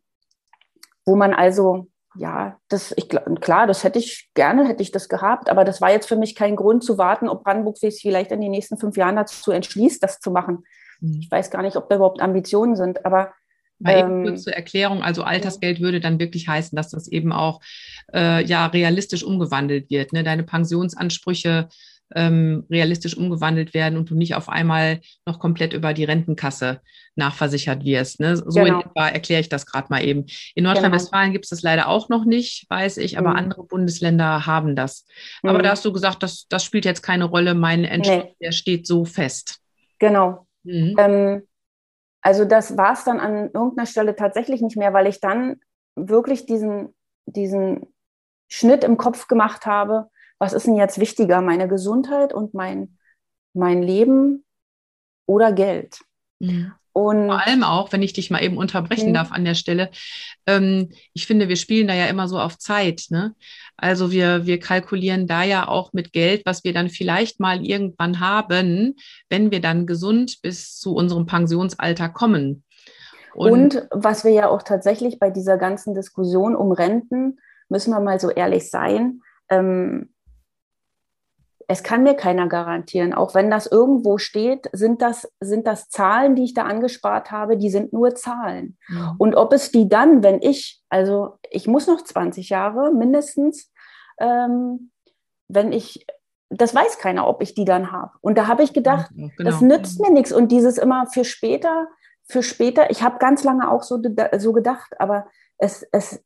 wo 1.05 1.15
man 1.15 1.33
also 1.33 1.87
ja, 2.15 2.57
das, 2.69 2.91
ich, 2.97 3.07
klar, 3.07 3.67
das 3.67 3.83
hätte 3.83 3.99
ich 3.99 4.31
gerne, 4.33 4.67
hätte 4.67 4.81
ich 4.81 4.91
das 4.91 5.09
gehabt, 5.09 5.49
aber 5.49 5.63
das 5.63 5.79
war 5.79 5.91
jetzt 5.91 6.07
für 6.07 6.15
mich 6.15 6.35
kein 6.35 6.55
Grund 6.55 6.83
zu 6.83 6.97
warten, 6.97 7.29
ob 7.29 7.43
Brandenburg 7.43 7.77
sich 7.77 8.01
vielleicht 8.01 8.31
in 8.31 8.41
den 8.41 8.49
nächsten 8.49 8.77
fünf 8.77 8.97
Jahren 8.97 9.15
dazu 9.15 9.51
entschließt, 9.51 10.01
das 10.01 10.19
zu 10.19 10.31
machen. 10.31 10.65
Mhm. 10.99 11.19
Ich 11.21 11.29
weiß 11.29 11.51
gar 11.51 11.61
nicht, 11.61 11.77
ob 11.77 11.87
da 11.87 11.97
überhaupt 11.97 12.21
Ambitionen 12.21 12.75
sind, 12.75 13.05
aber 13.05 13.31
Mal 13.79 13.99
eben 13.99 14.19
ähm, 14.19 14.23
kurz 14.25 14.43
zur 14.43 14.53
Erklärung, 14.53 15.01
also 15.01 15.23
Altersgeld 15.23 15.79
würde 15.79 15.99
dann 15.99 16.19
wirklich 16.19 16.47
heißen, 16.47 16.75
dass 16.75 16.89
das 16.89 17.07
eben 17.07 17.31
auch 17.31 17.61
äh, 18.13 18.43
ja 18.45 18.65
realistisch 18.67 19.23
umgewandelt 19.23 19.89
wird. 19.89 20.13
Ne? 20.13 20.23
Deine 20.23 20.43
Pensionsansprüche 20.43 21.69
ähm, 22.15 22.65
realistisch 22.69 23.15
umgewandelt 23.15 23.73
werden 23.73 23.97
und 23.97 24.09
du 24.09 24.15
nicht 24.15 24.35
auf 24.35 24.49
einmal 24.49 24.99
noch 25.25 25.39
komplett 25.39 25.73
über 25.73 25.93
die 25.93 26.03
Rentenkasse 26.03 26.81
nachversichert 27.15 27.83
wirst. 27.85 28.19
Ne? 28.19 28.35
So 28.37 28.63
genau. 28.63 28.79
in 28.79 28.85
etwa 28.85 29.07
erkläre 29.07 29.41
ich 29.41 29.49
das 29.49 29.65
gerade 29.65 29.87
mal 29.89 30.03
eben. 30.03 30.25
In. 30.55 30.63
Nordrhein-Westfalen 30.63 31.27
genau. 31.27 31.33
gibt 31.33 31.45
es 31.45 31.49
das 31.49 31.61
leider 31.61 31.87
auch 31.87 32.09
noch 32.09 32.25
nicht, 32.25 32.65
weiß 32.69 32.97
ich, 32.97 33.17
aber 33.17 33.31
mhm. 33.31 33.35
andere 33.35 33.63
Bundesländer 33.63 34.45
haben 34.45 34.75
das. 34.75 35.05
Mhm. 35.43 35.49
Aber 35.49 35.61
da 35.61 35.71
hast 35.71 35.85
du 35.85 35.93
gesagt, 35.93 36.23
das, 36.23 36.47
das 36.49 36.63
spielt 36.63 36.85
jetzt 36.85 37.01
keine 37.01 37.25
Rolle, 37.25 37.53
mein 37.53 37.85
Entschluss, 37.85 38.23
nee. 38.23 38.35
der 38.41 38.51
steht 38.51 38.87
so 38.87 39.05
fest. 39.05 39.59
Genau. 39.99 40.47
Mhm. 40.63 40.95
Ähm, 40.97 41.41
also 42.29 42.45
das 42.45 42.77
war 42.77 42.93
es 42.93 43.03
dann 43.03 43.19
an 43.19 43.49
irgendeiner 43.55 43.87
Stelle 43.87 44.15
tatsächlich 44.15 44.61
nicht 44.61 44.77
mehr, 44.77 44.93
weil 44.93 45.07
ich 45.07 45.19
dann 45.19 45.59
wirklich 45.95 46.45
diesen, 46.45 46.95
diesen 47.25 47.91
Schnitt 48.47 48.83
im 48.83 48.97
Kopf 48.97 49.27
gemacht 49.27 49.65
habe, 49.65 50.11
was 50.37 50.53
ist 50.53 50.67
denn 50.67 50.75
jetzt 50.75 50.99
wichtiger, 50.99 51.41
meine 51.41 51.67
Gesundheit 51.67 52.31
und 52.31 52.53
mein, 52.53 52.99
mein 53.53 53.81
Leben 53.81 54.45
oder 55.25 55.51
Geld? 55.51 56.01
Mhm. 56.37 56.71
Und 56.93 57.27
Vor 57.27 57.45
allem 57.45 57.63
auch, 57.63 57.91
wenn 57.91 58.01
ich 58.01 58.13
dich 58.13 58.31
mal 58.31 58.43
eben 58.43 58.57
unterbrechen 58.57 59.09
mhm. 59.09 59.13
darf 59.13 59.31
an 59.31 59.45
der 59.45 59.55
Stelle. 59.55 59.89
Ähm, 60.47 60.89
ich 61.13 61.27
finde, 61.27 61.47
wir 61.47 61.55
spielen 61.55 61.87
da 61.87 61.93
ja 61.93 62.07
immer 62.07 62.27
so 62.27 62.39
auf 62.39 62.57
Zeit. 62.57 63.05
Ne? 63.09 63.35
Also 63.77 64.11
wir, 64.11 64.45
wir 64.45 64.59
kalkulieren 64.59 65.27
da 65.27 65.43
ja 65.43 65.67
auch 65.67 65.93
mit 65.93 66.11
Geld, 66.13 66.41
was 66.45 66.63
wir 66.63 66.73
dann 66.73 66.89
vielleicht 66.89 67.39
mal 67.39 67.65
irgendwann 67.65 68.19
haben, 68.19 68.95
wenn 69.29 69.51
wir 69.51 69.61
dann 69.61 69.85
gesund 69.85 70.41
bis 70.41 70.77
zu 70.77 70.95
unserem 70.95 71.25
Pensionsalter 71.25 72.09
kommen. 72.09 72.63
Und, 73.33 73.51
und 73.51 73.87
was 73.91 74.23
wir 74.23 74.31
ja 74.31 74.49
auch 74.49 74.63
tatsächlich 74.63 75.19
bei 75.19 75.29
dieser 75.29 75.57
ganzen 75.57 75.93
Diskussion 75.93 76.55
um 76.55 76.71
Renten, 76.71 77.39
müssen 77.69 77.91
wir 77.91 77.99
mal 77.99 78.19
so 78.19 78.29
ehrlich 78.29 78.69
sein, 78.69 79.21
ähm, 79.49 80.09
es 81.71 81.83
kann 81.83 82.01
mir 82.01 82.15
keiner 82.15 82.47
garantieren. 82.47 83.13
Auch 83.13 83.35
wenn 83.35 83.51
das 83.51 83.67
irgendwo 83.67 84.17
steht, 84.17 84.67
sind 84.73 85.03
das, 85.03 85.31
sind 85.39 85.67
das 85.67 85.87
Zahlen, 85.87 86.35
die 86.35 86.43
ich 86.43 86.55
da 86.55 86.63
angespart 86.63 87.29
habe, 87.29 87.57
die 87.57 87.69
sind 87.69 87.93
nur 87.93 88.15
Zahlen. 88.15 88.75
Mhm. 88.87 89.15
Und 89.19 89.35
ob 89.35 89.53
es 89.53 89.71
die 89.71 89.87
dann, 89.87 90.23
wenn 90.23 90.41
ich, 90.41 90.81
also 90.89 91.37
ich 91.51 91.67
muss 91.67 91.85
noch 91.85 92.03
20 92.03 92.49
Jahre 92.49 92.91
mindestens, 92.91 93.71
ähm, 94.19 94.89
wenn 95.47 95.71
ich, 95.71 96.07
das 96.49 96.73
weiß 96.73 96.97
keiner, 96.97 97.27
ob 97.27 97.43
ich 97.43 97.53
die 97.53 97.65
dann 97.65 97.91
habe. 97.91 98.13
Und 98.21 98.39
da 98.39 98.47
habe 98.47 98.63
ich 98.63 98.73
gedacht, 98.73 99.11
ja, 99.13 99.27
genau. 99.37 99.51
das 99.51 99.61
nützt 99.61 100.01
mir 100.01 100.09
nichts. 100.09 100.31
Und 100.31 100.51
dieses 100.51 100.79
immer 100.79 101.05
für 101.05 101.23
später, 101.23 101.87
für 102.23 102.41
später, 102.41 102.89
ich 102.89 103.03
habe 103.03 103.19
ganz 103.19 103.43
lange 103.43 103.69
auch 103.69 103.83
so, 103.83 104.01
so 104.39 104.53
gedacht, 104.53 104.99
aber 104.99 105.27
es, 105.59 105.85
es, 105.91 106.19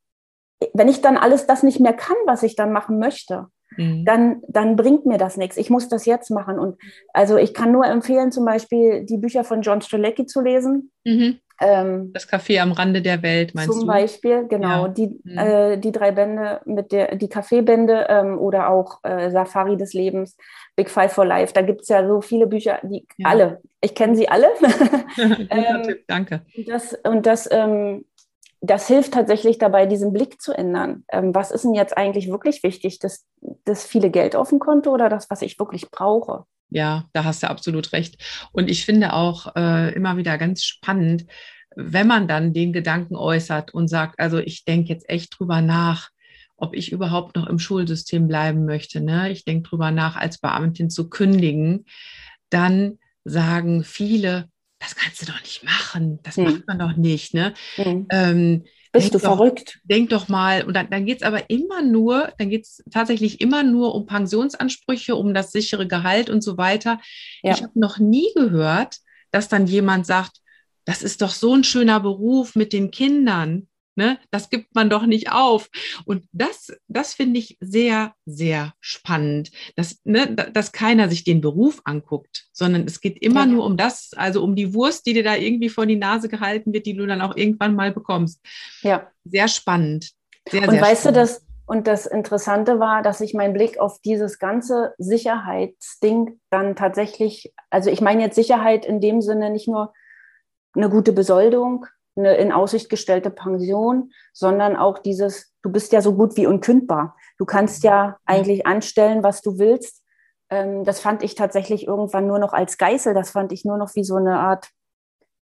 wenn 0.73 0.87
ich 0.87 1.01
dann 1.01 1.17
alles 1.17 1.47
das 1.47 1.63
nicht 1.63 1.81
mehr 1.81 1.93
kann, 1.93 2.15
was 2.25 2.43
ich 2.43 2.55
dann 2.55 2.71
machen 2.71 2.97
möchte, 2.97 3.47
mhm. 3.77 4.05
dann, 4.05 4.41
dann 4.47 4.75
bringt 4.75 5.05
mir 5.05 5.17
das 5.17 5.37
nichts. 5.37 5.57
Ich 5.57 5.69
muss 5.69 5.89
das 5.89 6.05
jetzt 6.05 6.29
machen. 6.29 6.59
Und 6.59 6.77
also 7.13 7.37
ich 7.37 7.53
kann 7.53 7.71
nur 7.71 7.85
empfehlen, 7.85 8.31
zum 8.31 8.45
Beispiel 8.45 9.05
die 9.05 9.17
Bücher 9.17 9.43
von 9.43 9.61
John 9.61 9.81
Strzelecki 9.81 10.25
zu 10.25 10.41
lesen. 10.41 10.91
Mhm. 11.03 11.39
Ähm, 11.61 12.11
das 12.13 12.27
Café 12.27 12.59
am 12.59 12.71
Rande 12.71 13.01
der 13.01 13.21
Welt, 13.21 13.53
meinst 13.53 13.71
zum 13.71 13.81
du? 13.81 13.85
Zum 13.85 13.87
Beispiel, 13.87 14.47
genau. 14.47 14.87
Ja. 14.87 14.87
Die, 14.89 15.19
mhm. 15.23 15.37
äh, 15.37 15.77
die 15.77 15.91
drei 15.91 16.11
Bände 16.11 16.61
mit 16.65 16.91
der, 16.91 17.15
die 17.15 17.29
Kaffeebände 17.29 18.07
ähm, 18.09 18.37
oder 18.39 18.69
auch 18.69 18.99
äh, 19.03 19.29
Safari 19.29 19.77
des 19.77 19.93
Lebens, 19.93 20.35
Big 20.75 20.89
Five 20.89 21.13
for 21.13 21.25
Life. 21.25 21.53
Da 21.53 21.61
gibt 21.61 21.81
es 21.81 21.89
ja 21.89 22.05
so 22.07 22.21
viele 22.21 22.47
Bücher, 22.47 22.79
die 22.83 23.05
ja. 23.17 23.29
alle, 23.29 23.61
ich 23.81 23.93
kenne 23.95 24.15
sie 24.15 24.27
alle. 24.27 24.47
ähm, 25.17 25.83
Tipp, 25.83 26.03
danke. 26.07 26.41
Das, 26.65 26.97
und 27.03 27.25
das, 27.25 27.47
ähm, 27.51 28.05
das 28.63 28.87
hilft 28.87 29.13
tatsächlich 29.13 29.57
dabei, 29.57 29.85
diesen 29.85 30.13
Blick 30.13 30.41
zu 30.41 30.53
ändern. 30.53 31.03
Ähm, 31.11 31.35
was 31.35 31.51
ist 31.51 31.65
denn 31.65 31.73
jetzt 31.73 31.97
eigentlich 31.97 32.29
wirklich 32.29 32.63
wichtig? 32.63 32.97
Das, 32.97 33.25
das 33.65 33.85
viele 33.85 34.09
Geld 34.09 34.37
auf 34.37 34.49
dem 34.49 34.59
Konto 34.59 34.91
oder 34.91 35.09
das, 35.09 35.29
was 35.29 35.41
ich 35.41 35.59
wirklich 35.59 35.91
brauche? 35.91 36.45
Ja, 36.69 37.05
da 37.11 37.25
hast 37.25 37.43
du 37.43 37.49
absolut 37.49 37.91
recht. 37.91 38.47
Und 38.53 38.69
ich 38.69 38.85
finde 38.85 39.13
auch 39.13 39.53
äh, 39.57 39.93
immer 39.93 40.15
wieder 40.15 40.37
ganz 40.37 40.63
spannend, 40.63 41.25
wenn 41.75 42.07
man 42.07 42.29
dann 42.29 42.53
den 42.53 42.71
Gedanken 42.71 43.17
äußert 43.17 43.73
und 43.73 43.89
sagt, 43.89 44.19
also 44.19 44.39
ich 44.39 44.63
denke 44.63 44.93
jetzt 44.93 45.09
echt 45.09 45.37
drüber 45.37 45.61
nach, 45.61 46.09
ob 46.55 46.73
ich 46.73 46.93
überhaupt 46.93 47.35
noch 47.35 47.47
im 47.47 47.59
Schulsystem 47.59 48.29
bleiben 48.29 48.63
möchte. 48.63 49.01
Ne? 49.01 49.29
Ich 49.29 49.43
denke 49.43 49.69
drüber 49.69 49.91
nach, 49.91 50.15
als 50.15 50.37
Beamtin 50.37 50.89
zu 50.89 51.09
kündigen. 51.09 51.85
Dann 52.49 52.97
sagen 53.25 53.83
viele, 53.83 54.47
das 54.83 54.95
kannst 54.95 55.21
du 55.21 55.25
doch 55.25 55.41
nicht 55.41 55.63
machen, 55.63 56.19
das 56.23 56.35
hm. 56.35 56.43
macht 56.43 56.67
man 56.67 56.79
doch 56.79 56.95
nicht. 56.97 57.33
Ne? 57.33 57.53
Hm. 57.75 58.05
Ähm, 58.11 58.63
Bist 58.91 59.13
du 59.13 59.17
doch, 59.17 59.37
verrückt? 59.37 59.79
Denk 59.85 60.09
doch 60.09 60.27
mal, 60.27 60.63
und 60.63 60.75
dann, 60.75 60.89
dann 60.89 61.05
geht 61.05 61.17
es 61.17 61.23
aber 61.23 61.49
immer 61.49 61.81
nur, 61.81 62.33
dann 62.37 62.49
geht 62.49 62.65
es 62.65 62.83
tatsächlich 62.91 63.41
immer 63.41 63.63
nur 63.63 63.95
um 63.95 64.05
Pensionsansprüche, 64.05 65.15
um 65.15 65.33
das 65.33 65.51
sichere 65.51 65.87
Gehalt 65.87 66.29
und 66.29 66.41
so 66.41 66.57
weiter. 66.57 66.99
Ja. 67.41 67.53
Ich 67.53 67.63
habe 67.63 67.79
noch 67.79 67.97
nie 67.97 68.27
gehört, 68.35 68.97
dass 69.31 69.47
dann 69.47 69.65
jemand 69.65 70.05
sagt, 70.05 70.41
das 70.85 71.01
ist 71.01 71.21
doch 71.21 71.31
so 71.31 71.55
ein 71.55 71.63
schöner 71.63 72.01
Beruf 72.01 72.55
mit 72.55 72.73
den 72.73 72.91
Kindern. 72.91 73.67
Ne? 73.95 74.17
Das 74.31 74.49
gibt 74.49 74.73
man 74.73 74.89
doch 74.89 75.05
nicht 75.05 75.31
auf. 75.31 75.69
Und 76.05 76.25
das, 76.31 76.71
das 76.87 77.13
finde 77.13 77.39
ich 77.39 77.57
sehr, 77.59 78.13
sehr 78.25 78.73
spannend, 78.79 79.51
dass, 79.75 79.99
ne, 80.03 80.33
dass 80.33 80.71
keiner 80.71 81.09
sich 81.09 81.23
den 81.23 81.41
Beruf 81.41 81.81
anguckt, 81.85 82.47
sondern 82.51 82.85
es 82.85 83.01
geht 83.01 83.21
immer 83.21 83.41
ja. 83.41 83.45
nur 83.47 83.65
um 83.65 83.77
das, 83.77 84.11
also 84.15 84.43
um 84.43 84.55
die 84.55 84.73
Wurst, 84.73 85.05
die 85.05 85.13
dir 85.13 85.23
da 85.23 85.35
irgendwie 85.35 85.69
vor 85.69 85.85
die 85.85 85.95
Nase 85.95 86.27
gehalten 86.27 86.73
wird, 86.73 86.85
die 86.85 86.95
du 86.95 87.05
dann 87.05 87.21
auch 87.21 87.35
irgendwann 87.37 87.75
mal 87.75 87.91
bekommst. 87.91 88.41
Ja. 88.81 89.11
Sehr 89.25 89.47
spannend. 89.47 90.11
Sehr, 90.49 90.63
und 90.63 90.71
sehr 90.71 90.81
weißt 90.81 91.01
spannend. 91.01 91.17
du, 91.17 91.21
das, 91.21 91.45
und 91.65 91.87
das 91.87 92.05
Interessante 92.05 92.79
war, 92.79 93.01
dass 93.03 93.21
ich 93.21 93.33
meinen 93.33 93.53
Blick 93.53 93.79
auf 93.79 93.99
dieses 94.01 94.39
ganze 94.39 94.93
Sicherheitsding 94.97 96.39
dann 96.49 96.75
tatsächlich, 96.75 97.53
also 97.69 97.89
ich 97.89 98.01
meine 98.01 98.23
jetzt 98.23 98.35
Sicherheit 98.35 98.85
in 98.85 98.99
dem 98.99 99.21
Sinne 99.21 99.49
nicht 99.49 99.67
nur 99.67 99.93
eine 100.75 100.89
gute 100.89 101.13
Besoldung, 101.13 101.85
eine 102.15 102.35
in 102.35 102.51
Aussicht 102.51 102.89
gestellte 102.89 103.29
Pension, 103.29 104.11
sondern 104.33 104.75
auch 104.75 104.99
dieses, 104.99 105.53
du 105.61 105.71
bist 105.71 105.91
ja 105.91 106.01
so 106.01 106.13
gut 106.15 106.37
wie 106.37 106.47
unkündbar. 106.47 107.15
Du 107.37 107.45
kannst 107.45 107.83
ja 107.83 108.17
eigentlich 108.25 108.67
anstellen, 108.67 109.23
was 109.23 109.41
du 109.41 109.57
willst. 109.57 110.03
Ähm, 110.49 110.83
das 110.83 110.99
fand 110.99 111.23
ich 111.23 111.35
tatsächlich 111.35 111.87
irgendwann 111.87 112.27
nur 112.27 112.39
noch 112.39 112.53
als 112.53 112.77
Geißel. 112.77 113.13
Das 113.13 113.31
fand 113.31 113.51
ich 113.51 113.65
nur 113.65 113.77
noch 113.77 113.95
wie 113.95 114.03
so 114.03 114.15
eine 114.15 114.39
Art, 114.39 114.69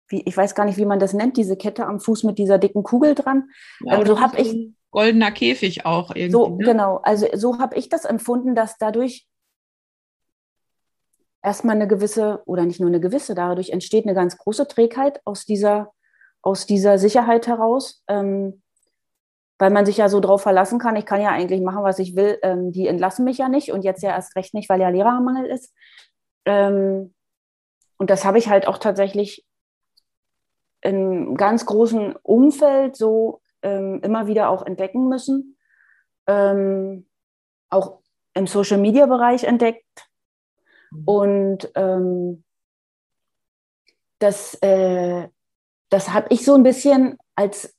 wie, 0.08 0.22
ich 0.22 0.36
weiß 0.36 0.54
gar 0.54 0.64
nicht, 0.64 0.78
wie 0.78 0.86
man 0.86 1.00
das 1.00 1.12
nennt, 1.12 1.36
diese 1.36 1.56
Kette 1.56 1.86
am 1.86 2.00
Fuß 2.00 2.24
mit 2.24 2.38
dieser 2.38 2.58
dicken 2.58 2.82
Kugel 2.82 3.14
dran. 3.14 3.50
Ja, 3.80 4.00
ähm, 4.00 4.06
so 4.06 4.20
habe 4.20 4.40
ich 4.40 4.72
goldener 4.90 5.32
Käfig 5.32 5.86
auch 5.86 6.14
irgendwie. 6.14 6.30
So 6.32 6.56
ne? 6.56 6.64
genau, 6.64 7.00
also 7.02 7.26
so 7.34 7.58
habe 7.58 7.76
ich 7.76 7.88
das 7.88 8.04
empfunden, 8.04 8.54
dass 8.54 8.76
dadurch 8.78 9.26
erstmal 11.42 11.76
eine 11.76 11.88
gewisse 11.88 12.42
oder 12.44 12.64
nicht 12.64 12.80
nur 12.80 12.88
eine 12.88 13.00
gewisse, 13.00 13.34
dadurch 13.34 13.70
entsteht 13.70 14.04
eine 14.04 14.14
ganz 14.14 14.36
große 14.36 14.68
Trägheit 14.68 15.20
aus 15.24 15.44
dieser 15.44 15.92
aus 16.42 16.66
dieser 16.66 16.98
Sicherheit 16.98 17.46
heraus, 17.46 18.02
ähm, 18.08 18.62
weil 19.58 19.70
man 19.70 19.84
sich 19.84 19.98
ja 19.98 20.08
so 20.08 20.20
drauf 20.20 20.42
verlassen 20.42 20.78
kann, 20.78 20.96
ich 20.96 21.04
kann 21.04 21.20
ja 21.20 21.30
eigentlich 21.30 21.60
machen, 21.60 21.82
was 21.82 21.98
ich 21.98 22.16
will, 22.16 22.38
ähm, 22.42 22.72
die 22.72 22.86
entlassen 22.86 23.24
mich 23.24 23.38
ja 23.38 23.48
nicht 23.48 23.72
und 23.72 23.82
jetzt 23.82 24.02
ja 24.02 24.10
erst 24.10 24.34
recht 24.36 24.54
nicht, 24.54 24.68
weil 24.70 24.80
ja 24.80 24.88
Lehrermangel 24.88 25.46
ist. 25.46 25.74
Ähm, 26.46 27.14
und 27.98 28.08
das 28.08 28.24
habe 28.24 28.38
ich 28.38 28.48
halt 28.48 28.66
auch 28.66 28.78
tatsächlich 28.78 29.46
im 30.80 31.36
ganz 31.36 31.66
großen 31.66 32.16
Umfeld 32.22 32.96
so 32.96 33.42
ähm, 33.62 34.00
immer 34.02 34.26
wieder 34.26 34.48
auch 34.48 34.64
entdecken 34.64 35.08
müssen. 35.08 35.58
Ähm, 36.26 37.06
auch 37.68 38.00
im 38.34 38.46
Social-Media-Bereich 38.46 39.44
entdeckt. 39.44 40.08
Mhm. 40.90 41.04
Und 41.04 41.72
ähm, 41.74 42.44
das, 44.18 44.54
äh, 44.62 45.28
das 45.90 46.12
habe 46.12 46.28
ich 46.30 46.44
so 46.44 46.54
ein 46.54 46.62
bisschen 46.62 47.18
als, 47.34 47.74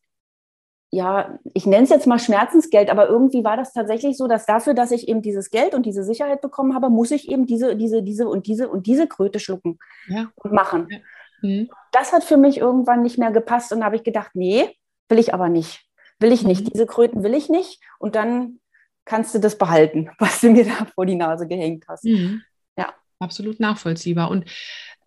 ja, 0.92 1.40
ich 1.54 1.66
nenne 1.66 1.84
es 1.84 1.90
jetzt 1.90 2.08
mal 2.08 2.20
Schmerzensgeld, 2.20 2.90
aber 2.90 3.08
irgendwie 3.08 3.44
war 3.44 3.58
das 3.58 3.74
tatsächlich 3.74 4.18
so, 4.18 4.28
dass 4.28 4.46
dafür, 4.46 4.74
dass 4.74 4.92
ich 4.92 5.08
eben 5.08 5.22
dieses 5.22 5.50
Geld 5.50 5.74
und 5.74 5.86
diese 5.86 6.04
Sicherheit 6.04 6.42
bekommen 6.42 6.76
habe, 6.76 6.90
muss 6.90 7.12
ich 7.12 7.30
eben 7.30 7.46
diese, 7.46 7.76
diese, 7.76 8.04
diese 8.04 8.28
und 8.28 8.48
diese 8.48 8.70
und 8.70 8.86
diese 8.86 9.08
Kröte 9.08 9.40
schlucken 9.40 9.80
ja. 10.08 10.30
und 10.36 10.52
machen. 10.52 10.88
Ja. 10.90 11.00
Mhm. 11.42 11.70
Das 11.92 12.14
hat 12.14 12.24
für 12.24 12.38
mich 12.38 12.58
irgendwann 12.58 13.02
nicht 13.02 13.18
mehr 13.18 13.32
gepasst 13.32 13.72
und 13.72 13.84
habe 13.84 13.96
ich 13.96 14.04
gedacht, 14.04 14.32
nee, 14.34 14.78
will 15.10 15.20
ich 15.20 15.34
aber 15.34 15.50
nicht. 15.50 15.86
Will 16.20 16.32
ich 16.32 16.44
nicht. 16.44 16.66
Mhm. 16.66 16.70
Diese 16.74 16.86
Kröten 16.86 17.24
will 17.24 17.34
ich 17.34 17.50
nicht. 17.50 17.82
Und 17.98 18.16
dann 18.16 18.60
kannst 19.06 19.34
du 19.34 19.40
das 19.40 19.58
behalten, 19.58 20.10
was 20.20 20.42
du 20.42 20.52
mir 20.52 20.66
da 20.66 20.86
vor 20.94 21.06
die 21.06 21.16
Nase 21.16 21.48
gehängt 21.48 21.86
hast. 21.88 22.06
Mhm. 22.06 22.44
Ja. 22.78 22.94
Absolut 23.20 23.60
nachvollziehbar. 23.60 24.30
Und 24.30 24.46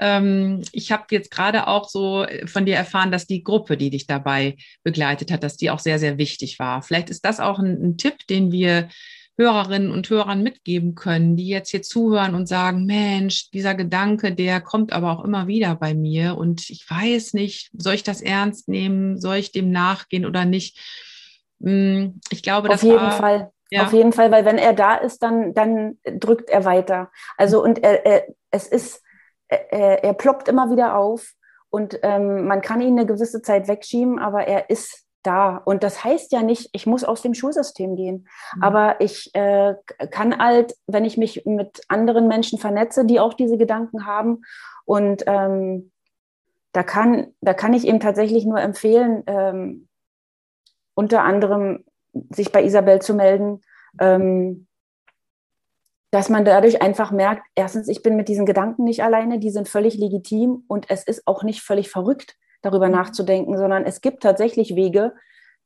ich 0.00 0.92
habe 0.92 1.04
jetzt 1.10 1.30
gerade 1.30 1.66
auch 1.66 1.88
so 1.88 2.24
äh, 2.24 2.46
von 2.46 2.66
dir 2.66 2.76
erfahren, 2.76 3.12
dass 3.12 3.26
die 3.26 3.44
Gruppe, 3.44 3.76
die 3.76 3.90
dich 3.90 4.06
dabei 4.06 4.56
begleitet 4.82 5.30
hat, 5.30 5.42
dass 5.42 5.56
die 5.56 5.70
auch 5.70 5.78
sehr, 5.78 5.98
sehr 5.98 6.18
wichtig 6.18 6.58
war. 6.58 6.82
Vielleicht 6.82 7.10
ist 7.10 7.24
das 7.24 7.40
auch 7.40 7.58
ein, 7.58 7.80
ein 7.80 7.96
Tipp, 7.96 8.26
den 8.28 8.50
wir 8.50 8.88
Hörerinnen 9.36 9.90
und 9.90 10.08
Hörern 10.10 10.42
mitgeben 10.42 10.94
können, 10.94 11.36
die 11.36 11.48
jetzt 11.48 11.70
hier 11.70 11.82
zuhören 11.82 12.34
und 12.34 12.46
sagen, 12.46 12.86
Mensch, 12.86 13.50
dieser 13.50 13.74
Gedanke, 13.74 14.32
der 14.32 14.60
kommt 14.60 14.92
aber 14.92 15.12
auch 15.12 15.24
immer 15.24 15.48
wieder 15.48 15.74
bei 15.74 15.92
mir 15.92 16.36
und 16.36 16.70
ich 16.70 16.88
weiß 16.88 17.34
nicht, 17.34 17.70
soll 17.76 17.94
ich 17.94 18.04
das 18.04 18.20
ernst 18.20 18.68
nehmen, 18.68 19.20
soll 19.20 19.36
ich 19.36 19.50
dem 19.50 19.70
nachgehen 19.70 20.24
oder 20.24 20.44
nicht? 20.44 20.78
Hm, 21.60 22.20
ich 22.30 22.42
glaube, 22.42 22.70
Auf 22.70 22.82
jeden 22.82 22.96
war, 22.96 23.12
Fall. 23.12 23.50
Ja. 23.70 23.86
Auf 23.86 23.92
jeden 23.92 24.12
Fall, 24.12 24.30
weil 24.30 24.44
wenn 24.44 24.58
er 24.58 24.72
da 24.72 24.94
ist, 24.94 25.20
dann, 25.20 25.52
dann 25.52 25.98
drückt 26.04 26.48
er 26.48 26.64
weiter. 26.64 27.10
Also 27.36 27.62
und 27.62 27.82
er, 27.82 28.06
er, 28.06 28.24
es 28.52 28.68
ist 28.68 29.02
er, 29.48 30.04
er 30.04 30.14
ploppt 30.14 30.48
immer 30.48 30.70
wieder 30.70 30.96
auf 30.96 31.32
und 31.70 31.98
ähm, 32.02 32.46
man 32.46 32.60
kann 32.62 32.80
ihn 32.80 32.98
eine 32.98 33.06
gewisse 33.06 33.42
Zeit 33.42 33.68
wegschieben, 33.68 34.18
aber 34.18 34.46
er 34.46 34.70
ist 34.70 35.04
da. 35.24 35.56
Und 35.56 35.82
das 35.82 36.04
heißt 36.04 36.32
ja 36.32 36.42
nicht, 36.42 36.68
ich 36.72 36.86
muss 36.86 37.02
aus 37.02 37.22
dem 37.22 37.34
Schulsystem 37.34 37.96
gehen. 37.96 38.28
Mhm. 38.56 38.62
Aber 38.62 39.00
ich 39.00 39.34
äh, 39.34 39.74
kann 40.10 40.38
halt, 40.38 40.74
wenn 40.86 41.04
ich 41.04 41.16
mich 41.16 41.44
mit 41.46 41.82
anderen 41.88 42.28
Menschen 42.28 42.58
vernetze, 42.58 43.04
die 43.04 43.18
auch 43.20 43.34
diese 43.34 43.58
Gedanken 43.58 44.06
haben 44.06 44.42
und 44.84 45.24
ähm, 45.26 45.90
da 46.72 46.82
kann, 46.82 47.28
da 47.40 47.54
kann 47.54 47.72
ich 47.72 47.86
ihm 47.86 48.00
tatsächlich 48.00 48.44
nur 48.44 48.60
empfehlen, 48.60 49.22
ähm, 49.26 49.88
unter 50.94 51.22
anderem 51.22 51.84
sich 52.30 52.52
bei 52.52 52.62
Isabel 52.62 53.00
zu 53.00 53.14
melden, 53.14 53.62
ähm, 54.00 54.66
dass 56.14 56.28
man 56.28 56.44
dadurch 56.44 56.80
einfach 56.80 57.10
merkt, 57.10 57.42
erstens, 57.56 57.88
ich 57.88 58.00
bin 58.04 58.14
mit 58.14 58.28
diesen 58.28 58.46
Gedanken 58.46 58.84
nicht 58.84 59.02
alleine, 59.02 59.40
die 59.40 59.50
sind 59.50 59.68
völlig 59.68 59.96
legitim 59.98 60.62
und 60.68 60.88
es 60.88 61.02
ist 61.02 61.26
auch 61.26 61.42
nicht 61.42 61.60
völlig 61.60 61.90
verrückt, 61.90 62.36
darüber 62.62 62.86
mhm. 62.86 62.92
nachzudenken, 62.92 63.58
sondern 63.58 63.84
es 63.84 64.00
gibt 64.00 64.22
tatsächlich 64.22 64.76
Wege, 64.76 65.14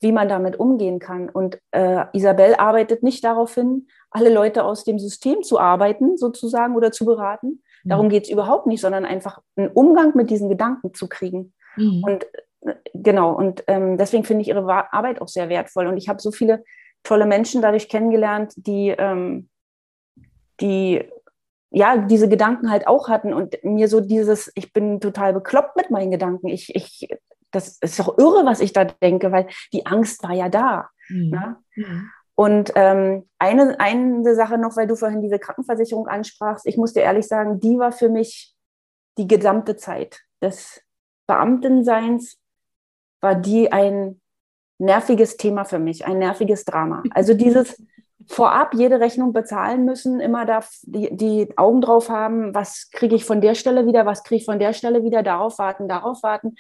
wie 0.01 0.11
man 0.11 0.27
damit 0.27 0.59
umgehen 0.59 1.01
kann. 1.01 1.29
Und 1.29 1.59
äh, 1.73 2.07
Isabel 2.15 2.55
arbeitet 2.55 3.03
nicht 3.03 3.23
darauf 3.25 3.55
hin, 3.55 3.89
alle 4.11 4.33
Leute 4.33 4.65
aus 4.65 4.85
dem 4.85 4.99
System 4.99 5.43
zu 5.43 5.61
arbeiten, 5.61 6.17
sozusagen, 6.17 6.77
oder 6.77 6.93
zu 6.93 7.05
beraten. 7.05 7.63
Mhm. 7.85 7.89
Darum 7.91 8.09
geht 8.09 8.25
es 8.25 8.31
überhaupt 8.31 8.67
nicht, 8.67 8.81
sondern 8.81 9.05
einfach 9.05 9.43
einen 9.55 9.69
Umgang 9.69 10.17
mit 10.17 10.31
diesen 10.31 10.49
Gedanken 10.49 10.95
zu 10.95 11.11
kriegen. 11.11 11.53
Mhm. 11.77 12.03
Und 12.05 12.27
äh, 12.63 12.75
genau, 12.95 13.35
und 13.35 13.65
ähm, 13.67 13.99
deswegen 13.99 14.25
finde 14.25 14.41
ich 14.41 14.49
ihre 14.49 14.95
Arbeit 14.95 15.21
auch 15.21 15.29
sehr 15.29 15.51
wertvoll. 15.51 15.89
Und 15.89 15.99
ich 15.99 16.09
habe 16.09 16.23
so 16.23 16.33
viele 16.33 16.65
tolle 17.03 17.27
Menschen 17.27 17.61
dadurch 17.61 17.91
kennengelernt, 17.91 18.55
die 18.57 18.95
ähm, 18.97 19.51
die 20.61 21.09
ja, 21.71 21.99
diese 21.99 22.29
Gedanken 22.29 22.71
halt 22.71 22.87
auch 22.87 23.09
hatten 23.09 23.35
und 23.35 23.63
mir 23.63 23.89
so 23.89 24.01
dieses, 24.01 24.51
ich 24.55 24.73
bin 24.73 25.01
total 25.01 25.35
bekloppt 25.35 25.77
mit 25.77 25.91
meinen 25.91 26.11
Gedanken. 26.11 26.49
Ich, 26.49 26.75
ich, 26.75 27.09
das 27.51 27.79
ist 27.81 27.99
doch 27.99 28.17
irre, 28.17 28.47
was 28.47 28.61
ich 28.61 28.73
da 28.73 28.85
denke, 28.85 29.33
weil 29.33 29.49
die 29.73 29.85
Angst 29.85 30.23
war 30.23 30.33
ja 30.33 30.49
da. 30.49 30.89
Mhm. 31.09 31.31
Ne? 31.31 31.57
Mhm. 31.77 32.11
Und 32.35 32.73
ähm, 32.77 33.29
eine, 33.39 33.79
eine 33.81 34.35
Sache 34.35 34.59
noch, 34.59 34.77
weil 34.77 34.87
du 34.87 34.95
vorhin 34.95 35.23
diese 35.23 35.39
Krankenversicherung 35.39 36.07
ansprachst, 36.07 36.67
ich 36.67 36.77
muss 36.77 36.93
dir 36.93 37.03
ehrlich 37.03 37.27
sagen, 37.27 37.61
die 37.61 37.79
war 37.79 37.93
für 37.93 38.09
mich 38.09 38.55
die 39.19 39.27
gesamte 39.27 39.77
Zeit 39.77 40.21
des 40.41 40.81
Beamtenseins, 41.27 42.39
war 43.21 43.35
die 43.35 43.73
ein 43.73 44.21
nerviges 44.79 45.37
Thema 45.37 45.65
für 45.65 45.81
mich, 45.81 46.07
ein 46.07 46.19
nerviges 46.19 46.65
Drama. 46.65 47.03
Also 47.11 47.35
dieses 47.35 47.83
vorab 48.29 48.75
jede 48.75 49.01
Rechnung 49.01 49.33
bezahlen 49.33 49.85
müssen, 49.85 50.21
immer 50.21 50.45
da 50.45 50.63
die, 50.83 51.15
die 51.17 51.57
Augen 51.57 51.81
drauf 51.81 52.11
haben, 52.11 52.55
was 52.55 52.91
kriege 52.91 53.17
ich 53.17 53.25
von 53.25 53.41
der 53.41 53.55
Stelle 53.55 53.87
wieder, 53.87 54.07
was 54.07 54.23
kriege 54.23 54.41
ich 54.41 54.45
von 54.45 54.59
der 54.59 54.75
Stelle 54.75 55.03
wieder, 55.03 55.23
darauf 55.23 55.59
warten, 55.59 55.89
darauf 55.89 56.23
warten. 56.23 56.55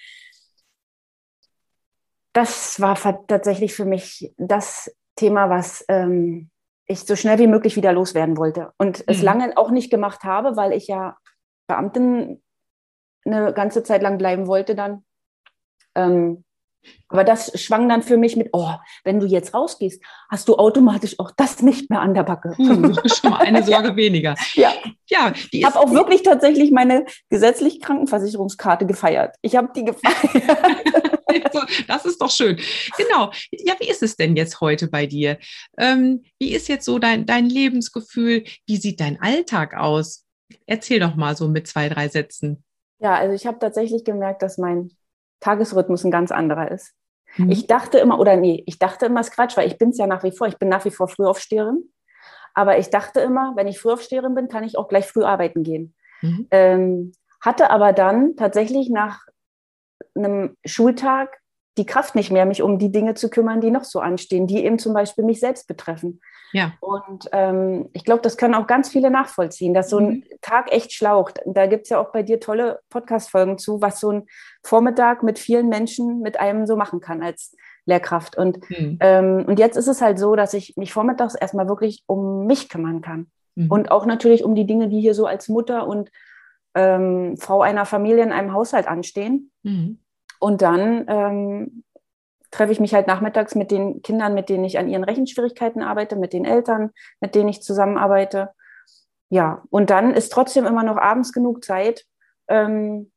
Das 2.33 2.81
war 2.81 2.97
tatsächlich 3.27 3.75
für 3.75 3.85
mich 3.85 4.33
das 4.39 4.95
Thema, 5.17 5.51
was 5.51 5.85
ähm, 5.89 6.51
ich 6.87 7.01
so 7.01 7.17
schnell 7.17 7.39
wie 7.39 7.47
möglich 7.47 7.77
wieder 7.77 7.93
loswerden 7.93 8.37
wollte. 8.37 8.73
Und 8.79 9.01
mhm. 9.01 9.05
es 9.09 9.23
lange 9.23 9.57
auch 9.57 9.71
nicht 9.71 9.91
gemacht 9.91 10.25
habe, 10.25 10.57
weil 10.57 10.73
ich 10.73 10.87
ja 10.87 11.19
Beamtin 11.67 12.43
eine 13.27 13.53
ganze 13.53 13.83
Zeit 13.83 14.03
lang 14.03 14.17
bleiben 14.17 14.47
wollte 14.47 14.75
dann. 14.75 15.05
Ähm, 15.95 16.45
aber 17.09 17.25
das 17.25 17.59
schwang 17.61 17.89
dann 17.89 18.03
für 18.03 18.17
mich 18.17 18.37
mit, 18.37 18.51
oh, 18.53 18.73
wenn 19.05 19.19
du 19.19 19.27
jetzt 19.27 19.55
rausgehst, 19.55 20.03
hast 20.31 20.49
du 20.49 20.57
automatisch 20.57 21.19
auch 21.19 21.31
das 21.37 21.63
nicht 21.63 21.91
mehr 21.91 22.01
an 22.01 22.15
der 22.15 22.23
Backe. 22.23 22.57
Hm, 22.57 22.99
schon 23.07 23.31
mal 23.31 23.39
eine 23.41 23.63
Sorge 23.65 23.97
weniger. 23.97 24.35
Ja, 24.55 24.73
ja 25.09 25.33
ich 25.51 25.65
habe 25.65 25.79
auch 25.79 25.91
wirklich 25.91 26.23
tatsächlich 26.23 26.71
meine 26.71 27.07
gesetzliche 27.31 27.81
Krankenversicherungskarte 27.81 28.87
gefeiert. 28.87 29.37
Ich 29.43 29.57
habe 29.57 29.71
die 29.75 29.85
gefeiert. 29.85 30.47
das 31.89 32.05
ist 32.05 32.21
doch 32.21 32.31
schön. 32.31 32.59
Genau. 32.97 33.33
Ja, 33.51 33.75
wie 33.79 33.89
ist 33.89 34.03
es 34.03 34.17
denn 34.17 34.37
jetzt 34.37 34.61
heute 34.61 34.89
bei 34.89 35.07
dir? 35.07 35.39
Ähm, 35.79 36.25
wie 36.39 36.53
ist 36.53 36.69
jetzt 36.69 36.85
so 36.85 36.99
dein, 36.99 37.27
dein 37.27 37.47
Lebensgefühl? 37.47 38.45
Wie 38.67 38.77
sieht 38.77 39.01
dein 39.01 39.21
Alltag 39.21 39.75
aus? 39.75 40.25
Erzähl 40.67 41.01
doch 41.01 41.15
mal 41.15 41.37
so 41.37 41.49
mit 41.49 41.67
zwei, 41.67 41.89
drei 41.89 42.09
Sätzen. 42.09 42.65
Ja, 43.01 43.15
also 43.15 43.35
ich 43.35 43.47
habe 43.47 43.59
tatsächlich 43.59 44.05
gemerkt, 44.05 44.43
dass 44.43 44.59
mein 44.59 44.91
Tagesrhythmus 45.41 46.05
ein 46.05 46.11
ganz 46.11 46.31
anderer 46.31 46.71
ist. 46.71 46.95
Mhm. 47.37 47.51
Ich 47.51 47.67
dachte 47.67 47.99
immer, 47.99 48.19
oder 48.19 48.37
nee, 48.37 48.63
ich 48.67 48.79
dachte 48.79 49.07
immer, 49.07 49.21
es 49.21 49.29
ist 49.29 49.35
Quatsch, 49.35 49.57
weil 49.57 49.69
ich 49.69 49.79
bin 49.79 49.91
es 49.91 49.99
ja 49.99 50.07
nach 50.07 50.23
wie 50.25 50.33
vor, 50.33 50.47
ich 50.47 50.59
bin 50.59 50.69
nach 50.69 50.85
wie 50.85 50.91
vor 50.91 51.09
Frühaufsteherin. 51.09 51.91
Aber 52.55 52.79
ich 52.79 52.91
dachte 52.91 53.21
immer, 53.21 53.53
wenn 53.57 53.69
ich 53.69 53.79
Frühaufsteherin 53.79 54.35
bin, 54.35 54.49
kann 54.49 54.65
ich 54.65 54.77
auch 54.77 54.89
gleich 54.89 55.07
früh 55.07 55.23
arbeiten 55.23 55.63
gehen. 55.63 55.95
Mhm. 56.23 56.49
Ähm, 56.51 57.13
hatte 57.41 57.71
aber 57.71 57.93
dann 57.93 58.37
tatsächlich 58.37 58.91
nach 58.91 59.21
einem 60.15 60.57
Schultag 60.65 61.38
die 61.79 61.87
Kraft 61.87 62.15
nicht 62.15 62.31
mehr, 62.31 62.45
mich 62.45 62.63
um 62.63 62.79
die 62.79 62.93
Dinge 62.93 63.15
zu 63.15 63.31
kümmern, 63.31 63.61
die 63.61 63.71
noch 63.71 63.85
so 63.85 64.01
anstehen, 64.01 64.47
die 64.47 64.65
eben 64.65 64.79
zum 64.79 64.93
Beispiel 64.93 65.25
mich 65.25 65.41
selbst 65.41 65.67
betreffen. 65.69 66.21
Ja. 66.53 66.73
Und 66.81 67.29
ähm, 67.33 67.89
ich 67.93 68.05
glaube, 68.05 68.23
das 68.23 68.37
können 68.37 68.55
auch 68.55 68.67
ganz 68.67 68.89
viele 68.89 69.11
nachvollziehen, 69.11 69.75
dass 69.75 69.91
so 69.91 69.99
ein 69.99 70.07
mhm. 70.07 70.25
Tag 70.41 70.73
echt 70.73 70.93
schlaucht. 70.93 71.41
Da 71.47 71.67
gibt 71.67 71.85
es 71.85 71.91
ja 71.91 71.99
auch 72.01 72.11
bei 72.11 72.23
dir 72.23 72.41
tolle 72.41 72.81
Podcast-Folgen 72.91 73.59
zu, 73.59 73.81
was 73.81 74.01
so 74.01 74.11
ein 74.11 74.27
Vormittag 74.63 75.23
mit 75.23 75.39
vielen 75.39 75.69
Menschen 75.69 76.21
mit 76.21 76.41
einem 76.41 76.67
so 76.67 76.77
machen 76.77 77.01
kann 77.01 77.23
als 77.23 77.55
Lehrkraft. 77.85 78.37
Und, 78.37 78.59
mhm. 78.71 78.99
ähm, 79.01 79.45
und 79.47 79.59
jetzt 79.59 79.77
ist 79.77 79.89
es 79.89 80.01
halt 80.01 80.19
so, 80.19 80.37
dass 80.37 80.55
ich 80.55 80.77
mich 80.77 80.93
vormittags 80.93 81.35
erstmal 81.35 81.69
wirklich 81.69 82.05
um 82.07 82.47
mich 82.47 82.69
kümmern 82.69 83.01
kann. 83.01 83.31
Mhm. 83.55 83.71
Und 83.71 83.91
auch 83.91 84.07
natürlich 84.07 84.45
um 84.45 84.55
die 84.55 84.67
Dinge, 84.67 84.89
die 84.89 85.01
hier 85.01 85.15
so 85.15 85.27
als 85.27 85.49
Mutter 85.49 85.87
und 85.87 86.11
ähm, 86.75 87.37
Frau 87.37 87.63
einer 87.63 87.87
Familie 87.87 88.23
in 88.23 88.33
einem 88.33 88.53
Haushalt 88.53 88.87
anstehen. 88.87 89.51
Mhm. 89.63 89.99
Und 90.39 90.63
dann 90.63 91.05
ähm, 91.09 91.85
treffe 92.51 92.73
ich 92.73 92.81
mich 92.81 92.95
halt 92.95 93.07
nachmittags 93.07 93.55
mit 93.55 93.71
den 93.71 94.03
Kindern, 94.03 94.35
mit 94.35 94.49
denen 94.49 94.65
ich 94.65 94.79
an 94.79 94.89
ihren 94.89 95.05
Rechenschwierigkeiten 95.05 95.83
arbeite, 95.83 96.17
mit 96.17 96.33
den 96.33 96.45
Eltern, 96.45 96.91
mit 97.21 97.35
denen 97.35 97.49
ich 97.49 97.63
zusammenarbeite. 97.63 98.51
Ja, 99.31 99.63
und 99.71 99.91
dann 99.91 100.15
ist 100.15 100.33
trotzdem 100.33 100.65
immer 100.65 100.83
noch 100.83 100.97
abends 100.97 101.33
genug 101.33 101.63
Zeit, 101.63 102.07
ähm, 102.49 103.13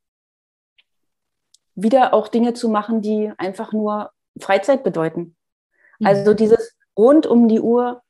wieder 1.76 2.14
auch 2.14 2.28
Dinge 2.28 2.54
zu 2.54 2.70
machen, 2.70 3.02
die 3.02 3.32
einfach 3.38 3.72
nur 3.72 4.12
Freizeit 4.40 4.84
bedeuten. 4.84 5.38
Mhm. 6.00 6.08
Also 6.08 6.34
dieses 6.34 6.78
rund 6.98 7.26
um 7.26 7.48
die 7.48 7.62
Uhr 7.62 8.02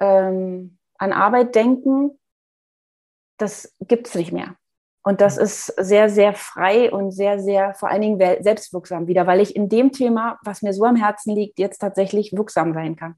ähm, 0.00 0.78
an 0.98 1.12
Arbeit 1.12 1.54
denken, 1.54 2.18
das 3.36 3.76
gibt 3.80 4.08
es 4.08 4.14
nicht 4.16 4.32
mehr. 4.32 4.56
Und 5.08 5.22
das 5.22 5.36
mhm. 5.36 5.42
ist 5.44 5.66
sehr, 5.78 6.10
sehr 6.10 6.34
frei 6.34 6.92
und 6.92 7.12
sehr, 7.12 7.40
sehr 7.40 7.72
vor 7.72 7.88
allen 7.88 8.02
Dingen 8.02 8.18
selbstwirksam 8.42 9.06
wieder, 9.06 9.26
weil 9.26 9.40
ich 9.40 9.56
in 9.56 9.70
dem 9.70 9.90
Thema, 9.90 10.38
was 10.44 10.60
mir 10.60 10.74
so 10.74 10.84
am 10.84 10.96
Herzen 10.96 11.34
liegt, 11.34 11.58
jetzt 11.58 11.78
tatsächlich 11.78 12.32
wirksam 12.34 12.74
sein 12.74 12.94
kann. 12.94 13.14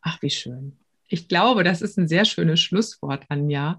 Ach, 0.00 0.22
wie 0.22 0.30
schön. 0.30 0.78
Ich 1.06 1.28
glaube, 1.28 1.62
das 1.62 1.82
ist 1.82 1.98
ein 1.98 2.08
sehr 2.08 2.24
schönes 2.24 2.60
Schlusswort, 2.60 3.26
Anja. 3.28 3.76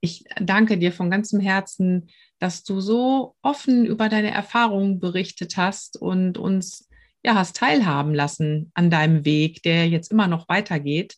Ich 0.00 0.22
danke 0.40 0.78
dir 0.78 0.92
von 0.92 1.10
ganzem 1.10 1.40
Herzen, 1.40 2.10
dass 2.38 2.62
du 2.62 2.80
so 2.80 3.34
offen 3.42 3.84
über 3.84 4.08
deine 4.08 4.30
Erfahrungen 4.30 5.00
berichtet 5.00 5.56
hast 5.56 6.00
und 6.00 6.38
uns 6.38 6.88
ja 7.24 7.34
hast 7.34 7.56
teilhaben 7.56 8.14
lassen 8.14 8.70
an 8.74 8.88
deinem 8.88 9.24
Weg, 9.24 9.64
der 9.64 9.88
jetzt 9.88 10.12
immer 10.12 10.28
noch 10.28 10.48
weitergeht. 10.48 11.16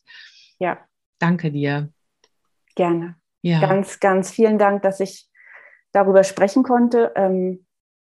Ja. 0.57 0.79
Danke 1.19 1.51
dir. 1.51 1.93
Gerne. 2.73 3.18
Ja. 3.41 3.59
Ganz, 3.59 3.99
ganz 3.99 4.31
vielen 4.31 4.57
Dank, 4.57 4.81
dass 4.83 4.99
ich 4.99 5.27
darüber 5.91 6.23
sprechen 6.23 6.63
konnte. 6.63 7.11
Ähm, 7.15 7.65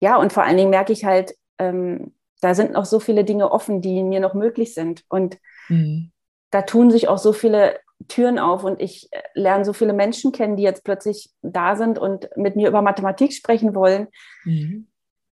ja, 0.00 0.16
und 0.16 0.32
vor 0.32 0.44
allen 0.44 0.56
Dingen 0.56 0.70
merke 0.70 0.92
ich 0.92 1.04
halt, 1.04 1.34
ähm, 1.58 2.14
da 2.40 2.54
sind 2.54 2.72
noch 2.72 2.86
so 2.86 3.00
viele 3.00 3.24
Dinge 3.24 3.50
offen, 3.50 3.82
die 3.82 4.02
mir 4.02 4.20
noch 4.20 4.34
möglich 4.34 4.74
sind. 4.74 5.04
Und 5.08 5.38
mhm. 5.68 6.10
da 6.50 6.62
tun 6.62 6.90
sich 6.90 7.08
auch 7.08 7.18
so 7.18 7.32
viele 7.32 7.78
Türen 8.08 8.38
auf 8.38 8.64
und 8.64 8.80
ich 8.80 9.10
lerne 9.34 9.64
so 9.64 9.74
viele 9.74 9.92
Menschen 9.92 10.32
kennen, 10.32 10.56
die 10.56 10.62
jetzt 10.62 10.84
plötzlich 10.84 11.30
da 11.42 11.76
sind 11.76 11.98
und 11.98 12.30
mit 12.36 12.56
mir 12.56 12.68
über 12.68 12.80
Mathematik 12.80 13.32
sprechen 13.32 13.74
wollen. 13.74 14.08
Mhm. 14.44 14.88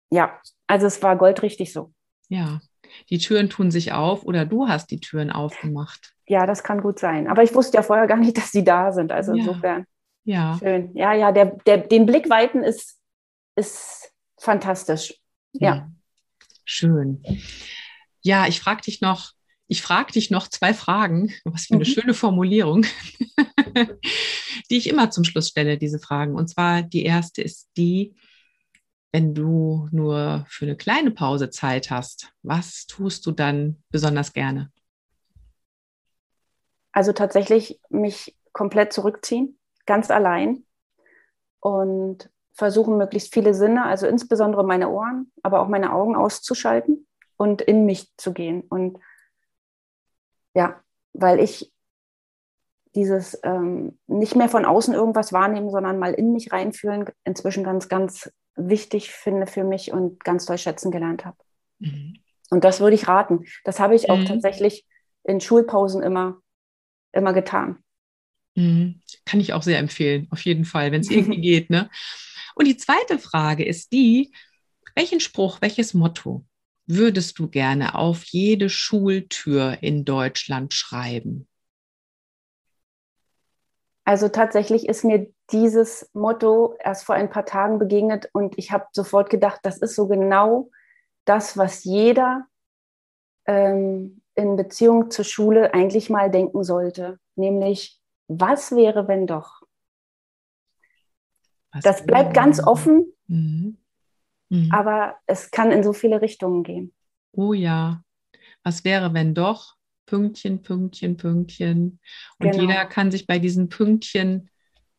Ja, 0.09 0.39
also 0.67 0.85
es 0.85 1.01
war 1.01 1.15
goldrichtig 1.15 1.71
so. 1.71 1.93
Ja, 2.27 2.59
die 3.09 3.17
Türen 3.17 3.49
tun 3.49 3.71
sich 3.71 3.93
auf 3.93 4.23
oder 4.23 4.45
du 4.45 4.67
hast 4.67 4.91
die 4.91 4.99
Türen 4.99 5.31
aufgemacht. 5.31 6.13
Ja, 6.27 6.45
das 6.45 6.63
kann 6.63 6.81
gut 6.81 6.99
sein. 6.99 7.27
Aber 7.27 7.43
ich 7.43 7.55
wusste 7.55 7.77
ja 7.77 7.83
vorher 7.83 8.07
gar 8.07 8.17
nicht, 8.17 8.37
dass 8.37 8.51
sie 8.51 8.63
da 8.63 8.91
sind. 8.91 9.11
Also 9.11 9.33
ja. 9.33 9.39
insofern. 9.39 9.85
Ja. 10.25 10.57
Schön. 10.59 10.91
Ja, 10.93 11.13
ja, 11.13 11.31
der, 11.31 11.57
der, 11.65 11.77
den 11.77 12.05
Blick 12.05 12.29
weiten 12.29 12.63
ist, 12.63 12.97
ist 13.55 14.11
fantastisch. 14.37 15.13
Ja. 15.53 15.75
ja. 15.75 15.91
Schön. 16.65 17.23
Ja, 18.21 18.45
ich 18.47 18.59
frage 18.59 18.81
dich 18.81 18.99
noch, 18.99 19.31
ich 19.67 19.81
frage 19.81 20.11
dich 20.11 20.29
noch 20.29 20.49
zwei 20.49 20.73
Fragen. 20.73 21.33
Was 21.45 21.67
für 21.67 21.75
eine 21.75 21.85
mhm. 21.85 21.89
schöne 21.89 22.13
Formulierung, 22.13 22.85
die 24.69 24.77
ich 24.77 24.89
immer 24.89 25.11
zum 25.11 25.23
Schluss 25.23 25.47
stelle, 25.47 25.77
diese 25.77 25.99
Fragen. 25.99 26.35
Und 26.35 26.49
zwar 26.49 26.81
die 26.81 27.03
erste 27.03 27.41
ist 27.41 27.69
die, 27.77 28.15
wenn 29.11 29.33
du 29.33 29.87
nur 29.91 30.45
für 30.47 30.65
eine 30.65 30.75
kleine 30.75 31.11
Pause 31.11 31.49
Zeit 31.49 31.89
hast, 31.91 32.33
was 32.43 32.87
tust 32.87 33.25
du 33.25 33.31
dann 33.31 33.83
besonders 33.89 34.33
gerne? 34.33 34.71
Also 36.91 37.13
tatsächlich 37.13 37.79
mich 37.89 38.37
komplett 38.53 38.91
zurückziehen, 38.91 39.57
ganz 39.85 40.09
allein 40.09 40.65
und 41.59 42.29
versuchen, 42.53 42.97
möglichst 42.97 43.33
viele 43.33 43.53
Sinne, 43.53 43.85
also 43.85 44.07
insbesondere 44.07 44.65
meine 44.65 44.89
Ohren, 44.89 45.31
aber 45.43 45.61
auch 45.61 45.67
meine 45.67 45.93
Augen 45.93 46.15
auszuschalten 46.15 47.07
und 47.37 47.61
in 47.61 47.85
mich 47.85 48.11
zu 48.17 48.33
gehen. 48.33 48.61
Und 48.61 48.99
ja, 50.55 50.81
weil 51.13 51.39
ich 51.39 51.71
dieses 52.95 53.39
ähm, 53.43 53.99
nicht 54.07 54.35
mehr 54.35 54.49
von 54.49 54.65
außen 54.65 54.95
irgendwas 54.95 55.31
wahrnehmen, 55.31 55.69
sondern 55.69 55.99
mal 55.99 56.13
in 56.15 56.33
mich 56.33 56.51
reinfühlen, 56.51 57.05
inzwischen 57.23 57.63
ganz, 57.63 57.89
ganz 57.89 58.31
wichtig 58.57 59.11
finde 59.11 59.47
für 59.47 59.63
mich 59.63 59.91
und 59.91 60.23
ganz 60.23 60.45
doll 60.45 60.57
schätzen 60.57 60.91
gelernt 60.91 61.25
habe. 61.25 61.37
Mhm. 61.79 62.17
Und 62.49 62.63
das 62.63 62.79
würde 62.79 62.95
ich 62.95 63.07
raten. 63.07 63.45
Das 63.63 63.79
habe 63.79 63.95
ich 63.95 64.09
auch 64.09 64.17
mhm. 64.17 64.25
tatsächlich 64.25 64.85
in 65.23 65.39
Schulpausen 65.41 66.01
immer 66.01 66.41
immer 67.11 67.33
getan. 67.33 67.83
Mhm. 68.55 69.01
Kann 69.25 69.39
ich 69.39 69.53
auch 69.53 69.63
sehr 69.63 69.79
empfehlen, 69.79 70.27
auf 70.31 70.41
jeden 70.41 70.65
Fall, 70.65 70.91
wenn 70.91 71.01
es 71.01 71.09
irgendwie 71.09 71.41
geht. 71.41 71.69
Ne? 71.69 71.89
Und 72.55 72.65
die 72.65 72.77
zweite 72.77 73.19
Frage 73.19 73.65
ist 73.65 73.91
die, 73.91 74.31
welchen 74.95 75.19
Spruch, 75.19 75.61
welches 75.61 75.93
Motto 75.93 76.45
würdest 76.85 77.37
du 77.37 77.49
gerne 77.49 77.95
auf 77.95 78.23
jede 78.23 78.69
Schultür 78.69 79.77
in 79.81 80.05
Deutschland 80.05 80.73
schreiben? 80.73 81.47
Also 84.05 84.29
tatsächlich 84.29 84.87
ist 84.87 85.03
mir 85.03 85.27
dieses 85.51 86.09
Motto 86.13 86.75
erst 86.79 87.05
vor 87.05 87.15
ein 87.15 87.29
paar 87.29 87.45
Tagen 87.45 87.79
begegnet 87.79 88.29
und 88.33 88.57
ich 88.57 88.71
habe 88.71 88.85
sofort 88.91 89.29
gedacht, 89.29 89.59
das 89.63 89.77
ist 89.77 89.95
so 89.95 90.07
genau 90.07 90.69
das, 91.25 91.57
was 91.57 91.83
jeder 91.83 92.45
ähm, 93.45 94.21
in 94.35 94.55
Beziehung 94.55 95.09
zur 95.09 95.25
Schule 95.25 95.73
eigentlich 95.73 96.09
mal 96.09 96.29
denken 96.29 96.63
sollte, 96.63 97.19
nämlich 97.35 97.99
was 98.27 98.73
wäre, 98.75 99.07
wenn 99.07 99.25
doch? 99.25 99.61
Was 101.71 101.83
das 101.83 102.05
bleibt 102.05 102.33
ganz 102.33 102.61
offen, 102.65 103.13
mhm. 103.27 103.77
Mhm. 104.49 104.71
aber 104.71 105.15
es 105.27 105.51
kann 105.51 105.71
in 105.71 105.83
so 105.83 105.93
viele 105.93 106.21
Richtungen 106.21 106.63
gehen. 106.63 106.93
Oh 107.31 107.53
ja, 107.53 108.03
was 108.63 108.83
wäre, 108.83 109.13
wenn 109.13 109.33
doch? 109.33 109.75
Pünktchen, 110.05 110.61
Pünktchen, 110.61 111.17
Pünktchen. 111.17 111.99
Und 112.39 112.51
genau. 112.51 112.61
jeder 112.61 112.85
kann 112.85 113.11
sich 113.11 113.27
bei 113.27 113.39
diesen 113.39 113.69
Pünktchen 113.69 114.49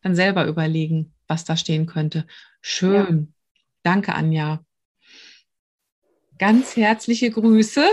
dann 0.01 0.15
selber 0.15 0.45
überlegen, 0.45 1.13
was 1.27 1.45
da 1.45 1.57
stehen 1.57 1.85
könnte. 1.85 2.25
Schön. 2.61 3.19
Ja. 3.19 3.61
Danke, 3.83 4.13
Anja. 4.13 4.63
Ganz 6.37 6.75
herzliche 6.75 7.31
Grüße. 7.31 7.85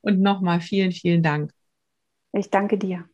Und 0.00 0.20
nochmal 0.20 0.60
vielen, 0.60 0.92
vielen 0.92 1.22
Dank. 1.22 1.52
Ich 2.32 2.50
danke 2.50 2.76
dir. 2.76 3.08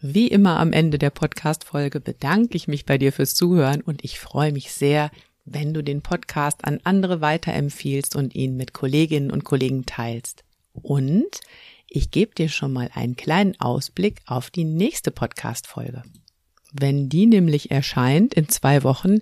Wie 0.00 0.28
immer 0.28 0.60
am 0.60 0.72
Ende 0.72 0.98
der 0.98 1.10
Podcast-Folge 1.10 2.00
bedanke 2.00 2.56
ich 2.56 2.68
mich 2.68 2.86
bei 2.86 2.96
dir 2.96 3.12
fürs 3.12 3.34
Zuhören 3.34 3.80
und 3.80 4.04
ich 4.04 4.20
freue 4.20 4.52
mich 4.52 4.70
sehr, 4.70 5.10
wenn 5.44 5.74
du 5.74 5.82
den 5.82 6.02
Podcast 6.02 6.64
an 6.64 6.80
andere 6.84 7.20
weiterempfiehlst 7.20 8.14
und 8.14 8.34
ihn 8.34 8.56
mit 8.56 8.72
Kolleginnen 8.72 9.30
und 9.30 9.44
Kollegen 9.44 9.86
teilst. 9.86 10.44
Und 10.74 11.40
ich 11.88 12.10
gebe 12.10 12.34
dir 12.34 12.48
schon 12.48 12.72
mal 12.72 12.90
einen 12.94 13.16
kleinen 13.16 13.58
Ausblick 13.60 14.20
auf 14.26 14.50
die 14.50 14.64
nächste 14.64 15.10
Podcast-Folge. 15.10 16.02
Wenn 16.72 17.08
die 17.08 17.26
nämlich 17.26 17.70
erscheint 17.70 18.34
in 18.34 18.48
zwei 18.48 18.82
Wochen, 18.82 19.18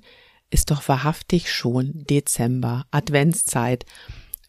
ist 0.50 0.70
doch 0.70 0.88
wahrhaftig 0.88 1.52
schon 1.52 2.04
Dezember, 2.08 2.86
Adventszeit. 2.90 3.84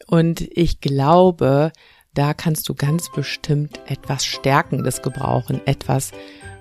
Und 0.07 0.41
ich 0.41 0.79
glaube, 0.79 1.71
da 2.13 2.33
kannst 2.33 2.69
du 2.69 2.75
ganz 2.75 3.11
bestimmt 3.11 3.79
etwas 3.87 4.25
Stärkendes 4.25 5.01
gebrauchen, 5.01 5.61
etwas, 5.65 6.11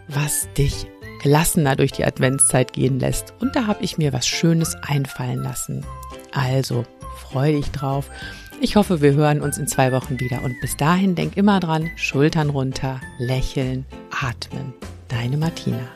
was 0.08 0.48
dich 0.58 0.86
gelassener 1.22 1.76
durch 1.76 1.92
die 1.92 2.04
Adventszeit 2.04 2.72
gehen 2.72 2.98
lässt. 2.98 3.32
Und 3.40 3.56
da 3.56 3.66
habe 3.66 3.82
ich 3.84 3.96
mir 3.96 4.12
was 4.12 4.26
Schönes 4.26 4.74
einfallen 4.82 5.42
lassen. 5.42 5.86
Also, 6.32 6.84
freu 7.16 7.52
dich 7.52 7.70
drauf. 7.70 8.10
Ich 8.60 8.76
hoffe, 8.76 9.02
wir 9.02 9.14
hören 9.14 9.40
uns 9.40 9.58
in 9.58 9.66
zwei 9.66 9.92
Wochen 9.92 10.20
wieder. 10.20 10.42
Und 10.42 10.60
bis 10.60 10.76
dahin 10.76 11.14
denk 11.14 11.36
immer 11.36 11.60
dran, 11.60 11.90
Schultern 11.96 12.50
runter, 12.50 13.00
lächeln, 13.18 13.84
atmen. 14.10 14.72
Deine 15.08 15.36
Martina. 15.36 15.86